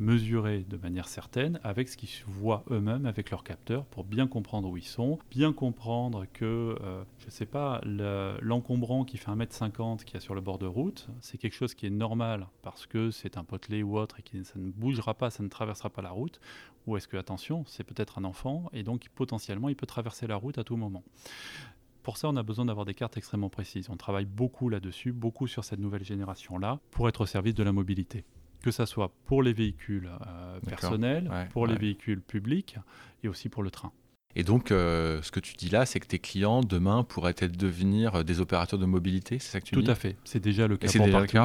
mesurer 0.00 0.64
de 0.68 0.76
manière 0.76 1.06
certaine 1.06 1.60
avec 1.62 1.88
ce 1.88 1.96
qu'ils 1.96 2.24
voient 2.26 2.64
eux-mêmes 2.70 3.06
avec 3.06 3.30
leurs 3.30 3.44
capteurs 3.44 3.84
pour 3.84 4.04
bien 4.04 4.26
comprendre 4.26 4.68
où 4.68 4.76
ils 4.76 4.82
sont, 4.82 5.18
bien 5.30 5.52
comprendre 5.52 6.26
que, 6.32 6.76
euh, 6.80 7.04
je 7.18 7.26
ne 7.26 7.30
sais 7.30 7.46
pas, 7.46 7.80
l'encombrant 7.84 9.04
qui 9.04 9.18
fait 9.18 9.30
1m50 9.30 10.04
qui 10.04 10.16
est 10.16 10.20
sur 10.20 10.34
le 10.34 10.40
bord 10.40 10.58
de 10.58 10.66
route, 10.66 11.08
c'est 11.20 11.38
quelque 11.38 11.54
chose 11.54 11.74
qui 11.74 11.86
est 11.86 11.90
normal 11.90 12.48
parce 12.62 12.86
que 12.86 13.10
c'est 13.10 13.36
un 13.36 13.44
potelet 13.44 13.82
ou 13.82 13.98
autre 13.98 14.18
et 14.18 14.22
que 14.22 14.42
ça 14.42 14.58
ne 14.58 14.70
bougera 14.70 15.14
pas, 15.14 15.30
ça 15.30 15.42
ne 15.42 15.48
traversera 15.48 15.90
pas 15.90 16.02
la 16.02 16.10
route, 16.10 16.40
ou 16.86 16.96
est-ce 16.96 17.06
que, 17.06 17.18
attention, 17.18 17.64
c'est 17.66 17.84
peut-être 17.84 18.18
un 18.18 18.24
enfant 18.24 18.70
et 18.72 18.82
donc 18.82 19.08
potentiellement 19.14 19.68
il 19.68 19.76
peut 19.76 19.86
traverser 19.86 20.26
la 20.26 20.36
route 20.36 20.56
à 20.56 20.64
tout 20.64 20.76
moment. 20.76 21.04
Pour 22.02 22.16
ça, 22.16 22.30
on 22.30 22.36
a 22.36 22.42
besoin 22.42 22.64
d'avoir 22.64 22.86
des 22.86 22.94
cartes 22.94 23.18
extrêmement 23.18 23.50
précises. 23.50 23.90
On 23.90 23.96
travaille 23.96 24.24
beaucoup 24.24 24.70
là-dessus, 24.70 25.12
beaucoup 25.12 25.46
sur 25.46 25.64
cette 25.64 25.78
nouvelle 25.78 26.02
génération-là, 26.02 26.80
pour 26.90 27.08
être 27.10 27.20
au 27.20 27.26
service 27.26 27.54
de 27.54 27.62
la 27.62 27.72
mobilité 27.72 28.24
que 28.62 28.70
ce 28.70 28.84
soit 28.84 29.12
pour 29.24 29.42
les 29.42 29.52
véhicules 29.52 30.10
euh, 30.26 30.60
personnels, 30.60 31.30
pour 31.52 31.66
les 31.66 31.76
véhicules 31.76 32.20
publics 32.20 32.76
et 33.22 33.28
aussi 33.28 33.48
pour 33.48 33.62
le 33.62 33.70
train. 33.70 33.92
Et 34.36 34.44
donc, 34.44 34.70
euh, 34.70 35.20
ce 35.22 35.32
que 35.32 35.40
tu 35.40 35.54
dis 35.54 35.70
là, 35.70 35.86
c'est 35.86 35.98
que 35.98 36.06
tes 36.06 36.20
clients, 36.20 36.60
demain, 36.60 37.02
pourraient 37.02 37.34
être 37.36 37.56
devenir 37.56 38.16
euh, 38.16 38.22
des 38.22 38.40
opérateurs 38.40 38.78
de 38.78 38.86
mobilité, 38.86 39.38
c'est 39.40 39.50
ça 39.50 39.60
que 39.60 39.66
tu 39.66 39.72
Tout 39.72 39.80
dis 39.80 39.86
Tout 39.86 39.92
à 39.92 39.96
fait. 39.96 40.16
C'est 40.24 40.38
déjà 40.38 40.68
le 40.68 40.76
cas 40.76 40.86
pour 40.86 41.04
déjà 41.04 41.18
partie. 41.18 41.36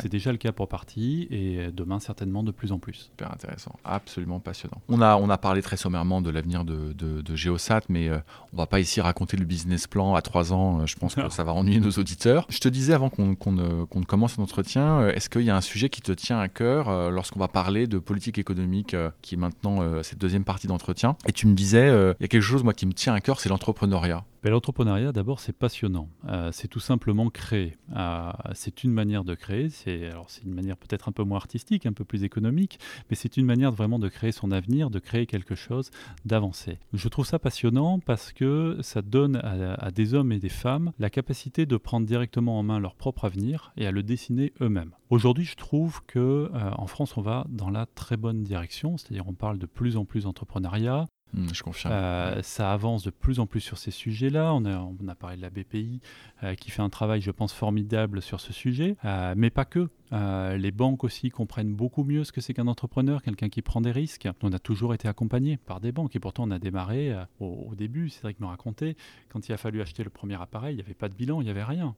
C'est 0.00 0.08
déjà 0.08 0.32
le 0.32 0.38
cas 0.38 0.52
pour 0.52 0.68
partie, 0.68 1.28
et 1.30 1.70
demain, 1.72 2.00
certainement, 2.00 2.42
de 2.42 2.50
plus 2.50 2.72
en 2.72 2.78
plus. 2.78 3.10
Super 3.10 3.32
intéressant. 3.32 3.74
Absolument 3.84 4.40
passionnant. 4.40 4.80
On 4.88 5.02
a, 5.02 5.16
on 5.16 5.28
a 5.28 5.36
parlé 5.36 5.60
très 5.60 5.76
sommairement 5.76 6.22
de 6.22 6.30
l'avenir 6.30 6.64
de, 6.64 6.92
de, 6.94 7.36
Geosat, 7.36 7.82
mais 7.88 8.08
on 8.08 8.14
euh, 8.14 8.18
on 8.54 8.56
va 8.58 8.66
pas 8.66 8.80
ici 8.80 9.00
raconter 9.00 9.38
le 9.38 9.46
business 9.46 9.86
plan 9.86 10.14
à 10.14 10.20
trois 10.20 10.52
ans. 10.52 10.86
je 10.86 10.94
pense 10.96 11.14
que 11.14 11.28
ça 11.30 11.42
va 11.42 11.52
ennuyer 11.52 11.80
nos 11.80 11.92
auditeurs. 11.92 12.46
Je 12.50 12.58
te 12.58 12.68
disais 12.68 12.92
avant 12.92 13.08
qu'on 13.08 13.34
qu 13.34 14.04
commence 14.06 14.36
l'entretien, 14.36 15.08
est-ce 15.08 15.30
qu'il 15.30 15.42
y 15.42 15.50
a 15.50 15.56
un 15.56 15.62
sujet 15.62 15.88
qui 15.88 16.02
te 16.02 16.12
tient 16.12 16.38
à 16.38 16.48
cœur 16.48 17.10
lorsqu'on 17.10 17.40
va 17.40 17.48
parler 17.48 17.86
de 17.86 17.98
politique 17.98 18.36
économique, 18.38 18.94
qui 19.22 19.36
est 19.36 19.38
maintenant 19.38 20.02
cette 20.02 20.18
deuxième 20.18 20.44
partie 20.44 20.66
d'entretien? 20.66 21.16
Et 21.26 21.32
tu 21.32 21.46
me 21.46 21.54
disais 21.54 22.14
il 22.22 22.26
y 22.26 22.26
a 22.26 22.28
quelque 22.28 22.42
chose 22.42 22.62
moi 22.62 22.72
qui 22.72 22.86
me 22.86 22.92
tient 22.92 23.14
à 23.14 23.20
cœur, 23.20 23.40
c'est 23.40 23.48
l'entrepreneuriat. 23.48 24.24
L'entrepreneuriat, 24.44 25.10
d'abord, 25.10 25.40
c'est 25.40 25.52
passionnant. 25.52 26.08
Euh, 26.28 26.50
c'est 26.52 26.68
tout 26.68 26.78
simplement 26.78 27.30
créer. 27.30 27.76
Euh, 27.96 28.30
c'est 28.54 28.84
une 28.84 28.92
manière 28.92 29.24
de 29.24 29.34
créer. 29.34 29.70
C'est 29.70 30.06
alors 30.06 30.30
c'est 30.30 30.44
une 30.44 30.54
manière 30.54 30.76
peut-être 30.76 31.08
un 31.08 31.12
peu 31.12 31.24
moins 31.24 31.38
artistique, 31.38 31.84
un 31.84 31.92
peu 31.92 32.04
plus 32.04 32.22
économique, 32.22 32.78
mais 33.10 33.16
c'est 33.16 33.36
une 33.36 33.46
manière 33.46 33.72
vraiment 33.72 33.98
de 33.98 34.08
créer 34.08 34.30
son 34.30 34.52
avenir, 34.52 34.88
de 34.88 35.00
créer 35.00 35.26
quelque 35.26 35.56
chose, 35.56 35.90
d'avancer. 36.24 36.78
Je 36.92 37.08
trouve 37.08 37.26
ça 37.26 37.40
passionnant 37.40 37.98
parce 37.98 38.32
que 38.32 38.78
ça 38.82 39.02
donne 39.02 39.40
à, 39.42 39.90
des 39.90 40.14
hommes 40.14 40.30
et 40.30 40.38
des 40.38 40.48
femmes 40.48 40.92
la 41.00 41.10
capacité 41.10 41.66
de 41.66 41.76
prendre 41.76 42.06
directement 42.06 42.56
en 42.56 42.62
main 42.62 42.78
leur 42.78 42.94
propre 42.94 43.24
avenir 43.24 43.72
et 43.76 43.84
à 43.84 43.90
le 43.90 44.04
dessiner 44.04 44.52
eux-mêmes. 44.60 44.92
Aujourd'hui, 45.10 45.44
je 45.44 45.56
trouve 45.56 46.00
que 46.06 46.20
euh, 46.54 46.70
en 46.78 46.86
France, 46.86 47.16
on 47.16 47.20
va 47.20 47.46
dans 47.48 47.68
la 47.68 47.86
très 47.86 48.16
bonne 48.16 48.44
direction. 48.44 48.96
C'est-à-dire, 48.96 49.26
on 49.26 49.34
parle 49.34 49.58
de 49.58 49.66
plus 49.66 49.96
en 49.96 50.04
plus 50.04 50.22
d'entrepreneuriat. 50.22 51.06
Mmh, 51.34 51.48
je 51.54 51.62
confirme. 51.62 51.94
Euh, 51.94 52.42
ça 52.42 52.72
avance 52.72 53.02
de 53.04 53.10
plus 53.10 53.40
en 53.40 53.46
plus 53.46 53.60
sur 53.60 53.78
ces 53.78 53.90
sujets-là. 53.90 54.52
On 54.54 54.64
a, 54.64 54.78
on 54.78 55.08
a 55.08 55.14
parlé 55.14 55.36
de 55.36 55.42
la 55.42 55.50
BPI 55.50 56.00
euh, 56.42 56.54
qui 56.54 56.70
fait 56.70 56.82
un 56.82 56.90
travail, 56.90 57.20
je 57.20 57.30
pense, 57.30 57.52
formidable 57.52 58.20
sur 58.20 58.40
ce 58.40 58.52
sujet, 58.52 58.96
euh, 59.04 59.34
mais 59.36 59.50
pas 59.50 59.64
que. 59.64 59.88
les 60.12 60.70
banques 60.70 61.04
aussi 61.04 61.30
comprennent 61.30 61.74
beaucoup 61.74 62.04
mieux 62.04 62.24
ce 62.24 62.32
que 62.32 62.40
c'est 62.40 62.52
qu'un 62.52 62.66
entrepreneur, 62.66 63.22
quelqu'un 63.22 63.48
qui 63.48 63.62
prend 63.62 63.80
des 63.80 63.92
risques. 63.92 64.28
On 64.42 64.52
a 64.52 64.58
toujours 64.58 64.92
été 64.92 65.08
accompagné 65.08 65.56
par 65.56 65.80
des 65.80 65.92
banques 65.92 66.14
et 66.16 66.20
pourtant 66.20 66.44
on 66.46 66.50
a 66.50 66.58
démarré 66.58 67.14
au, 67.40 67.68
au, 67.70 67.74
début, 67.74 68.10
Cédric 68.10 68.38
me 68.40 68.46
racontait, 68.46 68.96
quand 69.30 69.48
il 69.48 69.52
a 69.52 69.56
fallu 69.56 69.80
acheter 69.80 70.04
le 70.04 70.10
premier 70.10 70.40
appareil, 70.40 70.74
il 70.74 70.76
n'y 70.76 70.82
avait 70.82 70.94
pas 70.94 71.08
de 71.08 71.14
bilan, 71.14 71.40
il 71.40 71.44
n'y 71.44 71.50
avait 71.50 71.64
rien. 71.64 71.94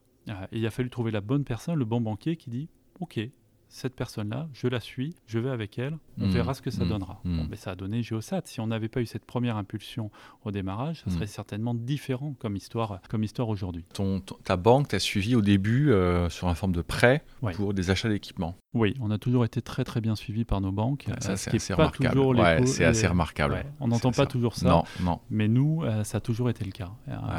et 0.53 0.59
il 0.59 0.67
a 0.67 0.71
fallu 0.71 0.91
trouver 0.91 1.11
la 1.11 1.21
bonne 1.21 1.45
personne, 1.45 1.77
le 1.77 1.85
bon 1.85 2.01
banquier 2.01 2.37
qui 2.37 2.51
dit 2.51 2.69
Ok, 3.01 3.19
cette 3.75 3.97
personne-là, 3.97 4.49
je 4.53 4.69
la 4.69 4.79
suis, 4.79 5.17
je 5.27 5.41
vais 5.41 5.51
avec 5.51 5.81
elle, 5.81 5.99
on 6.21 6.29
mmh. 6.29 6.31
verra 6.31 6.55
ce 6.55 6.63
que 6.63 6.71
ça 6.71 6.85
mmh. 6.85 6.89
donnera. 6.89 7.21
Mmh. 7.25 7.47
mais 7.51 7.57
ça 7.57 7.73
a 7.73 7.75
donné 7.75 8.05
Geosat. 8.05 8.43
Si 8.45 8.61
on 8.61 8.69
n'avait 8.69 8.89
pas 8.89 9.01
eu 9.01 9.07
cette 9.07 9.25
première 9.25 9.57
impulsion 9.57 10.13
au 10.45 10.53
démarrage, 10.53 11.03
ça 11.03 11.11
serait 11.11 11.27
certainement 11.27 11.75
différent 11.75 12.37
comme 12.39 12.55
histoire, 12.55 13.01
comme 13.11 13.25
histoire 13.25 13.49
aujourd'hui. 13.49 13.85
Ta 14.45 14.57
banque 14.57 14.89
t'a 14.89 15.01
suivi 15.01 15.35
au 15.35 15.43
début 15.43 15.91
euh, 15.91 16.31
sur 16.31 16.47
un 16.47 16.55
forme 16.55 16.73
de 16.73 16.83
prêt 16.83 17.25
pour 17.55 17.75
des 17.75 17.91
achats 17.91 18.09
d'équipement 18.09 18.55
Oui, 18.75 18.95
on 19.01 19.11
a 19.11 19.19
toujours 19.19 19.45
été 19.45 19.63
très 19.63 19.85
très 19.85 20.01
bien 20.01 20.17
suivi 20.17 20.45
par 20.45 20.61
nos 20.61 20.73
banques. 20.73 21.05
Ça, 21.21 21.33
euh, 21.33 21.37
c'est 21.37 21.55
assez, 21.55 21.75
remarquable. 21.75 22.67
c'est 22.67 22.85
assez 22.85 23.07
remarquable. 23.07 23.65
on 23.81 23.89
n'entend 23.89 24.11
pas 24.11 24.27
toujours 24.27 24.57
ça. 24.57 24.69
Non, 24.69 24.85
non. 25.01 25.21
Mais 25.31 25.49
nous, 25.49 25.83
euh, 25.85 26.05
ça 26.05 26.19
a 26.19 26.21
toujours 26.21 26.51
été 26.51 26.65
le 26.65 26.73
cas. 26.73 26.91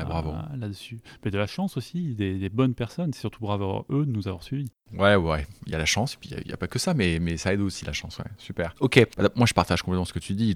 bravo. 0.05 0.33
Là-dessus. 0.57 0.99
Mais 1.23 1.31
de 1.31 1.37
la 1.37 1.47
chance 1.47 1.77
aussi, 1.77 2.15
des, 2.15 2.37
des 2.37 2.49
bonnes 2.49 2.73
personnes. 2.73 3.13
C'est 3.13 3.19
surtout 3.19 3.41
bravo 3.41 3.85
eux 3.89 4.05
de 4.05 4.11
nous 4.11 4.27
avoir 4.27 4.43
suivis. 4.43 4.71
Ouais, 4.93 5.15
ouais, 5.15 5.45
il 5.65 5.71
y 5.71 5.75
a 5.75 5.77
la 5.77 5.85
chance, 5.85 6.13
et 6.13 6.17
puis 6.19 6.29
il 6.29 6.47
n'y 6.47 6.53
a, 6.53 6.57
pas 6.57 6.67
que 6.67 6.77
ça, 6.79 6.93
mais, 6.93 7.19
mais 7.19 7.37
ça 7.37 7.53
aide 7.53 7.59
aussi 7.59 7.85
la 7.85 7.91
chance, 7.91 8.19
ouais, 8.19 8.25
super. 8.37 8.75
Ok, 8.79 9.05
moi 9.35 9.45
je 9.45 9.53
partage 9.53 9.81
complètement 9.81 10.05
ce 10.05 10.13
que 10.13 10.19
tu 10.19 10.33
dis, 10.33 10.53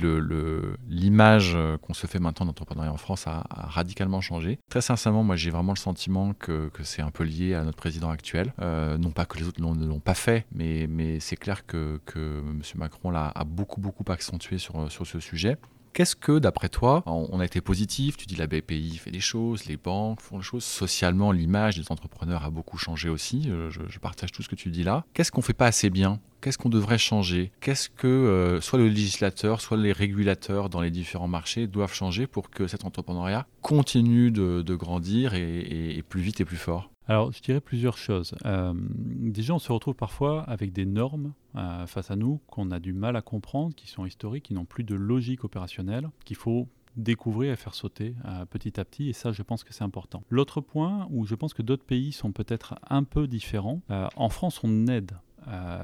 l'image 0.88 1.56
le, 1.56 1.78
qu'on 1.78 1.94
se 1.94 2.06
fait 2.06 2.20
maintenant 2.20 2.46
d'entrepreneuriat 2.46 2.94
en 2.94 2.98
France 2.98 3.28
a, 3.28 3.44
radicalement 3.50 4.22
changé. 4.22 4.60
Très 4.70 4.82
sincèrement, 4.82 5.24
moi 5.24 5.36
j'ai 5.36 5.50
vraiment 5.50 5.74
le 5.74 5.80
sentiment 5.80 6.34
que, 6.34 6.70
que 6.70 6.84
c'est 6.84 7.02
un 7.02 7.10
peu 7.10 7.24
lié 7.24 7.56
à 7.56 7.64
notre 7.64 7.78
président 7.78 8.12
actuel. 8.12 8.54
Euh, 8.62 8.98
non 8.98 9.10
pas 9.10 9.26
que 9.26 9.38
les 9.40 9.48
autres 9.48 9.62
ne 9.62 9.86
l'ont 9.86 10.00
pas 10.00 10.14
fait, 10.14 10.46
mais, 10.52 10.69
mais 10.88 11.20
c'est 11.20 11.36
clair 11.36 11.66
que, 11.66 12.00
M. 12.16 12.62
Macron 12.76 13.12
l'a 13.12 13.32
a 13.36 13.44
beaucoup, 13.44 13.82
beaucoup 13.82 14.10
accentué 14.12 14.58
sur, 14.58 14.92
sur 14.92 15.06
ce 15.06 15.20
sujet. 15.20 15.58
Qu'est-ce 15.94 16.16
que, 16.16 16.40
d'après 16.40 16.70
toi, 16.70 17.04
on 17.06 17.40
a 17.40 17.46
été 17.46 17.62
positif, 17.62 18.16
tu 18.16 18.26
dis 18.26 18.36
la 18.36 18.48
BPI 18.48 18.98
fait 18.98 19.12
des 19.12 19.20
choses, 19.20 19.66
les 19.66 19.78
banques 19.78 20.22
font 20.22 20.38
des 20.38 20.44
choses, 20.44 20.64
socialement 20.64 21.32
l'image 21.32 21.78
des 21.78 21.92
entrepreneurs 21.92 22.44
a 22.44 22.50
beaucoup 22.50 22.78
changé 22.78 23.10
aussi, 23.10 23.50
euh, 23.50 23.70
je, 23.70 24.00
partage 24.00 24.32
tout 24.32 24.44
ce 24.44 24.50
que 24.50 24.56
tu 24.56 24.70
dis 24.70 24.84
là. 24.84 25.04
Qu'est-ce 25.14 25.32
qu'on 25.32 25.42
fait 25.42 25.54
pas 25.54 25.66
assez 25.66 25.90
bien? 25.90 26.20
Qu'est-ce 26.42 26.58
qu'on 26.58 26.70
devrait 26.70 26.98
changer? 26.98 27.52
Qu'est-ce 27.60 27.90
que 27.90 28.08
euh, 28.08 28.62
soit 28.62 28.80
le 28.80 28.88
législateur, 28.88 29.60
soit 29.60 29.78
les 29.78 29.92
régulateurs 29.92 30.70
dans 30.70 30.80
les 30.80 30.92
différents 30.92 31.28
marchés 31.28 31.68
doivent 31.68 31.94
changer 31.94 32.28
pour 32.28 32.50
que 32.50 32.68
cet 32.68 32.86
entrepreneuriat 32.86 33.46
continue 33.62 34.32
de, 34.32 34.76
grandir 34.76 35.34
et 35.34 36.02
plus 36.08 36.22
vite 36.22 36.40
et 36.40 36.46
plus 36.46 36.58
fort? 36.58 36.90
Alors, 37.10 37.32
je 37.32 37.42
dirais 37.42 37.60
plusieurs 37.60 37.98
choses. 37.98 38.36
Euh, 38.46 38.72
déjà, 38.76 39.56
on 39.56 39.60
se 39.60 39.72
retrouve 39.72 39.96
parfois 39.96 40.44
avec 40.44 40.72
des 40.72 40.86
normes 40.86 41.34
euh, 41.56 41.88
face 41.88 42.12
à 42.12 42.16
nous 42.16 42.40
qu'on 42.46 42.70
a 42.70 42.80
du 42.80 42.94
mal 42.94 43.16
à 43.16 43.24
comprendre, 43.24 43.74
qui 43.74 43.88
sont 43.88 44.06
historiques, 44.06 44.46
qui 44.46 44.54
n'ont 44.54 44.66
plus 44.66 44.84
de 44.84 44.94
logique 44.94 45.44
opérationnelle, 45.44 46.08
qu'il 46.24 46.38
faut 46.38 46.68
découvrir 46.98 47.54
et 47.54 47.56
faire 47.56 47.74
sauter 47.74 48.14
petit 48.52 48.80
à 48.80 48.86
petit. 48.86 49.10
Et 49.10 49.14
ça, 49.14 49.32
je 49.32 49.42
pense 49.42 49.64
que 49.64 49.74
c'est 49.74 49.84
important. 49.84 50.24
L'autre 50.30 50.62
point 50.62 51.08
où 51.10 51.26
je 51.26 51.34
pense 51.34 51.56
que 51.56 51.64
d'autres 51.64 51.86
pays 51.86 52.12
sont 52.12 52.32
peut-être 52.32 52.76
un 52.90 53.04
peu 53.04 53.26
différents, 53.26 53.82
en 53.90 54.30
France, 54.30 54.60
on 54.64 54.86
aide 54.88 55.14
euh, 55.48 55.82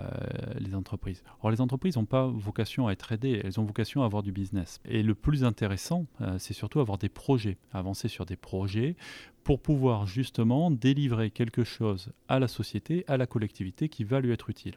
les 0.60 0.76
entreprises. 0.76 1.24
Or, 1.42 1.52
les 1.52 1.62
entreprises 1.62 1.96
n'ont 1.96 2.06
pas 2.06 2.28
vocation 2.28 2.88
à 2.88 2.92
être 2.92 3.12
aidées, 3.12 3.42
elles 3.44 3.60
ont 3.60 3.64
vocation 3.64 4.02
à 4.02 4.06
avoir 4.06 4.24
du 4.24 4.32
business. 4.32 4.80
Et 4.86 5.04
le 5.04 5.16
plus 5.16 5.44
intéressant, 5.44 6.06
euh, 6.22 6.38
c'est 6.40 6.54
surtout 6.54 6.80
avoir 6.80 6.98
des 6.98 7.10
projets, 7.10 7.58
avancer 7.74 8.08
sur 8.08 8.26
des 8.26 8.36
projets 8.36 8.96
pour 9.44 9.60
pouvoir 9.60 10.08
justement 10.08 10.72
délivrer 10.72 11.30
quelque 11.30 11.64
chose 11.64 12.12
à 12.28 12.40
la 12.40 12.48
société, 12.48 13.06
à 13.08 13.18
la 13.18 13.28
collectivité 13.28 13.90
qui 13.90 14.04
va 14.04 14.20
lui 14.20 14.32
être 14.32 14.50
utile. 14.50 14.76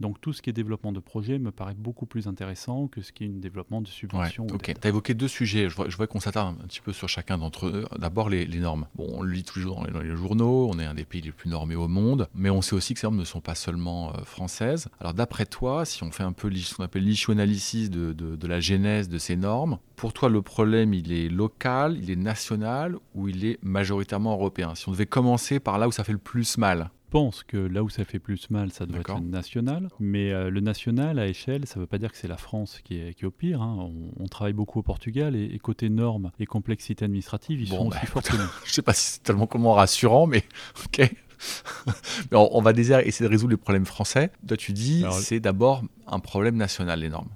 Donc 0.00 0.20
tout 0.20 0.32
ce 0.32 0.42
qui 0.42 0.50
est 0.50 0.52
développement 0.52 0.92
de 0.92 1.00
projet 1.00 1.38
me 1.38 1.50
paraît 1.50 1.74
beaucoup 1.74 2.06
plus 2.06 2.28
intéressant 2.28 2.86
que 2.86 3.02
ce 3.02 3.12
qui 3.12 3.24
est 3.24 3.28
un 3.28 3.40
développement 3.40 3.80
de 3.80 3.88
subventions. 3.88 4.46
ok, 4.46 4.74
tu 4.80 4.86
as 4.86 4.88
évoqué 4.88 5.14
deux 5.14 5.28
sujets, 5.28 5.68
je 5.68 5.96
vois, 5.96 6.06
qu'on 6.06 6.20
s'attarde 6.20 6.56
un 6.62 6.66
petit 6.66 6.80
peu 6.80 6.92
sur 6.92 7.08
chacun 7.08 7.38
d'entre 7.38 7.66
eux. 7.66 7.84
D'abord 7.98 8.28
les, 8.28 8.46
normes. 8.46 8.86
Bon, 8.94 9.06
on 9.08 9.22
le 9.22 9.32
lit 9.32 9.44
toujours 9.44 9.84
dans 9.84 10.00
les, 10.00 10.16
journaux, 10.16 10.68
on 10.72 10.78
est 10.78 10.84
un 10.84 10.94
des 10.94 11.04
pays 11.04 11.20
les 11.20 11.32
plus 11.32 11.50
normés 11.50 11.76
au 11.76 11.88
monde, 11.88 12.28
mais 12.34 12.50
on 12.50 12.62
sait 12.62 12.74
aussi 12.74 12.94
que 12.94 13.00
ces 13.00 13.06
normes 13.06 13.18
ne 13.18 13.24
sont 13.24 13.40
pas 13.40 13.54
seulement 13.54 14.10
euh, 14.10 14.24
françaises. 14.24 14.88
Alors 15.00 15.14
d'après 15.14 15.46
toi, 15.46 15.84
si 15.84 16.02
on 16.02 16.10
fait 16.10 16.22
un 16.22 16.32
peu 16.32 16.52
ce 16.54 16.74
qu'on 16.74 16.84
appelle 16.84 17.04
l'issue 17.04 17.32
analysis 17.32 17.90
de, 17.90 18.12
de 18.12 18.46
la 18.46 18.60
genèse 18.60 19.08
de 19.08 19.18
ces 19.18 19.36
normes, 19.36 19.78
pour 19.96 20.12
toi 20.12 20.28
le 20.28 20.42
problème 20.42 20.94
il 20.94 21.12
est 21.12 21.28
local, 21.28 21.98
il 22.00 22.10
est 22.10 22.16
national 22.16 22.96
ou 23.14 23.28
il 23.28 23.44
est 23.44 23.58
majoritairement 23.62 24.32
européen? 24.32 24.74
Si 24.74 24.88
on 24.88 24.92
devait 24.92 25.06
commencer 25.06 25.60
par 25.60 25.78
là 25.78 25.88
où 25.88 25.92
ça 25.92 26.04
fait 26.04 26.12
le 26.12 26.18
plus 26.18 26.56
mal 26.58 26.90
pense 27.10 27.42
que 27.42 27.56
là 27.56 27.82
où 27.82 27.88
ça 27.88 28.04
fait 28.04 28.18
plus 28.18 28.50
mal, 28.50 28.72
ça 28.72 28.86
doit 28.86 29.00
être 29.00 29.20
national. 29.20 29.88
Mais 30.00 30.32
euh, 30.32 30.50
le 30.50 30.60
national 30.60 31.18
à 31.18 31.26
échelle, 31.26 31.66
ça 31.66 31.76
ne 31.76 31.80
veut 31.82 31.86
pas 31.86 31.98
dire 31.98 32.12
que 32.12 32.18
c'est 32.18 32.28
la 32.28 32.36
France 32.36 32.80
qui 32.84 32.98
est, 32.98 33.14
qui 33.14 33.24
est 33.24 33.26
au 33.26 33.30
pire. 33.30 33.62
Hein. 33.62 33.90
On, 34.18 34.26
travaille 34.26 34.52
beaucoup 34.52 34.80
au 34.80 34.82
Portugal 34.82 35.34
et, 35.34 35.58
côté 35.58 35.88
normes 35.88 36.30
et 36.38 36.46
complexité 36.46 37.04
administrative, 37.04 37.60
ils 37.60 37.68
sont 37.68 37.88
aussi 37.88 37.98
bah, 38.00 38.06
forts 38.06 38.22
que 38.22 38.36
nous. 38.36 38.42
Je 38.64 38.70
ne 38.70 38.72
sais 38.72 38.82
pas 38.82 38.92
si 38.92 39.12
c'est 39.12 39.22
tellement 39.22 39.46
comment 39.46 39.72
rassurant, 39.72 40.26
mais 40.26 40.44
ok. 40.84 41.10
mais 42.30 42.36
on, 42.36 42.60
va 42.60 42.72
essayer 42.72 43.24
de 43.24 43.30
résoudre 43.30 43.52
les 43.52 43.56
problèmes 43.56 43.86
français. 43.86 44.30
Toi, 44.46 44.56
tu 44.56 44.72
dis, 44.72 45.04
c'est 45.12 45.40
d'abord 45.40 45.84
un 46.06 46.18
problème 46.18 46.56
national, 46.56 47.00
les 47.00 47.08
normes. 47.08 47.30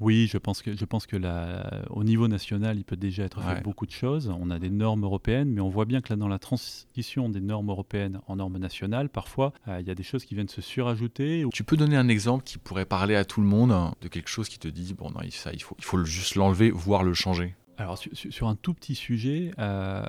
Oui, 0.00 0.28
je 0.30 0.38
pense 0.38 0.60
que, 0.62 0.76
je 0.76 0.84
pense 0.84 1.06
que 1.06 1.16
au 1.90 2.04
niveau 2.04 2.28
national, 2.28 2.76
il 2.78 2.84
peut 2.84 2.96
déjà 2.96 3.24
être 3.24 3.40
fait 3.40 3.62
beaucoup 3.62 3.86
de 3.86 3.90
choses. 3.92 4.32
On 4.40 4.50
a 4.50 4.58
des 4.58 4.70
normes 4.70 5.04
européennes, 5.04 5.50
mais 5.50 5.60
on 5.60 5.68
voit 5.68 5.84
bien 5.84 6.00
que 6.00 6.12
là, 6.12 6.16
dans 6.16 6.28
la 6.28 6.38
transition 6.38 7.28
des 7.28 7.40
normes 7.40 7.70
européennes 7.70 8.20
en 8.26 8.36
normes 8.36 8.58
nationales, 8.58 9.08
parfois, 9.08 9.52
euh, 9.68 9.80
il 9.80 9.86
y 9.86 9.90
a 9.90 9.94
des 9.94 10.02
choses 10.02 10.24
qui 10.24 10.34
viennent 10.34 10.48
se 10.48 10.60
surajouter. 10.60 11.44
Tu 11.52 11.64
peux 11.64 11.76
donner 11.76 11.96
un 11.96 12.08
exemple 12.08 12.44
qui 12.44 12.58
pourrait 12.58 12.86
parler 12.86 13.14
à 13.14 13.24
tout 13.24 13.40
le 13.40 13.46
monde 13.46 13.72
de 14.00 14.08
quelque 14.08 14.28
chose 14.28 14.48
qui 14.48 14.58
te 14.58 14.68
dit, 14.68 14.94
bon, 14.94 15.10
non, 15.10 15.20
ça, 15.30 15.52
il 15.52 15.62
faut, 15.62 15.76
il 15.78 15.84
faut 15.84 16.04
juste 16.04 16.34
l'enlever, 16.34 16.70
voire 16.70 17.04
le 17.04 17.14
changer? 17.14 17.54
Alors 17.76 17.98
sur, 17.98 18.48
un 18.48 18.54
tout 18.54 18.74
petit 18.74 18.94
sujet 18.94 19.50
euh, 19.58 20.02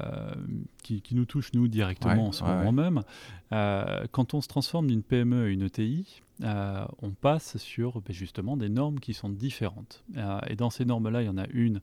qui, 0.84 1.02
nous 1.12 1.26
touche 1.26 1.54
nous 1.54 1.68
directement 1.68 2.28
en 2.28 2.32
ce 2.32 2.44
moment 2.44 2.72
même, 2.72 3.04
euh, 3.52 4.06
quand 4.12 4.34
on 4.34 4.42
se 4.42 4.48
transforme 4.48 4.88
d'une 4.88 5.04
PME 5.04 5.46
à 5.46 5.48
une 5.48 5.64
ETI, 5.64 6.22
euh, 6.44 6.86
on 7.02 7.12
passe 7.12 7.58
sur 7.58 8.02
ben, 8.02 8.14
justement 8.14 8.58
des 8.58 8.70
normes 8.70 9.00
qui 9.00 9.14
sont 9.14 9.30
différentes. 9.30 10.04
Et 10.48 10.56
dans 10.56 10.70
ces 10.70 10.86
normes-là, 10.86 11.24
il 11.24 11.26
y 11.26 11.30
en 11.30 11.38
a 11.38 11.48
une 11.48 11.82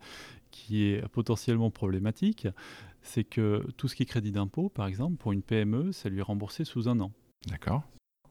qui 0.50 0.84
est 0.84 1.06
potentiellement 1.08 1.70
problématique, 1.70 2.46
c'est 3.02 3.24
que 3.24 3.66
tout 3.76 3.88
ce 3.88 3.96
qui 3.96 4.04
est 4.04 4.06
crédit 4.06 4.32
d'impôt, 4.32 4.68
par 4.68 4.86
exemple, 4.86 5.16
pour 5.16 5.32
une 5.32 5.42
PME, 5.42 5.92
ça 5.92 6.08
lui 6.08 6.20
est 6.20 6.22
remboursé 6.22 6.64
sous 6.64 6.88
un 6.88 7.00
an. 7.00 7.10
D'accord. 7.48 7.82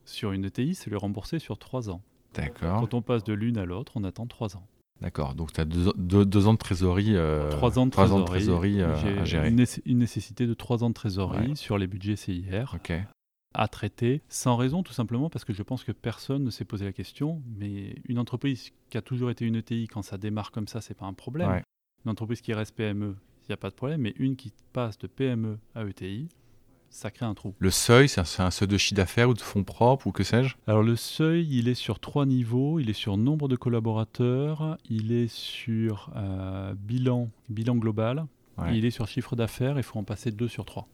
Sur 0.06 0.32
une 0.32 0.46
ETI, 0.46 0.76
c'est 0.76 0.90
lui 0.90 0.98
remboursé 0.98 1.40
sur 1.40 1.58
trois 1.58 1.90
ans. 1.90 2.02
D'accord. 2.34 2.80
Quand 2.80 2.94
on 2.94 3.02
passe 3.02 3.24
de 3.24 3.34
l'une 3.34 3.58
à 3.58 3.66
l'autre, 3.66 3.94
on 3.96 4.04
attend 4.04 4.26
trois 4.26 4.56
ans. 4.56 4.66
D'accord, 5.02 5.34
donc 5.34 5.52
tu 5.52 5.60
as 5.60 5.66
deux, 5.66 6.48
ans 6.48 6.54
de 6.54 6.58
trésorerie, 6.58 7.16
euh, 7.16 7.50
trois 7.50 7.80
ans 7.80 7.88
de 7.88 7.92
trésorerie, 7.92 8.82
à 8.84 9.26
gérer. 9.26 9.50
Une, 9.50 9.98
nécessité 9.98 10.46
de 10.46 10.54
trois 10.54 10.84
ans 10.84 10.90
de 10.90 10.94
trésorerie 10.94 11.58
sur 11.58 11.78
les 11.78 11.88
budgets 11.88 12.16
CIR. 12.16 12.78
À 13.54 13.68
traiter, 13.68 14.22
sans 14.30 14.56
raison 14.56 14.82
tout 14.82 14.94
simplement 14.94 15.30
parce 15.30 15.44
que 15.44 15.52
je 15.52 15.62
pense 15.62 15.84
que 15.84 15.92
personne 15.92 16.44
ne 16.46 16.50
s'est 16.50 16.64
posé 16.64 16.86
la 16.86 16.94
question, 16.94 17.42
mais 17.58 17.96
une 18.08 18.18
entreprise 18.18 18.72
qui 18.90 18.98
a 18.98 19.02
toujours 19.02 19.30
été 19.30 19.46
une 19.46 19.58
ETI, 19.58 19.88
quand 19.88 20.04
ça 20.04 20.18
démarre 20.18 20.52
comme 20.52 20.68
ça, 20.68 20.80
c'est 20.80 20.94
pas 20.94 21.06
un 21.06 21.14
problème. 21.14 21.62
Une 22.06 22.12
entreprise 22.12 22.42
qui 22.42 22.54
reste 22.54 22.76
PME, 22.76 23.18
il 23.44 23.46
n'y 23.50 23.54
a 23.54 23.58
pas 23.58 23.70
de 23.70 23.76
problème, 23.76 24.02
mais 24.02 24.14
une 24.18 24.36
qui 24.36 24.54
passe 24.72 24.98
de 25.00 25.08
PME 25.08 25.58
à 25.76 25.84
ETI, 25.84 26.30
ça 26.92 27.10
crée 27.10 27.26
un 27.26 27.34
trou. 27.34 27.56
Le 27.58 27.72
seuil, 27.72 28.08
c'est 28.08 28.22
un, 28.42 28.52
seuil 28.52 28.68
de 28.68 28.78
chiffre 28.78 28.96
d'affaires 28.96 29.30
ou 29.30 29.34
de 29.34 29.42
fonds 29.42 29.64
propres 29.64 30.08
ou 30.08 30.12
que 30.12 30.24
sais-je? 30.24 30.56
Alors 30.68 30.84
le 30.84 30.96
seuil, 30.96 31.48
il 31.50 31.68
est 31.68 31.76
sur 31.76 32.00
trois 32.00 32.26
niveaux. 32.26 32.80
Il 32.80 32.90
est 32.90 32.94
sur 32.94 33.18
nombre 33.18 33.48
de 33.48 33.56
collaborateurs, 33.56 34.78
il 34.90 35.12
est 35.12 35.28
sur 35.28 36.12
euh, 36.16 36.74
bilan, 36.78 37.30
bilan 37.50 37.76
global, 37.76 38.26
il 38.72 38.86
est 38.86 38.92
sur 38.92 39.08
chiffre 39.08 39.36
d'affaires, 39.36 39.78
il 39.78 39.84
faut 39.84 39.98
en 39.98 40.04
passer 40.04 40.32
deux 40.32 40.48
sur 40.48 40.66
trois. 40.66 40.88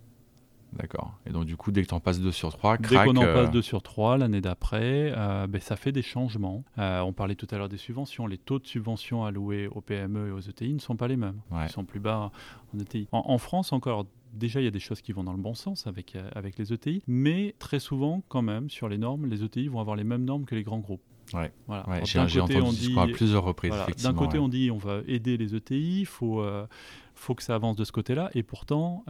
D'accord. 0.74 1.18
Et 1.26 1.32
donc, 1.32 1.46
du 1.46 1.56
coup, 1.56 1.72
dès 1.72 1.82
que 1.82 1.88
tu 1.88 1.94
en 1.94 2.00
passes 2.00 2.20
2 2.20 2.32
sur 2.32 2.52
3, 2.52 2.78
Dès 2.78 2.96
qu'on 2.96 3.16
en 3.16 3.26
passe 3.26 3.52
2 3.52 3.60
euh, 3.60 3.62
sur 3.62 3.82
3, 3.82 4.18
l'année 4.18 4.42
d'après, 4.42 5.14
euh, 5.16 5.48
ben, 5.48 5.62
ça 5.62 5.76
fait 5.76 5.92
des 5.92 6.02
changements. 6.02 6.64
Euh, 6.78 7.00
on 7.02 7.14
parlait 7.14 7.36
tout 7.36 7.48
à 7.52 7.58
l'heure 7.58 7.70
des 7.70 7.78
subventions. 7.78 8.28
Les 8.28 8.38
taux 8.38 8.60
de 8.60 8.68
subventions 8.68 9.24
alloués 9.24 9.68
aux 9.68 9.82
PME 9.82 10.28
et 10.28 10.32
aux 10.32 10.40
ETI 10.40 10.74
ne 10.74 10.80
sont 10.80 10.96
pas 10.96 11.08
les 11.08 11.18
mêmes. 11.18 11.40
Ils 11.64 11.70
sont 11.70 11.86
plus 11.86 12.00
bas 12.00 12.32
en 12.74 12.80
ETI. 12.80 13.08
En, 13.12 13.38
France, 13.38 13.72
encore, 13.72 14.06
déjà, 14.34 14.62
il 14.62 14.64
y 14.64 14.68
a 14.68 14.72
des 14.72 14.80
choses 14.80 15.02
qui 15.02 15.12
vont 15.12 15.24
dans 15.24 15.34
le 15.34 15.42
bon 15.42 15.54
sens 15.54 15.88
avec, 15.88 16.18
avec 16.36 16.58
les 16.58 16.74
ETI. 16.74 17.02
Mais 17.08 17.56
très 17.60 17.80
souvent, 17.80 18.24
quand 18.30 18.42
même, 18.42 18.70
sur 18.70 18.90
les 18.90 18.98
normes, 18.98 19.26
les 19.26 19.44
ETI 19.44 19.68
vont 19.68 19.80
avoir 19.80 19.96
les 19.96 20.04
mêmes 20.04 20.26
normes 20.26 20.46
que 20.46 20.56
les 20.56 20.64
grands 20.64 20.80
groupes. 20.80 21.02
Ouais, 21.34 21.52
voilà. 21.68 22.04
j'ai 22.04 22.20
entendu 22.40 22.62
on 22.62 22.72
dit, 22.72 22.96
à 22.98 23.06
plusieurs 23.08 23.44
reprises. 23.44 23.74
D'un 24.02 24.14
côté, 24.14 24.40
on 24.40 24.48
dit 24.48 24.72
on 24.72 24.78
va 24.78 25.02
aider 25.08 25.36
les 25.36 25.56
ETI, 25.56 26.02
il 26.02 26.06
faut, 26.06 26.44
faut 27.16 27.36
que 27.36 27.44
ça 27.44 27.56
avance 27.56 27.76
de 27.76 27.84
ce 27.84 27.92
côté-là, 27.92 28.30
et 28.34 28.44
pourtant, 28.44 29.04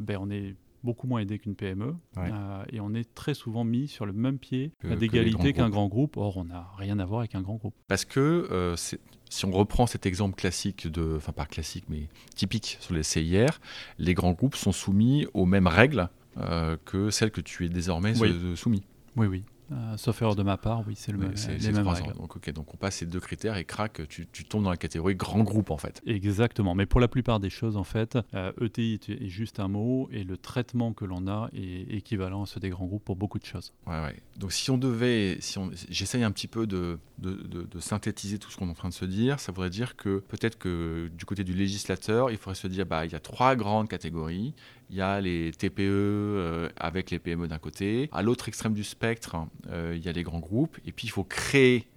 ben, 0.00 0.18
on 0.20 0.30
est 0.30 0.54
beaucoup 0.84 1.06
moins 1.06 1.20
aidé 1.20 1.38
qu'une 1.38 1.56
PME. 1.56 1.94
Euh, 2.18 2.64
et 2.70 2.80
on 2.80 2.94
est 2.94 3.14
très 3.14 3.34
souvent 3.34 3.64
mis 3.64 3.88
sur 3.88 4.06
le 4.06 4.12
même 4.12 4.38
pied 4.38 4.72
d'égalité 4.84 5.52
qu'un 5.52 5.70
grand 5.70 5.88
groupe. 5.88 6.16
Or, 6.16 6.36
on 6.36 6.44
n'a 6.44 6.68
rien 6.76 6.98
à 6.98 7.04
voir 7.04 7.20
avec 7.20 7.34
un 7.34 7.42
grand 7.42 7.54
groupe. 7.54 7.74
Parce 7.88 8.04
que 8.04 8.20
euh, 8.50 8.76
si 8.76 9.44
on 9.44 9.50
reprend 9.50 9.86
cet 9.86 10.06
exemple 10.06 10.36
classique, 10.36 10.86
de, 10.86 11.14
enfin 11.16 11.32
pas 11.32 11.46
classique, 11.46 11.86
mais 11.88 12.08
typique 12.36 12.76
sur 12.80 12.94
les 12.94 13.02
CIR, 13.02 13.60
les 13.98 14.14
grands 14.14 14.32
groupes 14.32 14.56
sont 14.56 14.72
soumis 14.72 15.26
aux 15.34 15.46
mêmes 15.46 15.66
règles 15.66 16.08
euh, 16.38 16.76
que 16.84 17.10
celles 17.10 17.30
que 17.30 17.40
tu 17.40 17.64
es 17.64 17.68
désormais 17.68 18.14
soumis. 18.54 18.84
Oui, 19.16 19.26
oui. 19.26 19.44
Euh, 19.72 19.96
sauf 19.96 20.20
erreur 20.20 20.36
de 20.36 20.42
ma 20.42 20.56
part, 20.56 20.82
oui, 20.86 20.94
c'est 20.96 21.12
le 21.12 21.18
même. 21.18 21.32
les 21.32 21.72
mêmes 21.72 21.84
Donc, 22.16 22.36
ok, 22.36 22.52
donc 22.52 22.74
on 22.74 22.76
passe 22.76 22.96
ces 22.96 23.06
deux 23.06 23.20
critères 23.20 23.56
et 23.56 23.64
crac, 23.64 24.06
tu, 24.08 24.26
tu, 24.26 24.44
tombes 24.44 24.64
dans 24.64 24.70
la 24.70 24.76
catégorie 24.76 25.14
grand 25.14 25.42
groupe 25.42 25.70
en 25.70 25.78
fait. 25.78 26.02
Exactement. 26.06 26.74
Mais 26.74 26.86
pour 26.86 27.00
la 27.00 27.08
plupart 27.08 27.40
des 27.40 27.50
choses, 27.50 27.76
en 27.76 27.84
fait, 27.84 28.18
ETI 28.60 29.00
euh, 29.08 29.12
e 29.12 29.24
est 29.24 29.28
juste 29.28 29.60
un 29.60 29.68
mot 29.68 30.08
et 30.12 30.24
le 30.24 30.36
traitement 30.36 30.92
que 30.92 31.04
l'on 31.04 31.26
a 31.28 31.48
est 31.54 31.94
équivalent 31.94 32.42
à 32.42 32.46
ceux 32.46 32.60
des 32.60 32.68
grands 32.68 32.86
groupes 32.86 33.04
pour 33.04 33.16
beaucoup 33.16 33.38
de 33.38 33.44
choses. 33.44 33.72
Ouais, 33.86 34.02
ouais. 34.02 34.16
Donc 34.36 34.52
si 34.52 34.70
on 34.70 34.78
devait, 34.78 35.38
si 35.40 35.58
on, 35.58 35.70
j'essaye 35.88 36.24
un 36.24 36.30
petit 36.30 36.48
peu 36.48 36.66
de, 36.66 36.98
de, 37.18 37.34
de, 37.34 37.80
synthétiser 37.80 38.38
tout 38.38 38.50
ce 38.50 38.56
qu'on 38.56 38.68
est 38.68 38.70
en 38.70 38.74
train 38.74 38.88
de 38.88 38.94
se 38.94 39.04
dire, 39.04 39.40
ça 39.40 39.52
voudrait 39.52 39.70
dire 39.70 39.96
que 39.96 40.18
peut-être 40.18 40.58
que 40.58 41.10
du 41.16 41.24
côté 41.24 41.44
du 41.44 41.54
législateur, 41.54 42.30
il 42.30 42.36
faudrait 42.36 42.54
se 42.54 42.66
dire, 42.66 42.86
bah, 42.86 43.04
il 43.06 43.12
y 43.12 43.14
a 43.14 43.20
trois 43.20 43.56
grandes 43.56 43.88
catégories 43.88 44.54
il 44.94 44.98
y 44.98 45.02
a 45.02 45.20
les 45.20 45.50
TPE 45.50 45.80
euh, 45.80 46.68
avec 46.76 47.10
les 47.10 47.18
PME 47.18 47.48
d'un 47.48 47.58
côté. 47.58 48.08
À 48.12 48.22
l'autre 48.22 48.46
extrême 48.46 48.74
du 48.74 48.84
spectre, 48.84 49.34
euh, 49.68 49.94
il 49.96 50.04
y 50.04 50.08
a 50.08 50.12
les 50.12 50.22
grands 50.22 50.38
groupes. 50.38 50.78
Et 50.86 50.92
puis, 50.92 51.08
il 51.08 51.10
faut 51.10 51.24
créer 51.24 51.88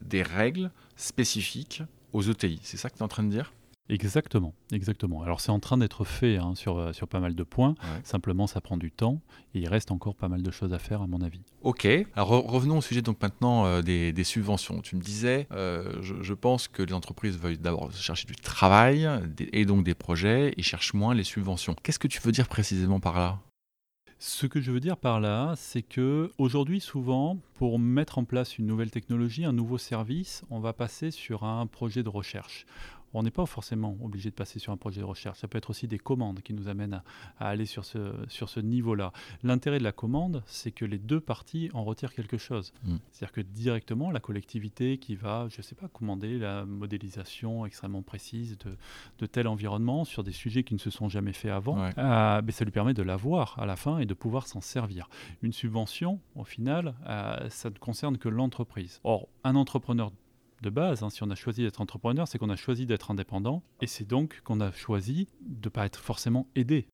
des 0.00 0.22
règles 0.22 0.70
spécifiques 0.96 1.82
aux 2.14 2.22
ETI. 2.22 2.58
C'est 2.62 2.78
ça 2.78 2.88
que 2.88 2.94
tu 2.94 3.00
es 3.00 3.04
en 3.04 3.08
train 3.08 3.22
de 3.22 3.28
dire? 3.28 3.52
Exactement, 3.88 4.54
exactement. 4.70 5.22
Alors 5.22 5.40
c'est 5.40 5.50
en 5.50 5.60
train 5.60 5.78
d'être 5.78 6.04
fait 6.04 6.36
hein, 6.36 6.54
sur, 6.54 6.78
euh, 6.78 6.92
sur 6.92 7.08
pas 7.08 7.20
mal 7.20 7.34
de 7.34 7.42
points. 7.42 7.74
Simplement, 8.04 8.46
ça 8.46 8.60
prend 8.60 8.76
du 8.76 8.90
temps 8.90 9.20
et 9.54 9.60
il 9.60 9.68
reste 9.68 9.90
encore 9.90 10.14
pas 10.14 10.28
mal 10.28 10.42
de 10.42 10.50
choses 10.50 10.74
à 10.74 10.78
faire 10.78 11.00
à 11.00 11.06
mon 11.06 11.22
avis. 11.22 11.40
Ok. 11.62 11.86
Alors 12.14 12.28
revenons 12.28 12.78
au 12.78 12.82
sujet 12.82 13.00
donc 13.00 13.20
maintenant 13.22 13.64
euh, 13.64 13.80
des, 13.80 14.12
des, 14.12 14.24
subventions. 14.24 14.82
Tu 14.82 14.96
me 14.96 15.00
disais, 15.00 15.46
euh, 15.52 16.02
je, 16.02 16.14
je, 16.20 16.34
pense 16.34 16.68
que 16.68 16.82
les 16.82 16.92
entreprises 16.92 17.38
veulent 17.38 17.56
d'abord 17.56 17.90
chercher 17.92 18.26
du 18.26 18.36
travail 18.36 19.08
et 19.52 19.64
donc 19.64 19.84
des 19.84 19.94
projets 19.94 20.52
et 20.56 20.62
cherchent 20.62 20.92
moins 20.92 21.14
les 21.14 21.24
subventions. 21.24 21.74
Qu'est-ce 21.82 21.98
que 21.98 22.08
tu 22.08 22.20
veux 22.20 22.32
dire 22.32 22.48
précisément 22.48 23.00
par 23.00 23.18
là? 23.18 23.40
Ce 24.20 24.46
que 24.46 24.60
je 24.60 24.72
veux 24.72 24.80
dire 24.80 24.96
par 24.96 25.20
là, 25.20 25.54
c'est 25.56 25.82
que 25.82 26.32
aujourd'hui, 26.38 26.80
souvent, 26.80 27.38
pour 27.54 27.78
mettre 27.78 28.18
en 28.18 28.24
place 28.24 28.58
une 28.58 28.66
nouvelle 28.66 28.90
technologie, 28.90 29.44
un 29.44 29.52
nouveau 29.52 29.78
service, 29.78 30.42
on 30.50 30.58
va 30.58 30.72
passer 30.72 31.12
sur 31.12 31.44
un 31.44 31.68
projet 31.68 32.02
de 32.02 32.08
recherche 32.08 32.66
on 33.14 33.22
n'est 33.22 33.30
pas 33.30 33.46
forcément 33.46 33.96
obligé 34.02 34.30
de 34.30 34.34
passer 34.34 34.58
sur 34.58 34.72
un 34.72 34.76
projet 34.76 35.00
de 35.00 35.06
recherche. 35.06 35.38
Ça 35.38 35.48
peut 35.48 35.58
être 35.58 35.70
aussi 35.70 35.88
des 35.88 35.98
commandes 35.98 36.40
qui 36.42 36.52
nous 36.54 36.68
amènent 36.68 37.02
à, 37.38 37.48
aller 37.48 37.66
sur 37.66 37.84
ce, 37.84 38.12
sur 38.28 38.48
ce 38.48 38.60
niveau-là. 38.60 39.12
L'intérêt 39.42 39.78
de 39.78 39.84
la 39.84 39.92
commande, 39.92 40.42
c'est 40.46 40.72
que 40.72 40.84
les 40.84 40.98
deux 40.98 41.20
parties 41.20 41.70
en 41.74 41.84
retirent 41.84 42.12
quelque 42.12 42.38
chose. 42.38 42.72
Mm. 42.84 42.96
C'est-à-dire 43.10 43.32
que 43.32 43.40
directement, 43.40 44.10
la 44.10 44.20
collectivité 44.20 44.98
qui 44.98 45.16
va, 45.16 45.46
je 45.50 45.58
ne 45.58 45.62
sais 45.62 45.74
pas, 45.74 45.88
commander 45.88 46.38
la 46.38 46.64
modélisation 46.64 47.66
extrêmement 47.66 48.02
précise 48.02 48.58
de, 49.18 49.26
tel 49.26 49.46
environnement 49.46 50.04
sur 50.04 50.22
des 50.22 50.32
sujets 50.32 50.64
qui 50.64 50.74
ne 50.74 50.78
se 50.78 50.90
sont 50.90 51.08
jamais 51.08 51.32
faits 51.32 51.50
avant, 51.50 51.78
euh, 51.78 52.40
ben, 52.42 52.50
ça 52.50 52.64
lui 52.64 52.72
permet 52.72 52.94
de 52.94 53.02
l'avoir 53.02 53.58
à 53.58 53.66
la 53.66 53.76
fin 53.76 53.98
et 53.98 54.06
de 54.06 54.14
pouvoir 54.14 54.46
s'en 54.46 54.60
servir. 54.60 55.08
Une 55.42 55.52
subvention, 55.52 56.20
au 56.34 56.44
final, 56.44 56.94
euh, 57.06 57.48
ça 57.50 57.70
ne 57.70 57.78
concerne 57.78 58.18
que 58.18 58.28
l'entreprise. 58.28 59.00
Or, 59.04 59.28
un 59.44 59.54
entrepreneur 59.54 60.10
de 60.62 60.70
base, 60.70 61.02
hein, 61.02 61.10
si 61.10 61.22
on 61.22 61.30
a 61.30 61.34
choisi 61.34 61.62
d'être 61.62 61.80
entrepreneur, 61.80 62.26
c'est 62.26 62.38
qu'on 62.38 62.50
a 62.50 62.56
choisi 62.56 62.86
d'être 62.86 63.10
indépendant 63.10 63.62
et 63.80 63.86
c'est 63.86 64.06
donc 64.06 64.40
qu'on 64.44 64.60
a 64.60 64.72
choisi 64.72 65.28
de 65.40 65.68
ne 65.68 65.70
pas 65.70 65.86
être 65.86 66.00
forcément 66.00 66.46
aidé. 66.54 66.88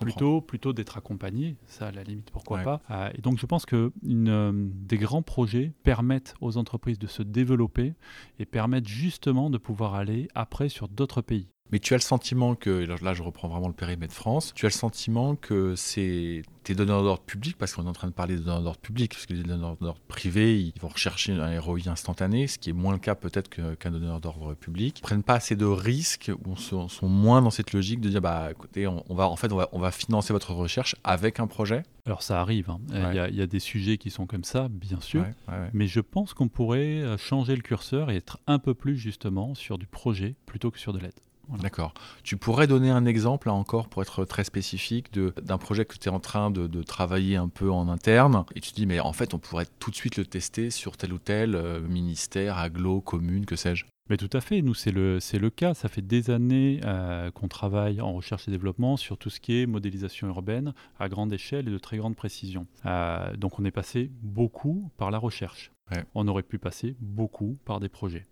plutôt 0.00 0.40
plutôt 0.40 0.72
d'être 0.72 0.96
accompagné, 0.96 1.56
ça 1.66 1.88
à 1.88 1.92
la 1.92 2.04
limite, 2.04 2.30
pourquoi 2.30 2.62
pas. 2.62 2.80
Euh, 2.90 3.10
et 3.14 3.20
donc 3.20 3.38
je 3.38 3.46
pense 3.46 3.66
que 3.66 3.92
une, 4.02 4.28
euh, 4.28 4.52
des 4.54 4.98
grands 4.98 5.22
projets 5.22 5.72
permettent 5.82 6.34
aux 6.40 6.56
entreprises 6.56 6.98
de 6.98 7.06
se 7.06 7.22
développer 7.22 7.94
et 8.38 8.46
permettent 8.46 8.88
justement 8.88 9.50
de 9.50 9.58
pouvoir 9.58 9.94
aller 9.94 10.28
après 10.34 10.68
sur 10.68 10.88
d'autres 10.88 11.22
pays. 11.22 11.48
Mais 11.72 11.78
tu 11.78 11.94
as 11.94 11.96
le 11.96 12.02
sentiment 12.02 12.54
que, 12.54 12.86
là 13.02 13.14
je 13.14 13.22
reprends 13.22 13.48
vraiment 13.48 13.68
le 13.68 13.74
périmètre 13.74 14.14
France, 14.14 14.52
tu 14.54 14.66
as 14.66 14.68
le 14.68 14.74
sentiment 14.74 15.36
que 15.36 15.74
c'est 15.76 16.42
tes 16.64 16.74
donneurs 16.74 17.02
d'ordre 17.02 17.22
publics, 17.22 17.56
parce 17.56 17.74
qu'on 17.74 17.86
est 17.86 17.88
en 17.88 17.94
train 17.94 18.08
de 18.08 18.12
parler 18.12 18.36
de 18.36 18.40
donneurs 18.40 18.62
d'ordre 18.62 18.80
publics, 18.80 19.12
parce 19.12 19.26
que 19.26 19.32
les 19.32 19.42
donneurs 19.42 19.76
d'ordre 19.76 20.00
privés, 20.06 20.58
ils 20.58 20.78
vont 20.80 20.88
rechercher 20.88 21.32
un 21.32 21.58
ROI 21.60 21.80
instantané, 21.86 22.46
ce 22.46 22.58
qui 22.58 22.70
est 22.70 22.74
moins 22.74 22.92
le 22.92 22.98
cas 22.98 23.14
peut-être 23.14 23.48
qu'un 23.48 23.90
donneur 23.90 24.20
d'ordre 24.20 24.54
public. 24.54 24.98
Ils 24.98 25.02
prennent 25.02 25.22
pas 25.22 25.34
assez 25.34 25.56
de 25.56 25.64
risques, 25.64 26.30
ou 26.46 26.56
sont, 26.56 26.88
sont, 26.88 27.08
moins 27.08 27.40
dans 27.40 27.50
cette 27.50 27.72
logique 27.72 28.00
de 28.00 28.10
dire, 28.10 28.20
bah 28.20 28.48
écoutez, 28.50 28.86
on, 28.86 29.02
va, 29.14 29.28
en 29.28 29.36
fait, 29.36 29.50
on 29.52 29.56
va, 29.56 29.68
on 29.72 29.78
va, 29.78 29.90
financer 29.90 30.32
votre 30.32 30.52
recherche 30.52 30.94
avec 31.04 31.40
un 31.40 31.46
projet. 31.46 31.84
Alors 32.04 32.22
ça 32.22 32.40
arrive, 32.40 32.70
hein. 32.70 32.80
il, 32.92 33.36
y 33.36 33.42
a, 33.42 33.46
des 33.46 33.60
sujets 33.60 33.98
qui 33.98 34.10
sont 34.10 34.26
comme 34.26 34.44
ça, 34.44 34.68
bien 34.68 35.00
sûr, 35.00 35.24
mais 35.72 35.86
je 35.86 36.00
pense 36.00 36.34
qu'on 36.34 36.48
pourrait 36.48 37.00
euh, 37.00 37.16
changer 37.16 37.56
le 37.56 37.62
curseur 37.62 38.10
et 38.10 38.16
être 38.16 38.38
un 38.46 38.58
peu 38.58 38.74
plus 38.74 38.96
justement 38.96 39.54
sur 39.54 39.78
du 39.78 39.86
projet 39.86 40.34
plutôt 40.46 40.70
que 40.70 40.78
sur 40.78 40.92
de 40.92 40.98
l'aide. 40.98 41.14
D'accord. 41.56 41.94
Tu 42.22 42.36
pourrais 42.36 42.66
donner 42.66 42.90
un 42.90 43.06
exemple, 43.06 43.48
là 43.48 43.54
encore, 43.54 43.88
pour 43.88 44.02
être 44.02 44.24
très 44.24 44.44
spécifique, 44.44 45.12
d'un 45.12 45.58
projet 45.58 45.84
que 45.84 45.96
tu 45.96 46.08
es 46.08 46.12
en 46.12 46.20
train 46.20 46.50
de, 46.50 46.82
travailler 46.82 47.36
un 47.36 47.48
peu 47.48 47.70
en 47.70 47.88
interne, 47.88 48.44
et 48.54 48.60
tu 48.60 48.70
te 48.70 48.76
dis, 48.76 48.86
mais 48.86 49.00
en 49.00 49.12
fait, 49.12 49.34
on 49.34 49.38
pourrait 49.38 49.66
tout 49.78 49.90
de 49.90 49.96
suite 49.96 50.16
le 50.16 50.24
tester 50.24 50.70
sur 50.70 50.96
tel 50.96 51.12
ou 51.12 51.18
tel 51.18 51.54
euh, 51.54 51.80
ministère, 51.80 52.58
aglo, 52.58 53.00
commune, 53.00 53.46
que 53.46 53.56
sais-je 53.56 53.84
mais 54.10 54.16
tout 54.16 54.30
à 54.32 54.40
fait, 54.40 54.62
nous 54.62 54.72
c'est 54.72 54.90
le, 54.90 55.18
le 55.34 55.50
cas. 55.50 55.74
Ça 55.74 55.88
fait 55.88 56.00
des 56.00 56.30
années 56.30 56.80
euh, 56.84 57.30
qu'on 57.30 57.46
travaille 57.46 58.00
en 58.00 58.14
recherche 58.14 58.48
et 58.48 58.50
développement 58.50 58.96
sur 58.96 59.18
tout 59.18 59.28
ce 59.28 59.38
qui 59.38 59.60
est 59.60 59.66
modélisation 59.66 60.28
urbaine 60.28 60.72
à 60.98 61.10
grande 61.10 61.30
échelle 61.30 61.68
et 61.68 61.70
de 61.70 61.76
très 61.76 61.98
grande 61.98 62.16
précision. 62.16 62.66
Euh, 62.86 63.36
donc 63.36 63.58
on 63.58 63.66
est 63.66 63.70
passé 63.70 64.10
beaucoup 64.22 64.90
par 64.96 65.10
la 65.10 65.18
recherche. 65.18 65.72
On 66.14 66.28
aurait 66.28 66.42
pu 66.42 66.58
passer 66.58 66.96
beaucoup 67.00 67.58
par 67.64 67.80
des 67.80 67.88
projets. 67.88 68.26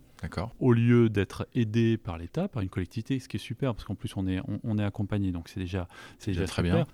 Au 0.61 0.73
lieu 0.73 1.09
d'être 1.09 1.47
aidé 1.55 1.97
par 1.97 2.19
l'État, 2.19 2.49
par 2.49 2.63
une 2.63 2.69
collectivité, 2.69 3.19
ce 3.19 3.29
qui 3.29 3.37
est 3.37 3.41
super, 3.41 3.75
parce 3.75 3.85
qu'en 3.85 3.95
plus 3.95 4.17
on 4.17 4.27
est, 4.27 4.41
on, 4.65 4.79
est 4.79 4.85
accompagné, 4.85 5.33
donc 5.33 5.49
c'est 5.49 5.61
déjà, 5.61 5.89
c'est 6.19 6.33
déjà 6.33 6.47
très 6.47 6.63
bien. 6.63 6.87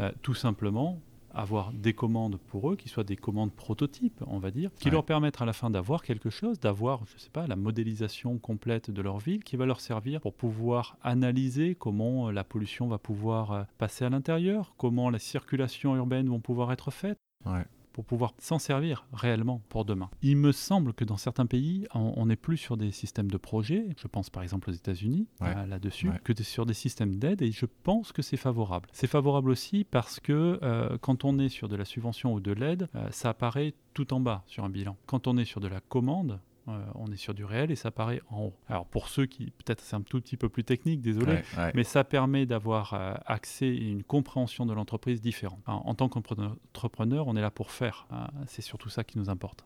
Euh, 0.00 0.10
tout 0.22 0.34
simplement, 0.34 1.00
avoir 1.32 1.72
des 1.72 1.92
commandes 1.92 2.38
pour 2.48 2.70
eux, 2.72 2.76
qui 2.76 2.88
soient 2.88 3.04
des 3.04 3.16
commandes 3.16 3.52
prototypes, 3.52 4.22
on 4.26 4.38
va 4.38 4.50
dire, 4.50 4.70
qui 4.74 4.90
leur 4.90 5.04
permettent 5.04 5.40
à 5.40 5.44
la 5.44 5.52
fin 5.52 5.70
d'avoir 5.70 6.02
quelque 6.02 6.30
chose, 6.30 6.58
d'avoir, 6.58 7.04
je 7.06 7.18
sais 7.18 7.30
pas, 7.30 7.46
la 7.46 7.56
modélisation 7.56 8.38
complète 8.38 8.90
de 8.90 9.02
leur 9.02 9.18
ville, 9.18 9.44
qui 9.44 9.56
va 9.56 9.66
leur 9.66 9.80
servir 9.80 10.20
pour 10.20 10.34
pouvoir 10.34 10.96
analyser 11.02 11.74
comment 11.74 12.30
la 12.30 12.44
pollution 12.44 12.88
va 12.88 12.98
pouvoir 12.98 13.52
euh, 13.52 13.62
passer 13.78 14.04
à 14.04 14.10
l'intérieur, 14.10 14.74
comment 14.76 15.10
la 15.10 15.18
circulation 15.18 15.94
urbaine 15.96 16.28
va 16.28 16.38
pouvoir 16.38 16.72
être 16.72 16.90
faite. 16.90 17.18
Ouais 17.46 17.64
pour 17.92 18.04
pouvoir 18.04 18.34
s'en 18.38 18.58
servir 18.58 19.06
réellement 19.12 19.62
pour 19.68 19.84
demain. 19.84 20.10
Il 20.22 20.36
me 20.36 20.52
semble 20.52 20.94
que 20.94 21.04
dans 21.04 21.16
certains 21.16 21.46
pays, 21.46 21.86
on 21.94 22.26
n'est 22.26 22.36
plus 22.36 22.56
sur 22.56 22.76
des 22.76 22.90
systèmes 22.90 23.30
de 23.30 23.36
projet, 23.36 23.86
je 23.96 24.06
pense 24.06 24.30
par 24.30 24.42
exemple 24.42 24.70
aux 24.70 24.72
États-Unis 24.72 25.26
euh, 25.42 25.66
là-dessus, 25.66 26.10
que 26.24 26.32
sur 26.42 26.66
des 26.66 26.74
systèmes 26.74 27.16
d'aide 27.16 27.42
et 27.42 27.52
je 27.52 27.66
pense 27.66 28.12
que 28.12 28.22
c'est 28.22 28.36
favorable. 28.36 28.88
C'est 28.92 29.06
favorable 29.06 29.50
aussi 29.50 29.84
parce 29.84 30.20
que 30.20 30.58
euh, 30.62 30.98
quand 31.00 31.24
on 31.24 31.38
est 31.38 31.48
sur 31.48 31.68
de 31.68 31.76
la 31.76 31.84
subvention 31.84 32.32
ou 32.32 32.40
de 32.40 32.52
l'aide, 32.52 32.88
euh, 32.94 33.08
ça 33.10 33.30
apparaît 33.30 33.74
tout 33.94 34.12
en 34.14 34.20
bas 34.20 34.44
sur 34.46 34.64
un 34.64 34.70
bilan. 34.70 34.96
Quand 35.06 35.26
on 35.26 35.36
est 35.36 35.44
sur 35.44 35.60
de 35.60 35.68
la 35.68 35.80
commande, 35.80 36.40
euh, 36.70 36.82
on 36.94 37.10
est 37.12 37.16
sur 37.16 37.34
du 37.34 37.44
réel 37.44 37.70
et 37.70 37.76
ça 37.76 37.90
paraît 37.90 38.22
en 38.30 38.44
haut. 38.44 38.54
Alors 38.68 38.86
pour 38.86 39.08
ceux 39.08 39.26
qui, 39.26 39.50
peut-être 39.50 39.80
c'est 39.80 39.96
un 39.96 40.02
tout 40.02 40.20
petit 40.20 40.36
peu 40.36 40.48
plus 40.48 40.64
technique, 40.64 41.00
désolé, 41.00 41.42
mais 41.74 41.84
ça 41.84 42.04
permet 42.04 42.46
d'avoir 42.46 42.94
euh, 42.94 43.14
accès 43.26 43.68
et 43.68 43.90
une 43.90 44.02
compréhension 44.02 44.66
de 44.66 44.72
l'entreprise 44.72 45.20
différente. 45.20 45.60
en 45.66 45.94
tant 45.94 46.08
qu'entrepreneur, 46.08 47.28
on 47.28 47.36
est 47.36 47.40
là 47.40 47.50
pour 47.50 47.70
faire. 47.70 48.06
Hein. 48.10 48.28
c'est 48.46 48.62
surtout 48.62 48.88
ça 48.88 49.04
qui 49.04 49.18
nous 49.18 49.30
importe. 49.30 49.64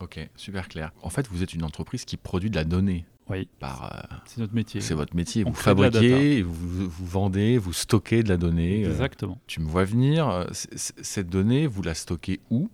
Ok, 0.00 0.20
super 0.36 0.68
clair. 0.68 0.92
En 1.02 1.10
fait, 1.10 1.26
vous 1.28 1.42
êtes 1.42 1.54
une 1.54 1.64
entreprise 1.64 2.04
qui 2.04 2.16
produit 2.16 2.50
de 2.50 2.56
la 2.56 2.64
donnée. 2.64 3.04
Oui. 3.28 3.48
Par, 3.58 3.84
euh, 3.84 4.16
c'est 4.26 4.38
notre 4.38 4.54
métier. 4.54 4.80
C'est 4.80 4.94
votre 4.94 5.14
métier. 5.14 5.42
vous 5.42 5.54
fabriquez, 5.54 6.42
vous, 6.42 6.88
vous, 6.88 7.06
vendez, 7.06 7.58
vous 7.58 7.72
stockez 7.72 8.22
de 8.22 8.28
la 8.28 8.36
donnée. 8.36 8.84
Exactement. 8.84 9.38
tu 9.46 9.60
me 9.60 9.66
vois 9.66 9.84
venir. 9.84 10.46
cette 10.52 11.28
donnée, 11.28 11.66
vous 11.66 11.82
la 11.82 11.94
stockez 11.94 12.40
où 12.50 12.70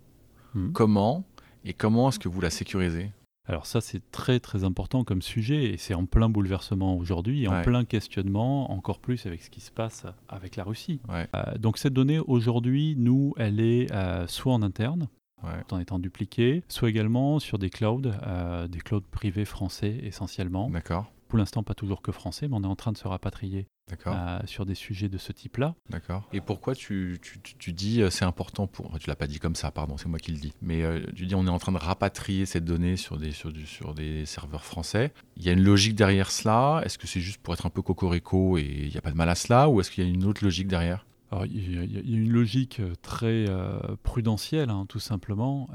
hmm. 0.55 0.73
Comment 0.73 1.25
Et 1.65 1.73
comment 1.73 2.11
est-ce 2.11 2.19
que 2.19 2.29
vous 2.29 2.41
la 2.41 2.51
sécurisez? 2.51 3.11
Alors 3.47 3.67
ça, 3.67 3.83
c'est 3.83 4.11
très 4.11 4.41
très 4.41 4.65
important 4.65 5.05
comme 5.05 5.21
sujet 5.21 5.65
et 5.65 5.77
c'est 5.77 5.93
en 5.93 6.07
plein 6.07 6.31
bouleversement 6.31 6.97
aujourd'hui 6.97 7.45
et 7.45 7.49
en 7.49 7.63
plein 7.63 7.85
questionnement, 7.85 8.73
encore 8.73 9.01
plus 9.01 9.27
avec 9.27 9.43
ce 9.43 9.51
qui 9.51 9.61
se 9.61 9.71
passe 9.71 10.07
avec 10.29 10.57
la 10.57 10.65
Russie. 10.65 11.01
Euh, 11.11 11.27
donc 11.59 11.77
cette 11.77 11.93
donnée 11.93 12.19
aujourd'hui, 12.19 12.95
nous, 12.97 13.35
elle 13.37 13.61
est 13.61 13.93
euh, 13.93 14.27
soit 14.27 14.55
en 14.55 14.63
interne, 14.63 15.09
en 15.71 15.79
étant 15.79 15.99
dupliquée, 15.99 16.63
soit 16.69 16.89
également 16.89 17.39
sur 17.39 17.59
des 17.59 17.69
clouds, 17.69 18.01
euh, 18.27 18.67
des 18.67 18.79
clouds 18.79 19.03
privés 19.11 19.45
français 19.45 19.99
essentiellement. 20.03 20.71
D'accord 20.71 21.11
pour 21.35 21.39
l'instant 21.39 21.65
pas 21.65 21.75
toujours 21.75 22.01
que 22.01 22.13
français, 22.13 22.47
mais 22.47 22.55
on 22.55 22.63
est 22.63 22.69
en 22.69 22.77
train 22.77 22.93
de 22.93 22.97
se 22.97 23.09
rapatrier 23.09 23.67
euh, 24.07 24.39
sur 24.47 24.65
des 24.65 24.75
sujets 24.75 25.09
de 25.09 25.19
ce 25.19 25.33
type-là. 25.33 25.75
D'accord. 25.91 26.27
Et 26.33 26.41
pourquoi 26.41 26.75
tu, 26.75 27.21
tu, 27.21 27.73
dis 27.73 28.01
euh, 28.01 28.09
c'est 28.09 28.25
important 28.25 28.67
pour... 28.67 28.99
Tu 28.99 29.09
l'as 29.09 29.17
pas 29.17 29.27
dit 29.27 29.39
comme 29.39 29.55
ça, 29.55 29.71
pardon, 29.71 29.99
c'est 29.99 30.09
moi 30.09 30.19
qui 30.19 30.33
le 30.33 30.39
dis. 30.39 30.55
Mais 30.63 30.83
euh, 30.83 31.05
tu 31.15 31.27
dis 31.27 31.35
on 31.35 31.47
est 31.47 31.51
en 31.51 31.59
train 31.59 31.73
de 31.73 31.79
rapatrier 31.79 32.47
cette 32.47 32.65
donnée 32.65 32.97
sur 32.97 33.19
des, 33.19 33.31
sur, 33.31 33.53
du, 33.53 33.67
sur 33.67 33.95
des 33.95 34.25
serveurs 34.25 34.65
français. 34.65 35.13
Il 35.37 35.45
y 35.45 35.51
a 35.51 35.53
une 35.53 35.63
logique 35.63 35.95
derrière 35.95 36.31
cela 36.31 36.81
Est-ce 36.85 36.97
que 36.97 37.07
c'est 37.07 37.21
juste 37.21 37.43
pour 37.43 37.53
être 37.53 37.67
un 37.67 37.71
peu 37.71 37.83
cocorico 37.83 38.57
et 38.57 38.63
il 38.63 38.91
n'y 38.91 38.97
a 38.97 39.03
pas 39.03 39.11
de 39.11 39.17
mal 39.17 39.29
à 39.29 39.35
cela 39.35 39.69
Ou 39.69 39.81
est-ce 39.81 39.91
qu'il 39.91 40.03
y 40.03 40.07
a 40.07 40.11
une 40.11 40.25
autre 40.25 40.43
logique 40.43 40.69
derrière? 40.69 41.07
Il 41.51 41.93
y, 41.93 41.97
a 41.97 42.01
une 42.01 42.31
logique 42.31 42.81
très 43.03 43.47
prudentielle, 44.05 44.71
hein, 44.71 44.87
tout 44.89 45.01
simplement. 45.01 45.69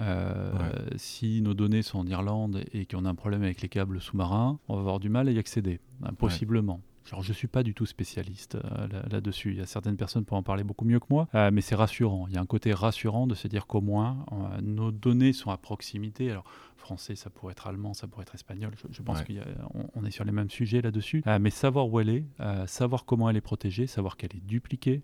Si 0.95 1.41
nos 1.41 1.53
données 1.53 1.81
sont 1.81 1.99
en 1.99 2.07
Irlande 2.07 2.63
et 2.71 2.85
qu'on 2.85 3.03
a 3.03 3.09
un 3.09 3.15
problème 3.15 3.43
avec 3.43 3.61
les 3.61 3.67
câbles 3.67 3.99
sous-marins, 3.99 4.57
on 4.69 4.75
va 4.75 4.79
avoir 4.79 4.99
du 5.01 5.09
mal 5.09 5.27
à 5.27 5.31
y 5.31 5.37
accéder, 5.37 5.81
impossiblement. 6.01 6.79
Alors, 7.11 7.23
je 7.23 7.29
ne 7.29 7.35
suis 7.35 7.47
pas 7.47 7.63
du 7.63 7.73
tout 7.73 7.85
spécialiste 7.85 8.55
euh, 8.55 8.87
là-dessus. 9.09 9.51
Il 9.51 9.57
y 9.57 9.61
a 9.61 9.65
certaines 9.65 9.97
personnes 9.97 10.25
pour 10.25 10.37
en 10.37 10.43
parler 10.43 10.63
beaucoup 10.63 10.85
mieux 10.85 10.99
que 10.99 11.07
moi, 11.09 11.27
euh, 11.33 11.49
mais 11.51 11.61
c'est 11.61 11.75
rassurant. 11.75 12.27
Il 12.27 12.35
y 12.35 12.37
a 12.37 12.41
un 12.41 12.45
côté 12.45 12.73
rassurant 12.73 13.25
de 13.25 13.35
se 13.35 13.47
dire 13.47 13.67
qu'au 13.67 13.81
moins, 13.81 14.25
euh, 14.31 14.61
nos 14.61 14.91
données 14.91 15.33
sont 15.33 15.49
à 15.49 15.57
proximité. 15.57 16.29
Alors, 16.29 16.43
français, 16.77 17.15
ça 17.15 17.29
pourrait 17.29 17.51
être 17.51 17.67
allemand, 17.67 17.93
ça 17.93 18.07
pourrait 18.07 18.23
être 18.23 18.35
espagnol. 18.35 18.71
Je, 18.89 19.01
pense 19.01 19.21
qu'on 19.23 20.05
est 20.05 20.11
sur 20.11 20.23
les 20.23 20.31
mêmes 20.31 20.49
sujets 20.49 20.81
là-dessus. 20.81 21.23
mais 21.41 21.49
savoir 21.49 21.89
où 21.89 21.99
elle 21.99 22.09
est, 22.09 22.25
savoir 22.67 23.03
comment 23.03 23.29
elle 23.29 23.35
est 23.35 23.41
protégée, 23.41 23.85
savoir 23.85 24.15
qu'elle 24.15 24.33
est 24.33 24.45
dupliquée 24.45 25.03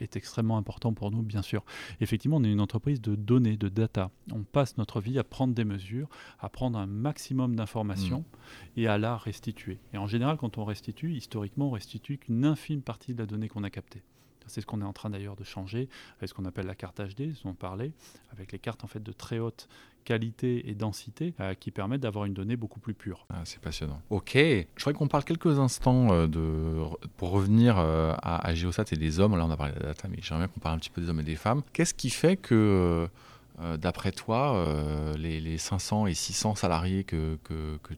est 0.00 0.16
extrêmement 0.16 0.56
important 0.56 0.94
pour 0.94 1.10
nous, 1.10 1.20
bien 1.20 1.42
sûr. 1.42 1.64
Effectivement, 2.00 2.38
on 2.38 2.44
est 2.44 2.50
une 2.50 2.62
entreprise 2.62 3.00
de 3.02 3.14
données, 3.14 3.58
de 3.58 3.68
data. 3.68 4.10
On 4.32 4.42
passe 4.42 4.78
notre 4.78 5.02
vie 5.02 5.18
à 5.18 5.22
prendre 5.22 5.54
des 5.54 5.64
mesures, 5.64 6.08
à 6.40 6.48
prendre 6.48 6.78
un 6.78 6.86
maximum 6.86 7.56
d'informations 7.56 8.20
mmh. 8.20 8.80
et 8.80 8.86
à 8.88 8.96
la 8.96 9.18
restituer. 9.18 9.78
Et 9.92 9.98
en 9.98 10.06
général, 10.06 10.38
quand 10.38 10.56
on 10.56 10.64
restitue, 10.64 10.99
historiquement, 11.08 11.68
on 11.68 11.70
restitue 11.70 12.18
qu'une 12.18 12.44
infime 12.44 12.82
partie 12.82 13.14
de 13.14 13.18
la 13.18 13.26
donnée 13.26 13.48
qu'on 13.48 13.64
a 13.64 13.70
captée. 13.70 14.02
C'est 14.46 14.60
ce 14.60 14.66
qu'on 14.66 14.80
est 14.80 14.84
en 14.84 14.92
train 14.92 15.10
d'ailleurs 15.10 15.36
de 15.36 15.44
changer 15.44 15.88
avec 16.18 16.28
ce 16.28 16.34
qu'on 16.34 16.44
appelle 16.44 16.66
la 16.66 16.74
carte 16.74 17.00
HD, 17.00 17.32
dont 17.44 17.50
on 17.50 17.54
parlait, 17.54 17.92
avec 18.32 18.50
les 18.52 18.58
cartes 18.58 18.82
en 18.82 18.88
fait 18.88 19.02
de 19.02 19.12
très 19.12 19.38
haute 19.38 19.68
qualité 20.04 20.68
et 20.68 20.74
densité 20.74 21.34
euh, 21.40 21.54
qui 21.54 21.70
permettent 21.70 22.00
d'avoir 22.00 22.24
une 22.24 22.34
donnée 22.34 22.56
beaucoup 22.56 22.80
plus 22.80 22.94
pure. 22.94 23.26
Ah, 23.30 23.42
c'est 23.44 23.60
passionnant. 23.60 24.00
Ok, 24.10 24.32
je 24.34 24.64
voudrais 24.78 24.94
qu'on 24.94 25.08
parle 25.08 25.24
quelques 25.24 25.58
instants 25.58 26.12
euh, 26.12 26.26
de, 26.26 26.82
pour 27.16 27.30
revenir 27.30 27.76
euh, 27.78 28.14
à, 28.22 28.54
Geosat 28.54 28.86
et 28.92 28.96
des 28.96 29.20
hommes. 29.20 29.36
Là, 29.36 29.44
on 29.44 29.50
a 29.50 29.56
parlé 29.56 29.74
de 29.74 29.80
la 29.80 29.86
data, 29.86 30.08
mais 30.08 30.16
j'aimerais 30.20 30.46
bien 30.46 30.52
qu'on 30.54 30.60
parle 30.60 30.76
un 30.76 30.78
petit 30.78 30.90
peu 30.90 31.00
des 31.00 31.08
hommes 31.10 31.20
et 31.20 31.24
des 31.24 31.36
femmes. 31.36 31.62
Qu'est-ce 31.72 31.94
qui 31.94 32.10
fait 32.10 32.36
que 32.36 33.08
euh, 33.62 33.76
d'après 33.76 34.12
toi, 34.12 34.54
euh, 34.56 35.14
les, 35.16 35.58
500 35.58 36.06
et 36.06 36.14
600 36.14 36.54
salariés 36.54 37.04
que, 37.04 37.38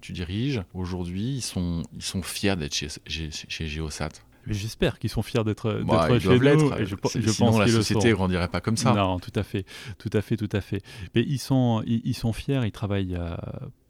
tu 0.01 0.13
diriges, 0.13 0.63
aujourd'hui, 0.75 1.37
ils 1.37 1.43
sont, 1.43 1.83
ils 1.95 2.03
sont 2.03 2.23
fiers 2.23 2.57
d'être 2.57 2.75
chez, 2.75 2.89
chez, 3.07 3.67
Geosat? 3.67 4.11
J'espère 4.49 4.99
qu'ils 4.99 5.11
sont 5.11 5.23
fiers 5.23 5.45
d'être 5.45 5.83
bah, 5.87 6.09
chez 6.19 6.29
nous. 6.29 6.73
Et 6.75 6.85
je, 6.85 6.97
je 7.15 7.31
sinon, 7.31 7.59
la 7.59 7.69
société 7.69 8.09
ne 8.09 8.15
grandirait 8.15 8.49
pas 8.49 8.61
comme 8.61 8.77
ça. 8.77 8.93
Non, 8.93 9.21
tout 9.21 9.33
à 9.37 9.45
fait, 9.45 9.65
tout 9.99 10.11
à 10.13 10.21
fait, 10.21 10.37
tout 10.37 10.49
à 10.53 10.61
fait. 10.61 10.83
Mais 11.15 11.23
ils 11.23 11.39
sont, 11.39 11.85
ils, 11.87 12.15
sont 12.15 12.33
fiers, 12.33 12.61
ils 12.65 12.73
travaillent 12.73 13.15
euh, 13.15 13.37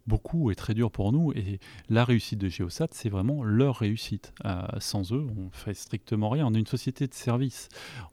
beaucoup 0.07 0.51
et 0.51 0.55
très 0.55 0.75
dur 0.75 0.91
pour 0.91 1.13
nous. 1.13 1.33
Et 1.33 1.59
la 1.89 2.05
réussite 2.05 2.39
de 2.39 2.49
Geosat, 2.49 2.89
c'est 2.91 3.09
vraiment 3.09 3.43
leur 3.43 3.77
réussite. 3.77 4.33
Euh, 4.45 4.63
sans 4.79 5.13
eux, 5.13 5.27
on 5.37 5.51
fait 5.51 5.75
strictement 5.75 6.31
rien. 6.31 6.47
On 6.47 6.55
est 6.55 6.59
une 6.59 6.67
société 6.67 7.07
de 7.07 7.15
service. 7.15 7.69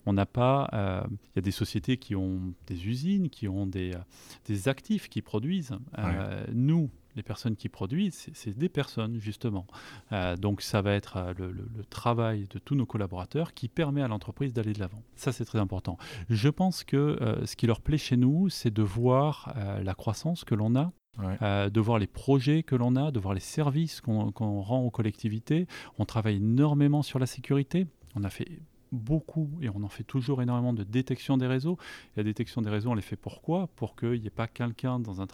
On 0.06 0.14
n'a 0.14 0.26
pas. 0.26 0.70
Euh, 0.74 1.02
il 1.10 1.38
y 1.38 1.40
a 1.40 1.42
des 1.42 1.52
sociétés 1.52 1.98
qui 1.98 2.16
ont 2.16 2.54
des 2.68 2.88
usines, 2.88 3.30
qui 3.30 3.48
ont 3.48 3.66
des, 3.66 3.94
euh, 3.94 4.00
des 4.46 4.68
actifs 4.68 5.10
qui 5.10 5.22
produisent. 5.22 5.78
Nous, 6.52 6.90
les 7.16 7.24
personnes 7.24 7.56
qui 7.56 7.70
produisent, 7.70 8.30
c'est 8.34 8.58
des 8.58 8.70
personnes 8.70 9.20
justement. 9.20 9.66
donc 10.38 10.62
ça 10.62 10.82
va 10.82 10.94
être 10.94 11.34
le, 11.38 11.52
le, 11.52 11.84
travail 11.90 12.48
de 12.50 12.60
tous 12.60 12.76
nos 12.76 12.86
collaborateurs 12.86 13.54
qui 13.54 13.68
permet 13.68 14.02
à 14.02 14.08
l'entreprise 14.08 14.54
d'aller 14.54 14.74
de 14.74 14.80
l'avant. 14.80 15.02
Ça 15.16 15.32
c'est 15.32 15.46
très 15.46 15.60
important. 15.60 15.98
Je 16.30 16.50
pense 16.50 16.84
que 16.84 17.18
ce 17.46 17.56
qui 17.56 17.68
leur 17.68 17.82
plaît 17.82 17.98
chez 17.98 18.16
nous, 18.16 18.50
c'est 18.50 18.74
de 18.74 18.84
voir 18.84 19.54
la 19.84 19.94
croissance 19.96 20.44
que 20.44 20.56
l'on 20.56 20.76
a 20.76 20.94
de 21.20 21.80
voir 21.80 22.00
les 22.00 22.08
projets 22.08 22.64
que 22.64 22.76
l'on 22.76 22.96
a, 22.96 23.12
de 23.12 23.20
voir 23.20 23.34
les 23.34 23.40
services 23.40 24.02
qu'on 24.02 24.62
rend 24.62 24.80
aux 24.80 24.92
collectivités. 24.92 25.68
On 25.98 26.06
travaille 26.06 26.38
énormément 26.38 27.02
sur 27.02 27.20
la 27.20 27.26
sécurité. 27.26 27.88
On 28.16 28.24
a 28.24 28.30
fait 28.30 28.48
beaucoup, 28.92 29.50
et 29.62 29.70
on 29.70 29.84
en 29.84 29.90
fait 29.90 30.04
toujours 30.04 30.42
énormément, 30.42 30.74
de 30.74 30.84
détection 30.84 31.38
des 31.38 31.48
réseaux. 31.48 31.78
Et 32.16 32.20
la 32.20 32.24
détection 32.24 32.62
des 32.62 32.70
réseaux, 32.70 32.90
on 32.90 32.96
les 32.96 33.02
fait 33.02 33.16
pourquoi? 33.16 33.68
Pour 33.76 33.96
qu'il 33.96 34.20
n'y 34.20 34.28
ait 34.28 34.32
pas 34.32 34.48
quelqu'un 34.48 35.00
dans 35.00 35.22
un 35.22 35.28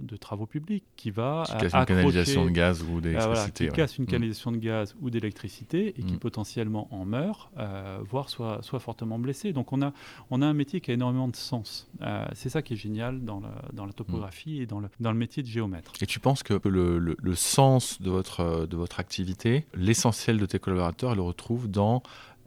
de 0.00 0.16
travaux 0.16 0.46
publics 0.46 0.84
qui 0.96 1.10
va 1.10 1.44
qui 1.46 1.56
casse 1.56 1.74
une 1.74 1.84
canalisation 1.84 2.44
de 2.44 2.50
gaz 2.50 2.82
ou 2.82 3.00
d'électricité. 3.00 3.68
qui 3.68 3.74
casse 3.74 3.98
une 3.98 4.04
mm. 4.04 4.08
canalisation 4.08 4.52
de 4.52 4.56
gaz 4.56 4.96
ou 5.00 5.10
d'électricité 5.10 5.88
et 5.88 6.02
qui 6.02 6.14
mm. 6.14 6.18
potentiellement 6.18 6.88
en 6.90 7.04
meurt, 7.04 7.50
euh, 7.58 7.98
voire 8.08 8.28
soit, 8.28 8.62
soit 8.62 8.80
fortement 8.80 9.18
blessé. 9.18 9.52
Donc 9.52 9.72
on 9.72 9.82
a, 9.82 9.92
on 10.30 10.42
a 10.42 10.46
un 10.46 10.54
métier 10.54 10.80
qui 10.80 10.90
a 10.90 10.94
énormément 10.94 11.28
de 11.28 11.36
sens. 11.36 11.88
Euh, 12.00 12.26
c'est 12.34 12.48
ça 12.48 12.62
qui 12.62 12.74
est 12.74 12.76
génial 12.76 13.24
dans 13.24 13.40
la, 13.40 13.54
dans 13.72 13.86
la 13.86 13.92
topographie 13.92 14.60
et 14.60 14.66
dans 14.66 14.80
le, 14.80 14.88
dans 15.00 15.12
le 15.12 15.18
métier 15.18 15.42
de 15.42 15.48
géomètre. 15.48 15.92
Et 16.00 16.06
tu 16.06 16.20
penses 16.20 16.42
que 16.42 16.60
le, 16.68 16.98
le, 16.98 17.16
le 17.20 17.34
sens 17.34 18.00
de 18.00 18.10
votre, 18.10 18.66
de 18.66 18.76
votre 18.76 19.00
activité, 19.00 19.66
l'essentiel 19.74 20.38
de 20.38 20.46
tes 20.46 20.58
collaborateurs, 20.58 21.14
le 21.14 21.22
retrouve 21.22 21.68
dans 21.68 22.02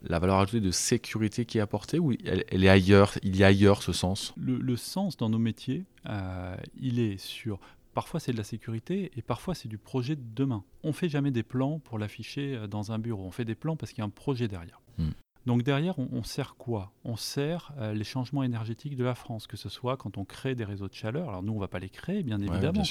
la 0.07 0.19
valeur 0.19 0.37
ajoutée 0.37 0.61
de 0.61 0.71
sécurité 0.71 1.45
qui 1.45 1.57
est 1.57 1.61
apportée 1.61 1.99
ou 1.99 2.13
elle, 2.25 2.63
est 2.63 2.69
ailleurs 2.69 3.13
Il 3.23 3.35
y 3.35 3.43
a 3.43 3.47
ailleurs 3.47 3.83
ce 3.83 3.93
sens? 3.93 4.33
Le, 4.37 4.75
sens 4.75 5.17
dans 5.17 5.29
nos 5.29 5.39
métiers, 5.39 5.85
euh, 6.07 6.55
il 6.79 6.99
est 6.99 7.17
sur 7.17 7.59
Parfois 7.95 8.19
c'est 8.19 8.33
de 8.33 8.37
la 8.37 8.43
sécurité 8.43 9.09
et 9.15 9.21
parfois 9.21 9.55
c'est 9.55 9.69
du 9.69 9.77
projet 9.77 10.17
de 10.17 10.21
demain. 10.35 10.65
On 10.83 10.91
fait 10.91 11.07
jamais 11.07 11.31
des 11.31 11.43
plans 11.43 11.79
pour 11.79 11.97
l'afficher 11.97 12.55
euh, 12.55 12.67
dans 12.67 12.91
un 12.91 12.99
bureau. 12.99 13.23
On 13.23 13.31
fait 13.31 13.45
des 13.45 13.55
plans 13.55 13.77
parce 13.77 13.93
qu'il 13.93 13.99
y 13.99 14.01
a 14.01 14.05
un 14.05 14.09
projet 14.09 14.49
derrière. 14.49 14.81
Hmm. 14.97 15.11
Donc 15.45 15.61
derrière, 15.61 15.99
on, 15.99 16.23
sert 16.23 16.55
quoi? 16.55 16.91
On 17.03 17.15
sert 17.15 17.71
euh, 17.77 17.93
les 17.93 18.03
changements 18.03 18.41
énergétiques 18.41 18.95
de 18.95 19.03
la 19.03 19.13
France, 19.13 19.45
que 19.45 19.57
ce 19.57 19.69
soit 19.69 19.95
quand 19.95 20.17
on 20.17 20.25
crée 20.25 20.55
des 20.55 20.63
réseaux 20.63 20.87
de 20.87 20.93
chaleur. 20.93 21.29
Alors 21.29 21.43
nous, 21.43 21.51
on 21.51 21.57
ne 21.57 21.61
va 21.61 21.67
pas 21.67 21.79
les 21.79 21.89
créer, 21.89 22.23
bien 22.23 22.41
évidemment, 22.41 22.83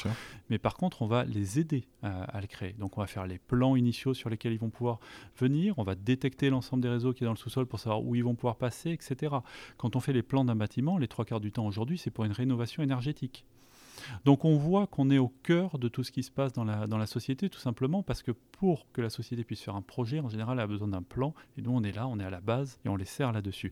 mais 0.51 0.59
par 0.59 0.77
contre, 0.77 1.03
on 1.03 1.07
va 1.07 1.25
les 1.25 1.59
aider 1.59 1.89
euh, 2.05 2.25
à 2.29 2.41
le 2.41 2.47
créer. 2.47 2.75
Donc 2.79 2.97
on 2.97 3.01
va 3.01 3.09
faire 3.09 3.27
les 3.27 3.39
plans 3.39 3.75
initiaux 3.75 4.15
sur 4.15 4.31
lesquels 4.31 4.53
ils 4.53 4.59
vont 4.59 4.71
pouvoir 4.71 5.01
venir, 5.37 5.79
on 5.79 5.83
va 5.83 5.97
détecter 5.97 6.49
l'ensemble 6.49 6.83
des 6.83 6.89
réseaux 6.89 7.13
qui 7.13 7.25
est 7.25 7.27
dans 7.27 7.33
le 7.33 7.39
sous-sol 7.39 7.67
pour 7.67 7.81
savoir 7.81 8.05
où 8.05 8.15
ils 8.15 8.25
vont 8.25 8.37
pouvoir 8.37 8.57
passer, 8.57 8.91
etc. 8.91 9.35
Quand 9.77 9.97
on 9.97 10.01
fait 10.01 10.13
les 10.13 10.23
plans 10.23 10.45
d'un 10.45 10.57
bâtiment, 10.57 10.97
les 10.99 11.09
trois 11.09 11.25
quarts 11.25 11.41
du 11.41 11.51
temps 11.51 11.67
aujourd'hui, 11.67 11.99
c'est 11.99 12.11
pour 12.11 12.25
une 12.25 12.33
rénovation 12.33 12.83
énergétique. 12.83 13.45
Donc 14.25 14.45
on 14.45 14.57
voit 14.57 14.87
qu'on 14.87 15.11
est 15.11 15.19
au 15.19 15.29
cœur 15.29 15.79
de 15.79 15.89
tout 15.89 16.05
ce 16.05 16.13
qui 16.13 16.23
se 16.23 16.31
passe 16.31 16.53
dans 16.53 16.65
la, 16.65 16.87
dans 16.87 16.99
la 16.99 17.07
société, 17.07 17.49
tout 17.49 17.61
simplement 17.61 18.03
parce 18.03 18.23
que 18.23 18.33
pour 18.33 18.91
que 18.93 19.01
la 19.01 19.11
société 19.11 19.45
puisse 19.45 19.61
faire 19.61 19.77
un 19.77 19.83
projet, 19.83 20.21
en 20.21 20.29
général, 20.29 20.59
elle 20.59 20.65
a 20.65 20.67
besoin 20.67 20.89
d'un 20.89 21.03
plan, 21.03 21.35
et 21.57 21.63
nous 21.63 21.73
on 21.73 21.83
est 21.83 21.93
là, 21.93 22.07
on 22.07 22.19
est 22.19 22.25
à 22.25 22.31
la 22.31 22.41
base, 22.41 22.79
et 22.85 22.89
on 22.89 22.97
les 22.97 23.05
sert 23.05 23.33
là-dessus. 23.33 23.71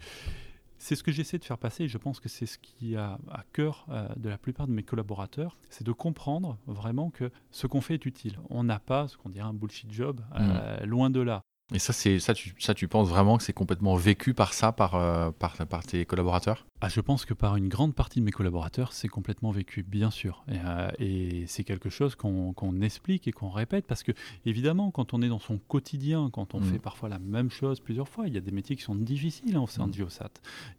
C'est 0.78 0.96
ce 0.96 1.04
que 1.04 1.12
j'essaie 1.12 1.38
de 1.38 1.44
faire 1.44 1.58
passer, 1.58 1.84
et 1.84 1.88
je 1.88 1.98
pense 1.98 2.18
que 2.18 2.28
c'est 2.28 2.46
ce 2.46 2.58
qui 2.58 2.96
a 2.96 3.18
à 3.30 3.44
cœur 3.52 3.86
euh, 3.88 4.08
de 4.16 4.28
la 4.28 4.38
plupart 4.38 4.66
de 4.66 4.72
mes 4.72 4.82
collaborateurs, 4.82 5.56
c'est 5.70 5.86
de 5.86 5.92
comprendre 5.92 6.58
vraiment 6.66 7.10
que 7.10 7.30
ce 7.52 7.68
qu'on 7.68 7.80
fait 7.80 7.94
est 7.94 8.06
utile. 8.06 8.38
On 8.50 8.64
n'a 8.64 8.80
pas 8.80 9.06
ce 9.06 9.16
qu'on 9.16 9.28
dirait 9.28 9.46
un 9.46 9.54
bullshit 9.54 9.92
job, 9.92 10.20
euh, 10.34 10.80
mmh. 10.80 10.86
loin 10.86 11.10
de 11.10 11.20
là. 11.20 11.42
Et 11.74 11.78
ça, 11.78 11.92
c'est 11.92 12.18
ça, 12.18 12.34
tu, 12.34 12.54
ça, 12.58 12.74
tu 12.74 12.86
penses 12.86 13.08
vraiment 13.08 13.38
que 13.38 13.42
c'est 13.42 13.54
complètement 13.54 13.94
vécu 13.96 14.34
par 14.34 14.52
ça, 14.52 14.72
par, 14.72 14.94
euh, 14.94 15.30
par, 15.30 15.56
par, 15.66 15.82
tes 15.84 16.04
collaborateurs? 16.04 16.66
Ah, 16.82 16.88
Je 16.88 17.00
pense 17.00 17.24
que 17.24 17.32
par 17.32 17.56
une 17.56 17.68
grande 17.68 17.94
partie 17.94 18.20
de 18.20 18.24
mes 18.24 18.30
collaborateurs, 18.30 18.92
c'est 18.92 19.08
complètement 19.08 19.50
vécu, 19.50 19.82
bien 19.82 20.10
sûr. 20.10 20.44
Et, 20.48 20.58
euh, 20.64 21.44
c'est 21.46 21.64
quelque 21.64 21.88
chose 21.88 22.14
qu'on 22.14 22.80
explique 22.82 23.26
et 23.26 23.32
qu'on 23.32 23.48
répète, 23.48 23.86
parce 23.86 24.02
que 24.02 24.12
évidemment, 24.44 24.90
quand 24.90 25.14
on 25.14 25.22
est 25.22 25.28
dans 25.28 25.38
son 25.38 25.58
quotidien, 25.58 26.28
quand 26.30 26.54
on 26.54 26.60
mm. 26.60 26.64
fait 26.64 26.78
parfois 26.78 27.08
la 27.08 27.18
même 27.18 27.50
chose 27.50 27.80
plusieurs 27.80 28.08
fois, 28.08 28.26
il 28.26 28.34
y 28.34 28.38
a 28.38 28.40
des 28.40 28.52
métiers 28.52 28.76
qui 28.76 28.82
sont 28.82 28.94
difficiles 28.94 29.56
hein, 29.56 29.62
au 29.62 29.66
sein 29.66 29.88
de 29.88 29.94
Geosat. 29.94 30.30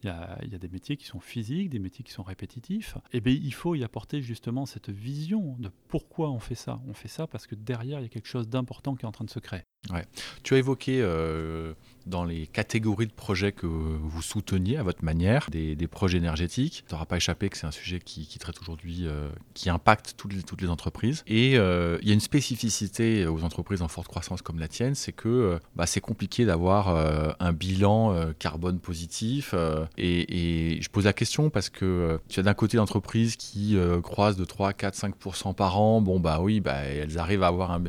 Il 0.03 0.07
y, 0.07 0.09
a, 0.09 0.38
il 0.43 0.51
y 0.51 0.55
a 0.55 0.59
des 0.59 0.69
métiers 0.69 0.97
qui 0.97 1.05
sont 1.05 1.19
physiques, 1.19 1.69
des 1.69 1.79
métiers 1.79 2.03
qui 2.03 2.11
sont 2.11 2.23
répétitifs. 2.23 2.97
Et 3.11 3.17
eh 3.17 3.21
bien, 3.21 3.34
il 3.34 3.53
faut 3.53 3.73
y 3.73 3.84
apporter 3.84 4.21
justement 4.21 4.67
cette 4.67 4.89
vision 4.89 5.55
de 5.57 5.71
pourquoi 5.88 6.29
on 6.29 6.39
fait 6.39 6.55
ça. 6.55 6.81
On 6.88 6.93
fait 6.93 7.07
ça 7.07 7.25
parce 7.25 7.47
que 7.47 7.55
derrière, 7.55 7.99
il 7.99 8.03
y 8.03 8.05
a 8.05 8.09
quelque 8.09 8.27
chose 8.27 8.47
d'important 8.47 8.95
qui 8.95 9.05
est 9.05 9.07
en 9.07 9.11
train 9.11 9.25
de 9.25 9.31
se 9.31 9.39
créer. 9.39 9.63
Ouais. 9.91 10.05
Tu 10.43 10.53
as 10.53 10.57
évoqué 10.57 11.01
euh, 11.01 11.73
dans 12.05 12.23
les 12.23 12.47
catégories 12.47 13.07
de 13.07 13.11
projets 13.11 13.51
que 13.51 13.65
vous 13.65 14.21
souteniez 14.21 14.77
à 14.77 14.84
votre 14.84 15.03
manière, 15.03 15.47
des, 15.49 15.75
projets 15.88 16.17
énergétiques. 16.17 16.86
Tu 16.88 16.93
n'auras 16.93 17.05
pas 17.05 17.17
échappé 17.17 17.49
que 17.49 17.57
c'est 17.57 17.67
un 17.67 17.71
sujet 17.71 17.99
qui, 17.99 18.25
traite 18.39 18.59
aujourd'hui, 18.61 19.01
euh, 19.03 19.29
qui 19.53 19.69
impacte 19.69 20.15
toutes 20.17 20.34
les, 20.34 20.43
toutes 20.43 20.61
les 20.61 20.69
entreprises. 20.69 21.23
Et 21.27 21.57
euh, 21.57 21.97
il 22.01 22.07
y 22.07 22.11
a 22.11 22.13
une 22.13 22.21
spécificité 22.21 23.27
aux 23.27 23.43
entreprises 23.43 23.81
en 23.81 23.88
forte 23.89 24.07
croissance 24.07 24.41
comme 24.41 24.59
la 24.59 24.67
tienne, 24.69 24.95
c'est 24.95 25.11
que 25.11 25.59
bah, 25.75 25.86
c'est 25.86 26.01
compliqué 26.01 26.45
d'avoir 26.45 26.89
un 27.39 27.53
bilan 27.53 28.34
carbone 28.39 28.79
positif. 28.79 29.53
Et, 29.97 30.79
je 30.81 30.89
pose 30.89 31.05
la 31.05 31.13
question 31.13 31.49
parce 31.49 31.69
que 31.69 32.19
tu 32.29 32.39
as 32.39 32.43
d'un 32.43 32.53
côté 32.53 32.77
l'entreprise 32.77 33.36
qui 33.36 33.77
croise 34.01 34.38
de 34.38 34.45
3, 34.45 34.73
4, 34.73 34.95
5% 34.95 35.53
par 35.53 35.79
an. 35.79 36.01
Bon, 36.01 36.19
bah 36.19 36.39
oui, 36.41 36.59
bah, 36.61 36.84
elles 36.84 37.17
arrivent 37.17 37.43
à 37.43 37.47
avoir 37.47 37.71
un 37.71 37.84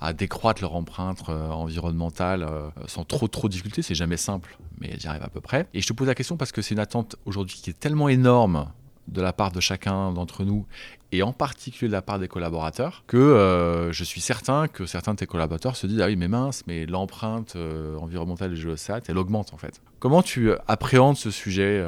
à 0.00 0.12
décroître 0.12 0.62
leur 0.62 0.74
empreinte 0.74 1.22
euh, 1.28 1.50
environnementale 1.50 2.42
euh, 2.42 2.70
sans 2.86 3.04
trop 3.04 3.28
trop 3.28 3.48
de 3.48 3.52
difficultés. 3.52 3.82
C'est 3.82 3.94
jamais 3.94 4.16
simple, 4.16 4.58
mais 4.80 4.96
j'y 4.98 5.06
arrive 5.06 5.22
à 5.22 5.28
peu 5.28 5.40
près. 5.40 5.68
Et 5.74 5.82
je 5.82 5.86
te 5.86 5.92
pose 5.92 6.08
la 6.08 6.14
question 6.14 6.36
parce 6.36 6.52
que 6.52 6.62
c'est 6.62 6.74
une 6.74 6.80
attente 6.80 7.16
aujourd'hui 7.26 7.60
qui 7.62 7.70
est 7.70 7.78
tellement 7.78 8.08
énorme 8.08 8.68
de 9.08 9.20
la 9.20 9.32
part 9.32 9.50
de 9.50 9.60
chacun 9.60 10.12
d'entre 10.12 10.44
nous 10.44 10.66
et 11.12 11.22
en 11.22 11.32
particulier 11.32 11.88
de 11.88 11.92
la 11.92 12.02
part 12.02 12.20
des 12.20 12.28
collaborateurs, 12.28 13.02
que 13.08 13.16
euh, 13.16 13.92
je 13.92 14.04
suis 14.04 14.20
certain 14.20 14.68
que 14.68 14.86
certains 14.86 15.14
de 15.14 15.18
tes 15.18 15.26
collaborateurs 15.26 15.74
se 15.74 15.86
disent 15.88 16.00
Ah 16.00 16.06
oui, 16.06 16.16
mais 16.16 16.28
mince, 16.28 16.62
mais 16.66 16.86
l'empreinte 16.86 17.56
environnementale 18.00 18.54
du 18.54 18.60
Geosat, 18.60 19.00
elle 19.08 19.18
augmente 19.18 19.52
en 19.52 19.58
fait. 19.58 19.82
Comment 19.98 20.22
tu 20.22 20.52
appréhendes 20.68 21.16
ce 21.16 21.30
sujet 21.30 21.84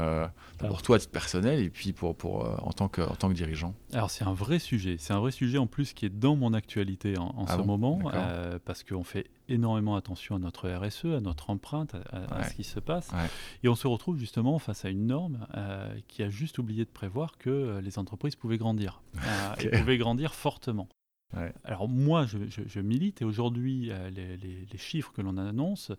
pour 0.68 0.82
toi 0.82 0.96
à 0.96 0.98
titre 0.98 1.12
personnel 1.12 1.60
et 1.60 1.70
puis 1.70 1.92
pour, 1.92 2.16
pour, 2.16 2.44
euh, 2.44 2.54
en, 2.62 2.72
tant 2.72 2.88
que, 2.88 3.02
en 3.02 3.14
tant 3.14 3.28
que 3.28 3.34
dirigeant. 3.34 3.74
Alors 3.92 4.10
c'est 4.10 4.24
un 4.24 4.32
vrai 4.32 4.58
sujet, 4.58 4.96
c'est 4.98 5.12
un 5.12 5.20
vrai 5.20 5.30
sujet 5.30 5.58
en 5.58 5.66
plus 5.66 5.92
qui 5.92 6.06
est 6.06 6.10
dans 6.10 6.36
mon 6.36 6.52
actualité 6.52 7.18
en, 7.18 7.44
ah 7.46 7.56
ce 7.56 7.62
moment, 7.62 8.00
euh, 8.12 8.58
parce 8.64 8.84
qu'on 8.84 9.04
fait 9.04 9.30
énormément 9.48 9.96
attention 9.96 10.36
à 10.36 10.38
notre 10.38 10.68
RSE, 10.70 11.06
à 11.06 11.20
notre 11.20 11.50
empreinte, 11.50 11.94
à, 12.10 12.48
ce 12.48 12.54
qui 12.54 12.64
se 12.64 12.80
passe, 12.80 13.10
et 13.62 13.68
on 13.68 13.74
se 13.74 13.86
retrouve 13.86 14.18
justement 14.18 14.58
face 14.58 14.84
à 14.84 14.88
une 14.88 15.06
norme 15.06 15.46
euh, 15.54 15.94
qui 16.08 16.22
a 16.22 16.30
juste 16.30 16.58
oublié 16.58 16.84
de 16.84 16.90
prévoir 16.90 17.36
que 17.38 17.80
les 17.82 17.98
entreprises 17.98 18.36
pouvaient 18.36 18.58
grandir, 18.58 19.02
et 19.60 19.68
pouvaient 19.68 19.98
grandir 19.98 20.34
fortement. 20.34 20.88
Alors 21.64 21.88
moi, 21.88 22.26
je, 22.26 22.80
milite 22.80 23.22
et 23.22 23.24
aujourd'hui, 23.24 23.90
les, 24.14 24.36
les, 24.36 24.78
chiffres 24.78 25.12
que 25.12 25.22
l'on 25.22 25.38
annonce 25.38 25.90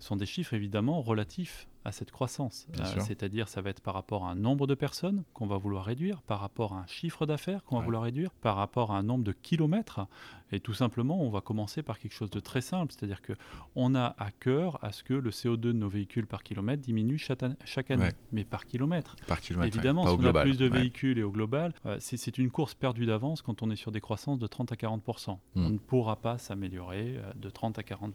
sont 0.00 0.16
des 0.16 0.26
chiffres 0.26 0.54
évidemment 0.54 1.00
relatifs 1.00 1.68
à 1.84 1.92
cette 1.92 2.10
croissance. 2.10 2.66
Euh, 2.78 3.00
c'est-à-dire, 3.00 3.48
ça 3.48 3.62
va 3.62 3.70
être 3.70 3.80
par 3.80 3.94
rapport 3.94 4.26
à 4.26 4.30
un 4.30 4.34
nombre 4.34 4.66
de 4.66 4.74
personnes 4.74 5.24
qu'on 5.32 5.46
va 5.46 5.56
vouloir 5.56 5.84
réduire, 5.84 6.20
par 6.22 6.40
rapport 6.40 6.74
à 6.74 6.80
un 6.80 6.86
chiffre 6.86 7.26
d'affaires 7.26 7.64
qu'on 7.64 7.78
va 7.78 7.84
vouloir 7.84 8.02
réduire, 8.02 8.30
par 8.42 8.56
rapport 8.56 8.92
à 8.92 8.98
un 8.98 9.02
nombre 9.02 9.24
de 9.24 9.32
kilomètres. 9.32 10.06
Et 10.52 10.60
tout 10.60 10.74
simplement, 10.74 11.22
on 11.22 11.30
va 11.30 11.40
commencer 11.40 11.82
par 11.82 11.98
quelque 11.98 12.12
chose 12.12 12.30
de 12.30 12.40
très 12.40 12.60
simple, 12.60 12.92
c'est-à-dire 12.92 13.22
que 13.22 13.32
on 13.76 13.94
a 13.94 14.14
à 14.18 14.30
cœur 14.30 14.82
à 14.84 14.92
ce 14.92 15.02
que 15.04 15.14
le 15.14 15.30
CO2 15.30 15.56
de 15.56 15.72
nos 15.72 15.88
véhicules 15.88 16.26
par 16.26 16.42
kilomètre 16.42 16.82
diminue 16.82 17.18
chaque, 17.18 17.90
année, 17.90 18.08
mais 18.32 18.44
par 18.44 18.66
kilomètre. 18.66 19.16
Par 19.26 19.40
kilomètre. 19.40 19.74
Évidemment, 19.74 20.06
si 20.06 20.14
on 20.18 20.24
a 20.24 20.42
plus 20.42 20.58
de 20.58 20.66
véhicules 20.66 21.18
et 21.18 21.22
au 21.22 21.30
global, 21.30 21.72
euh, 21.86 21.96
c'est 22.00 22.36
une 22.38 22.50
course 22.50 22.74
perdue 22.74 23.06
d'avance 23.06 23.42
quand 23.42 23.62
on 23.62 23.70
est 23.70 23.76
sur 23.76 23.92
des 23.92 24.00
croissances 24.00 24.38
de 24.38 24.46
30 24.46 24.72
à 24.72 24.74
40% 24.74 25.30
hmm. 25.30 25.38
On 25.54 25.70
ne 25.70 25.78
pourra 25.78 26.16
pas 26.16 26.38
s'améliorer 26.38 27.16
euh, 27.16 27.32
de 27.36 27.48
30 27.48 27.78
à 27.78 27.82
40 27.82 28.14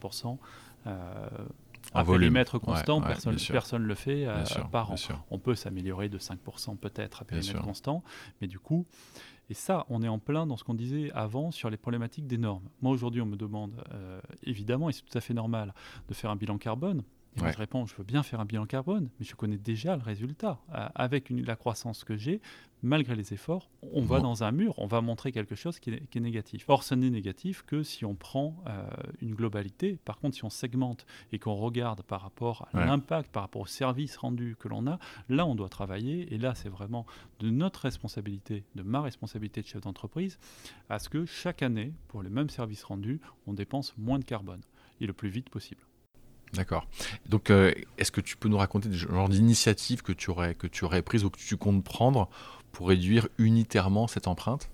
à 1.94 2.04
périmètre 2.04 2.60
constant, 2.60 3.02
personne 3.02 3.84
ne 3.84 3.88
le 3.88 3.96
fait 3.96 4.26
euh, 4.28 4.44
par 4.72 4.92
an. 4.92 4.96
On 5.30 5.40
peut 5.40 5.56
s'améliorer 5.56 6.10
de 6.10 6.18
5% 6.18 6.78
peut-être 6.78 7.22
à 7.22 7.26
périmètre 7.26 7.62
constant, 7.62 8.04
mais 8.42 8.48
du 8.48 8.60
coup, 8.60 8.86
et 9.50 9.54
ça, 9.54 9.86
on 9.90 10.02
est 10.02 10.08
en 10.08 10.20
plein 10.20 10.48
dans 10.48 10.58
ce 10.58 10.64
qu'on 10.64 10.74
disait 10.74 11.12
avant 11.14 11.52
sur 11.52 11.70
les 11.70 11.78
problématiques 11.78 12.28
des 12.28 12.38
normes. 12.38 12.68
Moi, 12.82 12.92
aujourd'hui, 12.92 13.22
on 13.22 13.28
me 13.28 13.36
demande, 13.36 13.84
euh, 13.94 14.20
évidemment, 14.44 14.90
et 14.90 14.94
c'est 14.94 15.04
tout 15.04 15.18
à 15.18 15.22
fait 15.22 15.34
normal, 15.34 15.74
de 16.08 16.14
faire 16.14 16.32
un 16.32 16.36
bilan 16.36 16.58
carbone. 16.58 17.04
Et 17.38 17.52
je 17.52 17.58
réponds, 17.58 17.86
je 17.86 17.96
veux 17.96 18.04
bien 18.04 18.24
faire 18.24 18.40
un 18.40 18.46
bilan 18.46 18.66
carbone, 18.66 19.10
mais 19.20 19.26
je 19.26 19.36
connais 19.36 19.58
déjà 19.58 19.96
le 19.96 20.04
résultat. 20.04 20.60
Avec 20.96 21.30
la 21.30 21.56
croissance 21.56 22.04
que 22.04 22.16
j'ai, 22.16 22.42
malgré 22.82 23.16
les 23.16 23.34
efforts, 23.34 23.70
on 23.94 24.02
va 24.02 24.20
dans 24.20 24.44
un 24.44 24.52
mur, 24.52 24.74
on 24.78 24.88
va 24.88 25.02
montrer 25.02 25.32
quelque 25.32 25.56
chose 25.56 25.80
qui 25.80 25.90
est, 25.90 26.20
négatif. 26.20 26.66
Or, 26.70 26.84
ce 26.84 26.96
n'est 26.96 27.10
négatif 27.10 27.64
que 27.64 27.84
si 27.84 28.06
on 28.06 28.16
prend 28.16 28.56
euh, 28.68 28.88
une 29.22 29.36
globalité. 29.36 30.00
Par 30.06 30.18
contre, 30.18 30.36
si 30.36 30.46
on 30.46 30.50
segmente 30.50 31.06
et 31.32 31.40
qu'on 31.40 31.56
regarde 31.56 32.04
par 32.04 32.22
rapport 32.22 32.68
à 32.74 32.86
l'impact, 32.86 33.32
par 33.32 33.44
rapport 33.44 33.64
au 33.64 33.68
service 33.68 34.16
rendu 34.18 34.56
que 34.58 34.68
l'on 34.68 34.88
a, 34.88 35.00
là, 35.30 35.46
on 35.46 35.56
doit 35.56 35.70
travailler. 35.70 36.34
Et 36.34 36.38
là, 36.38 36.56
c'est 36.56 36.70
vraiment 36.70 37.06
de 37.40 37.50
notre 37.50 37.82
responsabilité, 37.82 38.64
de 38.76 38.84
ma 38.84 39.02
responsabilité 39.02 39.62
de 39.62 39.68
chef 39.68 39.82
d'entreprise, 39.82 40.40
à 40.90 41.00
ce 41.00 41.10
que 41.10 41.26
chaque 41.26 41.64
année, 41.64 41.94
pour 42.08 42.24
les 42.24 42.30
mêmes 42.30 42.50
services 42.50 42.84
rendus, 42.84 43.20
on 43.48 43.54
dépense 43.54 43.98
moins 43.98 44.20
de 44.20 44.26
carbone 44.26 44.62
et 45.02 45.08
le 45.08 45.14
plus 45.14 45.30
vite 45.30 45.50
possible. 45.50 45.82
D'accord. 46.56 46.88
Donc, 47.28 47.50
euh, 47.50 47.74
est-ce 47.98 48.12
que 48.12 48.22
tu 48.22 48.38
peux 48.38 48.50
nous 48.50 48.58
raconter 48.58 48.90
des 48.90 48.98
genres 48.98 49.30
d'initiatives 49.30 50.02
que 50.02 50.12
tu 50.12 50.30
aurais 50.30 50.56
que 50.56 50.68
tu 50.68 50.86
aurais 50.86 51.02
prises 51.02 51.24
ou 51.24 51.30
que 51.30 51.40
tu 51.40 51.58
comptes 51.58 51.84
prendre 51.84 52.30
pour 52.72 52.90
réduire 52.90 53.28
unitairement 53.38 54.08
cette 54.08 54.28
empreinte? 54.28 54.70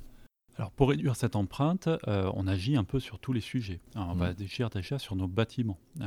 Alors 0.57 0.71
pour 0.71 0.89
réduire 0.89 1.15
cette 1.15 1.35
empreinte, 1.35 1.87
euh, 2.07 2.29
on 2.35 2.45
agit 2.45 2.75
un 2.75 2.83
peu 2.83 2.99
sur 2.99 3.19
tous 3.19 3.33
les 3.33 3.41
sujets. 3.41 3.79
on 3.95 4.13
va 4.13 4.31
mmh. 4.33 4.35
agir 4.41 4.69
déjà 4.69 4.99
sur 4.99 5.15
nos 5.15 5.27
bâtiments. 5.27 5.79
Euh, 6.01 6.05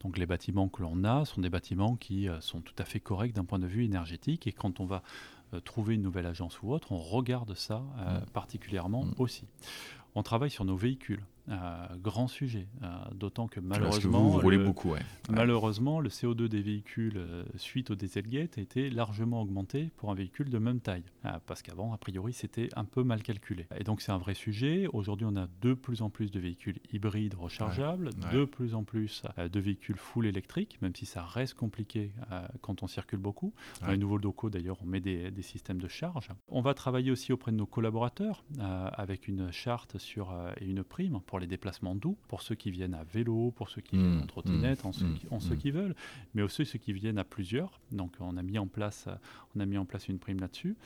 donc 0.00 0.18
les 0.18 0.26
bâtiments 0.26 0.68
que 0.68 0.82
l'on 0.82 1.02
a 1.02 1.24
sont 1.24 1.40
des 1.40 1.48
bâtiments 1.48 1.96
qui 1.96 2.28
sont 2.40 2.60
tout 2.60 2.74
à 2.78 2.84
fait 2.84 3.00
corrects 3.00 3.32
d'un 3.32 3.44
point 3.44 3.58
de 3.58 3.66
vue 3.66 3.84
énergétique. 3.84 4.46
Et 4.46 4.52
quand 4.52 4.80
on 4.80 4.84
va 4.84 5.02
trouver 5.64 5.96
une 5.96 6.02
nouvelle 6.02 6.26
agence 6.26 6.62
ou 6.62 6.72
autre, 6.72 6.92
on 6.92 6.98
regarde 6.98 7.54
ça 7.54 7.78
Mm. 7.78 8.30
particulièrement 8.32 9.04
Mm. 9.04 9.14
aussi. 9.18 9.44
On 10.14 10.22
travaille 10.22 10.50
sur 10.50 10.64
nos 10.64 10.76
véhicules, 10.76 11.24
euh, 11.50 11.86
grand 11.96 12.28
sujet, 12.28 12.68
euh, 12.82 12.86
d'autant 13.14 13.48
que 13.48 13.60
malheureusement, 13.60 14.20
vous, 14.22 14.30
vous 14.32 14.38
roulez 14.40 14.56
le- 14.56 14.64
beaucoup, 14.64 14.90
ouais. 14.92 15.00
malheureusement, 15.28 16.00
le 16.00 16.08
CO2 16.08 16.48
des 16.48 16.62
véhicules 16.62 17.16
euh, 17.16 17.44
suite 17.56 17.90
au 17.90 17.94
Dieselgate 17.94 18.58
a 18.58 18.60
été 18.60 18.90
largement 18.90 19.42
augmenté 19.42 19.90
pour 19.96 20.10
un 20.10 20.14
véhicule 20.14 20.50
de 20.50 20.58
même 20.58 20.80
taille, 20.80 21.02
Euh, 21.24 21.30
parce 21.46 21.62
qu'avant, 21.62 21.92
a 21.92 21.98
priori, 21.98 22.32
c'était 22.32 22.68
un 22.76 22.84
peu 22.84 23.02
mal 23.02 23.22
calculé. 23.22 23.66
Et 23.78 23.84
donc 23.84 24.00
c'est 24.00 24.12
un 24.12 24.18
vrai 24.18 24.34
sujet. 24.34 24.86
Aujourd'hui, 24.92 25.26
on 25.28 25.36
a 25.36 25.48
de 25.60 25.74
plus 25.74 26.02
en 26.02 26.10
plus 26.10 26.30
de 26.30 26.40
véhicules 26.40 26.78
hybrides 26.92 27.34
rechargeables, 27.34 28.06
ouais. 28.08 28.32
de 28.32 28.44
plus 28.44 28.74
en 28.74 28.84
plus 28.84 29.22
euh, 29.38 29.48
de 29.48 29.60
véhicules 29.60 29.96
full 29.98 30.26
électriques, 30.26 30.78
même 30.82 30.94
si 30.94 31.04
ça 31.06 31.24
reste 31.24 31.54
compliqué 31.54 32.12
euh, 32.32 32.46
quand 32.60 32.82
on 32.82 32.86
circule 32.86 33.18
beaucoup. 33.18 33.52
Dans 33.80 33.88
les 33.88 33.98
nouveaux 33.98 34.18
locaux, 34.18 34.50
d'ailleurs, 34.50 34.76
on 34.82 34.86
met 34.86 35.00
des, 35.00 35.30
des 35.30 35.42
systèmes 35.42 35.80
de 35.80 35.88
charge. 35.88 36.28
On 36.48 36.60
va 36.60 36.74
travailler 36.74 37.10
aussi 37.10 37.32
auprès 37.32 37.50
de 37.52 37.56
nos 37.56 37.66
collaborateurs 37.66 38.44
avec 38.92 39.28
une 39.28 39.50
charte 39.52 39.98
sur, 39.98 40.32
et 40.60 40.64
une 40.66 40.82
prime 40.84 41.20
pour 41.26 41.39
les 41.40 41.46
déplacements 41.48 41.94
doux, 41.94 42.16
pour 42.28 42.42
ceux 42.42 42.54
qui 42.54 42.70
viennent 42.70 42.94
à 42.94 43.02
vélo, 43.04 43.52
pour 43.56 43.68
ceux 43.68 43.80
qui 43.80 43.96
Mmh, 43.96 44.00
viennent 44.00 44.22
en 44.22 44.26
trottinette, 44.26 44.84
en, 44.84 44.92
ceux, 44.92 45.06
mmh, 45.06 45.14
qui, 45.14 45.26
en 45.30 45.40
ceux 45.40 45.54
mmh. 45.54 45.58
qui 45.58 45.70
veulent, 45.72 45.94
mais 46.34 46.42
aussi 46.42 46.64
ceux 46.64 46.78
qui 46.78 46.92
viennent 46.92 47.18
à 47.18 47.24
plusieurs. 47.24 47.80
Donc 47.90 48.12
on 48.20 48.36
a 48.36 48.42
mis 48.42 48.58
en 48.58 48.66
place, 48.68 49.08
on 49.56 49.60
a 49.60 49.66
mis 49.66 49.78
en 49.78 49.84
place 49.84 50.08
une 50.08 50.18
prime 50.18 50.38
là-dessus. 50.40 50.76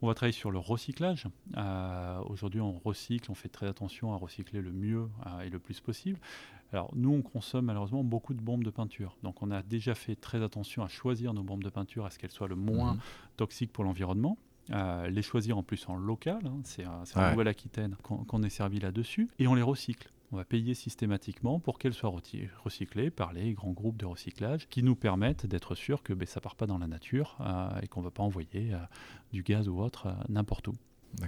On 0.00 0.06
va 0.06 0.14
travailler 0.14 0.32
sur 0.32 0.52
le 0.52 0.58
recyclage. 0.60 1.26
Euh, 1.56 2.20
Aujourd'hui, 2.28 2.60
on 2.60 2.78
recycle, 2.78 3.30
on 3.32 3.34
fait 3.34 3.48
très 3.48 3.66
attention 3.66 4.12
à 4.12 4.16
recycler 4.16 4.60
le 4.62 4.70
mieux 4.70 5.08
euh, 5.26 5.40
et 5.40 5.50
le 5.50 5.58
plus 5.58 5.80
possible. 5.80 6.20
Alors, 6.72 6.92
nous, 6.94 7.12
on 7.12 7.22
consomme 7.22 7.64
malheureusement 7.64 8.04
beaucoup 8.04 8.32
de 8.34 8.40
bombes 8.40 8.62
de 8.62 8.70
peinture. 8.70 9.16
Donc, 9.24 9.42
on 9.42 9.50
a 9.50 9.62
déjà 9.62 9.96
fait 9.96 10.14
très 10.14 10.40
attention 10.42 10.84
à 10.84 10.88
choisir 10.88 11.34
nos 11.34 11.42
bombes 11.42 11.64
de 11.64 11.70
peinture, 11.70 12.04
à 12.06 12.10
ce 12.10 12.18
qu'elles 12.18 12.30
soient 12.30 12.46
le 12.46 12.54
moins 12.56 12.94
Mhm. 12.94 13.00
toxiques 13.38 13.72
pour 13.72 13.82
l'environnement. 13.84 14.38
Euh, 14.70 15.08
les 15.08 15.22
choisir 15.22 15.56
en 15.58 15.62
plus 15.62 15.88
en 15.88 15.96
local, 15.96 16.40
hein, 16.44 16.60
c'est 16.64 16.86
en 16.86 17.02
Ouais. 17.16 17.30
Nouvelle-Aquitaine 17.32 17.96
qu'on 18.02 18.42
est 18.42 18.50
servi 18.50 18.80
là-dessus, 18.80 19.28
et 19.38 19.46
on 19.46 19.54
les 19.54 19.62
recycle. 19.62 20.10
On 20.30 20.36
va 20.36 20.44
payer 20.44 20.74
systématiquement 20.74 21.58
pour 21.58 21.78
qu'elles 21.78 21.94
soient 21.94 22.12
recyclées 22.62 23.10
par 23.10 23.32
les 23.32 23.54
grands 23.54 23.72
groupes 23.72 23.96
de 23.96 24.04
recyclage 24.04 24.68
qui 24.68 24.82
nous 24.82 24.94
permettent 24.94 25.46
d'être 25.46 25.74
sûrs 25.74 26.02
que 26.02 26.12
ben, 26.12 26.26
ça 26.26 26.42
part 26.42 26.54
pas 26.54 26.66
dans 26.66 26.76
la 26.76 26.86
nature 26.86 27.38
euh, 27.40 27.80
et 27.82 27.88
qu'on 27.88 28.00
ne 28.00 28.04
va 28.04 28.10
pas 28.10 28.22
envoyer 28.22 28.74
euh, 28.74 28.78
du 29.32 29.42
gaz 29.42 29.68
ou 29.70 29.80
autre 29.80 30.14
n'importe 30.28 30.68
où. 30.68 30.74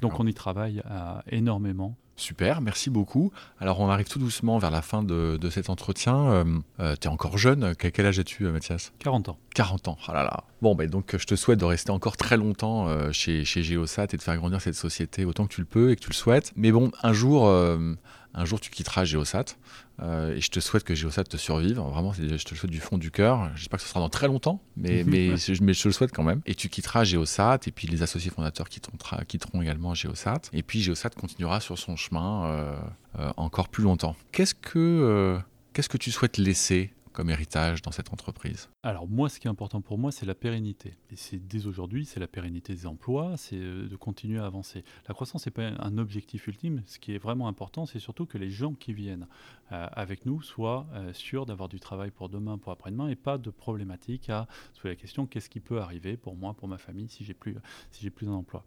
Donc 0.00 0.20
on 0.20 0.26
y 0.26 0.34
travaille 0.34 0.82
euh, 0.90 1.20
énormément. 1.30 1.96
Super, 2.16 2.60
merci 2.60 2.90
beaucoup. 2.90 3.32
Alors 3.60 3.80
on 3.80 3.88
arrive 3.88 4.06
tout 4.06 4.18
doucement 4.18 4.58
vers 4.58 4.70
la 4.70 4.82
fin 4.82 5.02
de, 5.02 5.38
de 5.40 5.50
cet 5.50 5.70
entretien. 5.70 6.44
tu 6.78 6.84
es 6.84 7.06
encore 7.08 7.38
jeune, 7.38 7.74
quel, 7.74 8.04
âge 8.04 8.18
as-tu 8.18 8.44
euh, 8.44 8.52
Mathias? 8.52 8.92
40 8.98 9.30
ans. 9.30 9.38
40 9.54 9.88
ans, 9.88 9.98
ah 10.06 10.12
là 10.12 10.24
là. 10.24 10.44
Bon, 10.60 10.74
ben 10.74 10.88
donc 10.88 11.16
je 11.16 11.24
te 11.24 11.34
souhaite 11.34 11.58
de 11.58 11.64
rester 11.64 11.90
encore 11.90 12.18
très 12.18 12.36
longtemps 12.36 12.88
euh, 12.88 13.10
chez, 13.10 13.44
chez 13.46 13.62
Geosat 13.62 14.08
et 14.12 14.16
de 14.18 14.22
faire 14.22 14.36
grandir 14.36 14.60
cette 14.60 14.74
société 14.74 15.24
autant 15.24 15.46
que 15.46 15.54
tu 15.54 15.62
le 15.62 15.66
peux 15.66 15.90
et 15.90 15.96
que 15.96 16.02
tu 16.02 16.10
le 16.10 16.14
souhaites. 16.14 16.52
Mais 16.56 16.72
bon, 16.72 16.92
un 17.02 17.14
jour, 17.14 17.48
euh, 17.48 17.94
un 18.34 18.44
jour 18.44 18.60
tu 18.60 18.70
quitteras 18.70 19.04
Geosat 19.04 19.56
euh, 20.02 20.34
et 20.34 20.40
je 20.40 20.50
te 20.50 20.60
souhaite 20.60 20.84
que 20.84 20.94
Geosat 20.94 21.24
te 21.24 21.36
survive. 21.36 21.78
Vraiment, 21.78 22.12
je 22.12 22.22
te 22.22 22.50
le 22.50 22.56
souhaite 22.56 22.70
du 22.70 22.80
fond 22.80 22.96
du 22.96 23.10
cœur. 23.10 23.50
J'espère 23.56 23.78
que 23.78 23.82
ce 23.82 23.88
sera 23.88 24.00
dans 24.00 24.08
très 24.08 24.28
longtemps, 24.28 24.62
mais, 24.76 25.04
mais, 25.04 25.36
je, 25.36 25.62
mais 25.62 25.74
je 25.74 25.82
te 25.82 25.88
le 25.88 25.92
souhaite 25.92 26.12
quand 26.12 26.22
même. 26.22 26.40
Et 26.46 26.54
tu 26.54 26.68
quitteras 26.68 27.04
Geosat 27.04 27.60
et 27.66 27.72
puis 27.72 27.86
les 27.86 28.02
associés 28.02 28.30
fondateurs 28.30 28.68
quitteront, 28.68 28.96
quitteront 29.26 29.62
également 29.62 29.94
Geosat. 29.94 30.42
Et 30.52 30.62
puis 30.62 30.80
Geosat 30.80 31.10
continuera 31.10 31.60
sur 31.60 31.78
son 31.78 31.96
chemin 31.96 32.46
euh, 32.46 32.76
euh, 33.18 33.32
encore 33.36 33.68
plus 33.68 33.82
longtemps. 33.82 34.16
Qu'est-ce 34.32 34.54
que, 34.54 34.78
euh, 34.78 35.38
qu'est-ce 35.72 35.88
que 35.88 35.98
tu 35.98 36.12
souhaites 36.12 36.38
laisser 36.38 36.92
comme 37.12 37.28
héritage 37.28 37.82
dans 37.82 37.90
cette 37.90 38.12
entreprise? 38.12 38.68
Alors 38.82 39.06
moi, 39.06 39.28
ce 39.28 39.38
qui 39.38 39.46
est 39.46 39.50
important 39.50 39.82
pour 39.82 39.98
moi, 39.98 40.10
c'est 40.10 40.24
la 40.24 40.34
pérennité. 40.34 40.96
Et 41.10 41.16
c'est 41.16 41.36
dès 41.36 41.66
aujourd'hui, 41.66 42.06
c'est 42.06 42.18
la 42.18 42.26
pérennité 42.26 42.72
des 42.72 42.86
emplois, 42.86 43.36
c'est 43.36 43.58
euh, 43.58 43.86
de 43.86 43.96
continuer 43.96 44.38
à 44.38 44.46
avancer. 44.46 44.84
La 45.06 45.12
croissance 45.12 45.44
n'est 45.44 45.52
pas 45.52 45.66
un 45.66 45.98
objectif 45.98 46.46
ultime. 46.46 46.82
Ce 46.86 46.98
qui 46.98 47.14
est 47.14 47.18
vraiment 47.18 47.46
important, 47.46 47.84
c'est 47.84 47.98
surtout 47.98 48.24
que 48.24 48.38
les 48.38 48.48
gens 48.48 48.72
qui 48.72 48.94
viennent 48.94 49.26
euh, 49.72 49.86
avec 49.92 50.24
nous 50.24 50.40
soient 50.40 50.86
euh, 50.94 51.12
sûrs 51.12 51.44
d'avoir 51.44 51.68
du 51.68 51.78
travail 51.78 52.10
pour 52.10 52.30
demain, 52.30 52.56
pour 52.56 52.72
après-demain, 52.72 53.08
et 53.08 53.16
pas 53.16 53.36
de 53.36 53.50
problématique 53.50 54.30
à 54.30 54.48
se 54.72 54.80
poser 54.80 54.94
la 54.94 54.96
question 54.96 55.26
qu'est-ce 55.26 55.50
qui 55.50 55.60
peut 55.60 55.82
arriver 55.82 56.16
pour 56.16 56.34
moi, 56.34 56.54
pour 56.54 56.66
ma 56.66 56.78
famille, 56.78 57.10
si 57.10 57.22
j'ai 57.22 57.34
plus, 57.34 57.56
si 57.90 58.02
j'ai 58.02 58.10
plus 58.10 58.28
un 58.28 58.32
emploi. 58.32 58.64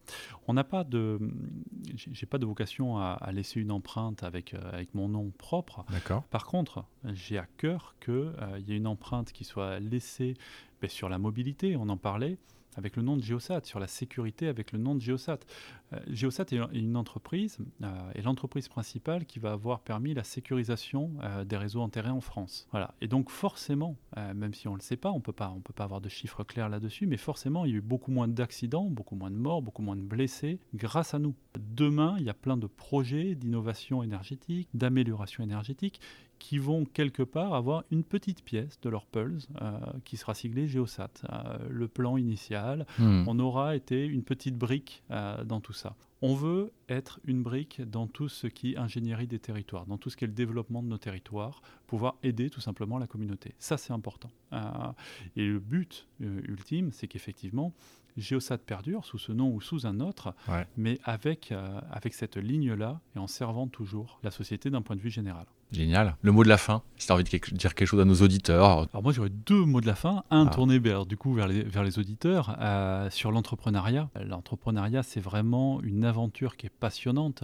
On 0.48 0.54
n'a 0.54 0.64
pas 0.64 0.84
de, 0.84 1.20
j'ai 1.96 2.14
j'ai 2.14 2.28
pas 2.28 2.38
de 2.38 2.46
vocation 2.46 3.00
à, 3.00 3.14
à 3.14 3.32
laisser 3.32 3.60
une 3.60 3.72
empreinte 3.72 4.22
avec, 4.22 4.54
euh, 4.54 4.72
avec 4.72 4.94
mon 4.94 5.10
nom 5.10 5.32
propre. 5.32 5.84
D'accord. 5.90 6.24
Par 6.26 6.46
contre, 6.46 6.86
j'ai 7.04 7.40
à 7.40 7.48
cœur 7.58 7.96
qu'il 8.00 8.32
y 8.68 8.74
ait 8.74 8.78
une 8.78 8.86
empreinte 8.86 9.32
qui 9.32 9.44
soit 9.44 9.80
laissée 9.80 10.03
ben, 10.82 10.90
sur 10.90 11.10
la 11.10 11.18
mobilité, 11.18 11.76
on 11.76 11.90
en 11.90 11.98
parlait, 11.98 12.38
avec 12.78 12.96
le 12.96 13.04
nom 13.04 13.18
de 13.18 13.24
Geosat, 13.24 13.62
sur 13.64 13.80
la 13.80 13.88
sécurité 13.88 14.48
avec 14.48 14.72
le 14.72 14.80
nom 14.80 14.96
de 14.96 15.02
Geosat. 15.02 15.40
Euh, 15.94 16.00
Geosat 16.12 16.46
est 16.52 16.60
une 16.74 16.98
entreprise, 16.98 17.58
euh, 17.84 18.12
est 18.16 18.22
l'entreprise 18.22 18.68
principale 18.68 19.26
qui 19.26 19.40
va 19.40 19.52
avoir 19.52 19.82
permis 19.82 20.14
la 20.14 20.24
sécurisation 20.24 21.12
euh, 21.22 21.44
des 21.44 21.58
réseaux 21.58 21.82
enterrés 21.82 22.10
en 22.10 22.22
France. 22.22 22.68
Voilà. 22.72 22.94
Et 23.02 23.08
donc 23.08 23.30
forcément, 23.30 23.96
euh, 24.18 24.34
même 24.34 24.54
si 24.54 24.68
on 24.68 24.74
ne 24.74 24.78
le 24.78 24.82
sait 24.82 24.98
pas, 24.98 25.12
on 25.12 25.20
peut 25.20 25.34
pas, 25.34 25.54
on 25.56 25.62
peut 25.62 25.74
pas 25.74 25.84
avoir 25.84 26.02
de 26.02 26.10
chiffres 26.10 26.44
clairs 26.44 26.70
là-dessus, 26.70 27.08
mais 27.08 27.18
forcément, 27.18 27.66
il 27.66 27.72
y 27.72 27.74
a 27.76 27.78
eu 27.78 27.82
beaucoup 27.82 28.12
moins 28.12 28.28
d'accidents, 28.28 28.90
beaucoup 28.90 29.16
moins 29.16 29.32
de 29.32 29.36
morts, 29.36 29.62
beaucoup 29.62 29.82
moins 29.82 29.96
de 29.96 30.02
blessés 30.02 30.60
grâce 30.74 31.14
à 31.14 31.20
nous. 31.20 31.36
Demain, 31.60 32.16
il 32.20 32.26
y 32.26 32.30
a 32.30 32.34
plein 32.34 32.58
de 32.58 32.68
projets 32.68 33.36
d'innovation 33.36 34.04
énergétique, 34.04 34.70
d'amélioration 34.74 35.44
énergétique 35.44 36.00
qui 36.44 36.58
vont 36.58 36.84
quelque 36.84 37.24
part 37.24 37.54
avoir 37.54 37.86
une 37.90 38.04
petite 38.04 38.44
pièce 38.44 38.78
de 38.82 38.90
leur 38.90 39.06
Pulse 39.06 39.48
euh, 39.62 39.80
qui 40.04 40.18
sera 40.18 40.34
siglée 40.34 40.68
Geosat. 40.68 41.10
Euh, 41.32 41.58
le 41.70 41.88
plan 41.88 42.18
initial, 42.18 42.86
Hmm. 43.00 43.24
on 43.28 43.40
aura 43.40 43.78
été 43.78 44.06
une 44.06 44.24
petite 44.24 44.58
brique 44.58 45.04
euh, 45.10 45.42
dans 45.46 45.62
tout 45.62 45.72
ça. 45.72 45.96
On 46.22 46.36
veut 46.36 46.74
être 46.90 47.22
une 47.24 47.44
brique 47.44 47.82
dans 47.82 48.08
tout 48.08 48.28
ce 48.28 48.48
qui 48.48 48.74
est 48.74 48.78
ingénierie 48.78 49.26
des 49.28 49.40
territoires, 49.40 49.86
dans 49.86 49.98
tout 49.98 50.10
ce 50.10 50.18
qui 50.18 50.26
est 50.26 50.28
le 50.28 50.34
développement 50.34 50.84
de 50.84 50.90
nos 50.90 50.98
territoires, 50.98 51.62
pouvoir 51.88 52.16
aider 52.24 52.50
tout 52.50 52.62
simplement 52.62 52.98
la 52.98 53.08
communauté. 53.08 53.56
Ça, 53.58 53.78
c'est 53.78 53.94
important. 53.94 54.30
Et 55.36 55.46
le 55.46 55.60
but 55.60 56.08
ultime, 56.20 56.92
c'est 56.92 57.08
qu'effectivement, 57.08 57.74
Geosat 58.18 58.58
perdure 58.60 59.06
sous 59.06 59.18
ce 59.18 59.32
nom 59.32 59.50
ou 59.54 59.62
sous 59.62 59.86
un 59.86 60.00
autre, 60.00 60.34
Ouais. 60.48 60.68
mais 60.78 61.00
avec, 61.04 61.52
euh, 61.52 61.80
avec 61.92 62.14
cette 62.14 62.38
ligne-là 62.38 63.00
et 63.16 63.20
en 63.20 63.28
servant 63.28 63.68
toujours 63.68 64.20
la 64.24 64.32
société 64.32 64.70
d'un 64.70 64.82
point 64.82 64.96
de 64.96 65.02
vue 65.02 65.10
général. 65.10 65.46
Génial. 65.72 66.16
Le 66.22 66.32
mot 66.32 66.44
de 66.44 66.50
la 66.50 66.58
fin, 66.58 66.84
si 66.98 67.08
tu 67.08 67.12
as 67.12 67.16
envie 67.16 67.24
de 67.24 67.30
dire 67.30 67.74
quelque 67.74 67.88
chose 67.88 68.00
à 68.00 68.06
nos 68.06 68.22
auditeurs. 68.22 68.88
Alors 68.92 69.02
moi 69.02 69.12
j'aurais 69.12 69.32
deux 69.32 69.66
mots 69.66 69.82
de 69.82 69.88
la 69.88 69.96
fin, 69.96 70.24
un 70.30 70.46
Ah. 70.46 70.52
tourné 70.52 70.78
vers, 70.78 71.08
du 71.08 71.18
coup 71.18 71.34
vers 71.34 71.48
les, 71.48 71.64
vers 71.64 71.84
les 71.84 71.98
auditeurs 71.98 72.56
euh, 72.62 73.10
sur 73.10 73.32
l'entrepreneuriat. 73.32 74.08
L'entrepreneuriat 74.24 75.02
c'est 75.02 75.20
vraiment 75.20 75.82
une 75.82 76.06
aventure 76.06 76.58
qui 76.58 76.68
est 76.68 76.70
passionnante. 76.70 77.44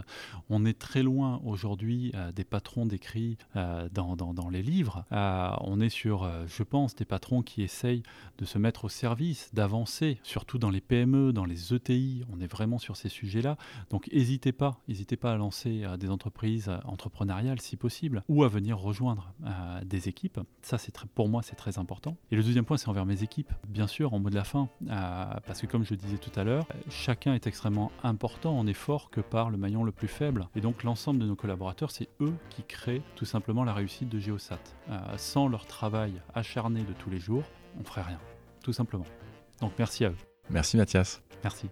On 0.51 0.63
est 0.63 0.78
très 0.78 1.01
loin 1.01 1.41
aujourd'hui 1.43 2.11
euh, 2.13 2.32
des 2.32 2.43
patrons 2.43 2.86
décrits 2.86 3.38
euh, 3.55 3.89
dans, 3.91 4.15
dans- 4.15 4.36
dans 4.36 4.49
les 4.49 4.61
livres. 4.61 5.05
On 5.11 5.80
est 5.82 5.89
sur, 5.89 6.30
je 6.47 6.61
pense, 6.61 6.95
des 6.95 7.05
patrons 7.05 7.41
qui 7.41 7.63
essayent 7.63 8.03
de 8.38 8.45
se 8.45 8.59
mettre 8.59 8.86
au 8.86 8.89
service, 8.89 9.49
d'avancer, 9.55 10.20
surtout 10.22 10.59
dans 10.60 10.70
les 10.70 10.82
PME, 10.82 11.34
dans 11.34 11.45
les 11.45 11.74
ETI. 11.74 12.24
On 12.32 12.39
est 12.39 12.51
vraiment 12.51 12.78
sur 12.78 12.95
ces 12.95 13.10
sujets-là. 13.10 13.57
Donc 13.89 14.10
n'hésitez 14.12 14.51
pas, 14.51 14.80
n'hésitez 14.88 15.18
pas 15.18 15.34
à 15.34 15.38
lancer 15.38 15.86
des 15.97 16.10
entreprises 16.10 16.70
euh, 16.70 16.78
entrepreneuriales 16.86 17.62
si 17.62 17.78
possible, 17.78 18.24
ou 18.28 18.43
à 18.43 18.47
venir 18.47 18.78
rejoindre 18.78 19.34
euh, 19.45 19.84
des 19.84 20.10
équipes. 20.10 20.39
Ça, 20.62 20.78
c'est 20.78 20.95
pour 21.16 21.30
moi, 21.30 21.41
c'est 21.43 21.55
très 21.55 21.78
important. 21.78 22.18
Et 22.32 22.36
le 22.36 22.43
deuxième 22.43 22.66
point, 22.66 22.78
c'est 22.78 22.89
envers 22.89 23.05
mes 23.05 23.24
équipes. 23.24 23.51
Bien 23.68 23.88
sûr, 23.88 24.14
en 24.14 24.20
mot 24.20 24.30
de 24.30 24.36
la 24.36 24.43
fin, 24.43 24.70
euh, 24.89 25.26
parce 25.45 25.62
que 25.62 25.68
comme 25.68 25.84
je 25.84 25.91
le 25.91 25.97
disais 25.97 26.18
tout 26.18 26.38
à 26.39 26.43
l'heure, 26.43 26.66
chacun 26.89 27.34
est 27.34 27.47
extrêmement 27.47 27.91
important. 28.03 28.57
On 28.57 28.68
est 28.68 28.74
fort 28.74 29.10
que 29.10 29.22
par 29.22 29.49
le 29.49 29.57
maillon 29.57 29.84
le 29.84 29.91
plus 29.91 30.07
faible. 30.07 30.47
Et 30.55 30.62
donc 30.62 30.84
l'ensemble 30.84 31.20
de 31.20 31.26
nos 31.26 31.36
collaborateurs, 31.36 31.91
c'est 31.91 32.10
eux 32.22 32.34
qui 32.49 32.64
créent 32.64 33.03
tout 33.16 33.26
simplement 33.26 33.64
la 33.64 33.74
réussite 33.74 34.10
de 34.10 34.20
Geosat. 34.20 34.60
Sans 35.18 35.47
leur 35.47 35.66
travail 35.66 36.14
acharné 36.34 36.84
de 36.84 36.93
tous 36.93 37.10
les 37.10 37.20
jours, 37.20 37.43
on 37.80 37.84
ferait 37.84 38.01
rien, 38.01 38.20
tout 38.64 38.74
simplement. 38.74 39.05
Donc 39.62 39.74
merci 39.78 40.05
à 40.05 40.10
eux. 40.10 40.28
Merci 40.50 40.78
Mathias. 40.78 41.22
Merci. 41.43 41.70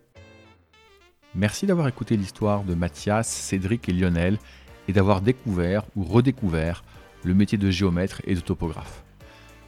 Merci 1.36 1.66
d'avoir 1.66 1.88
écouté 1.88 2.18
l'histoire 2.18 2.64
de 2.64 2.74
Mathias, 2.74 3.28
Cédric 3.28 3.90
et 3.90 3.94
Lionel 3.94 4.38
et 4.88 4.94
d'avoir 4.94 5.22
découvert 5.22 5.84
ou 5.96 6.04
redécouvert 6.04 6.84
le 7.24 7.34
métier 7.34 7.58
de 7.58 7.70
géomètre 7.70 8.22
et 8.26 8.36
de 8.36 8.40
topographe. 8.40 9.04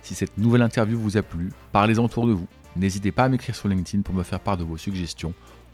Si 0.02 0.16
cette 0.16 0.38
nouvelle 0.38 0.62
interview 0.62 0.98
vous 0.98 1.18
a 1.18 1.22
plu, 1.22 1.52
parlez-en 1.72 2.06
autour 2.06 2.28
de 2.28 2.34
vous. 2.34 2.48
N'hésitez 2.76 3.12
pas 3.12 3.26
à 3.26 3.30
m'écrire 3.30 3.56
sur 3.56 3.68
LinkedIn 3.68 4.04
pour 4.04 4.16
me 4.16 4.24
faire 4.24 4.40
part 4.40 4.58
de 4.58 4.64
vos 4.64 4.78
suggestions 4.78 5.34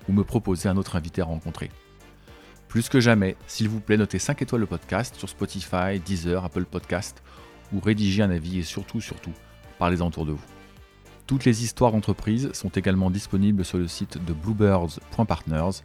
ou 0.09 0.13
me 0.13 0.23
proposer 0.23 0.67
un 0.69 0.77
autre 0.77 0.95
invité 0.95 1.21
à 1.21 1.25
rencontrer. 1.25 1.69
Plus 2.67 2.89
que 2.89 2.99
jamais, 2.99 3.35
s'il 3.47 3.69
vous 3.69 3.79
plaît, 3.79 3.97
notez 3.97 4.19
5 4.19 4.41
étoiles 4.41 4.61
le 4.61 4.67
podcast 4.67 5.15
sur 5.15 5.29
Spotify, 5.29 5.99
Deezer, 6.03 6.43
Apple 6.43 6.65
Podcast 6.65 7.21
ou 7.73 7.79
rédigez 7.79 8.23
un 8.23 8.31
avis 8.31 8.59
et 8.59 8.63
surtout, 8.63 9.01
surtout, 9.01 9.31
parlez-en 9.77 10.07
autour 10.07 10.25
de 10.25 10.31
vous. 10.31 10.54
Toutes 11.27 11.45
les 11.45 11.63
histoires 11.63 11.91
d'entreprise 11.91 12.51
sont 12.53 12.69
également 12.69 13.09
disponibles 13.09 13.65
sur 13.65 13.79
le 13.79 13.87
site 13.87 14.23
de 14.23 14.31
bluebirds.partners, 14.31 15.81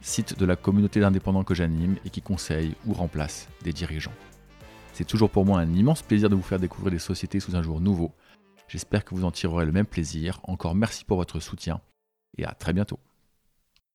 site 0.00 0.36
de 0.36 0.44
la 0.44 0.56
communauté 0.56 0.98
d'indépendants 0.98 1.44
que 1.44 1.54
j'anime 1.54 1.96
et 2.04 2.10
qui 2.10 2.22
conseille 2.22 2.74
ou 2.86 2.92
remplace 2.92 3.48
des 3.62 3.72
dirigeants. 3.72 4.12
C'est 4.92 5.04
toujours 5.04 5.30
pour 5.30 5.46
moi 5.46 5.60
un 5.60 5.72
immense 5.74 6.02
plaisir 6.02 6.28
de 6.28 6.34
vous 6.34 6.42
faire 6.42 6.58
découvrir 6.58 6.90
des 6.90 6.98
sociétés 6.98 7.38
sous 7.38 7.54
un 7.54 7.62
jour 7.62 7.80
nouveau. 7.80 8.10
J'espère 8.66 9.04
que 9.04 9.14
vous 9.14 9.24
en 9.24 9.30
tirerez 9.30 9.64
le 9.64 9.72
même 9.72 9.86
plaisir. 9.86 10.40
Encore 10.42 10.74
merci 10.74 11.04
pour 11.04 11.18
votre 11.18 11.38
soutien 11.38 11.80
et 12.36 12.44
à 12.44 12.52
très 12.52 12.72
bientôt. 12.72 12.98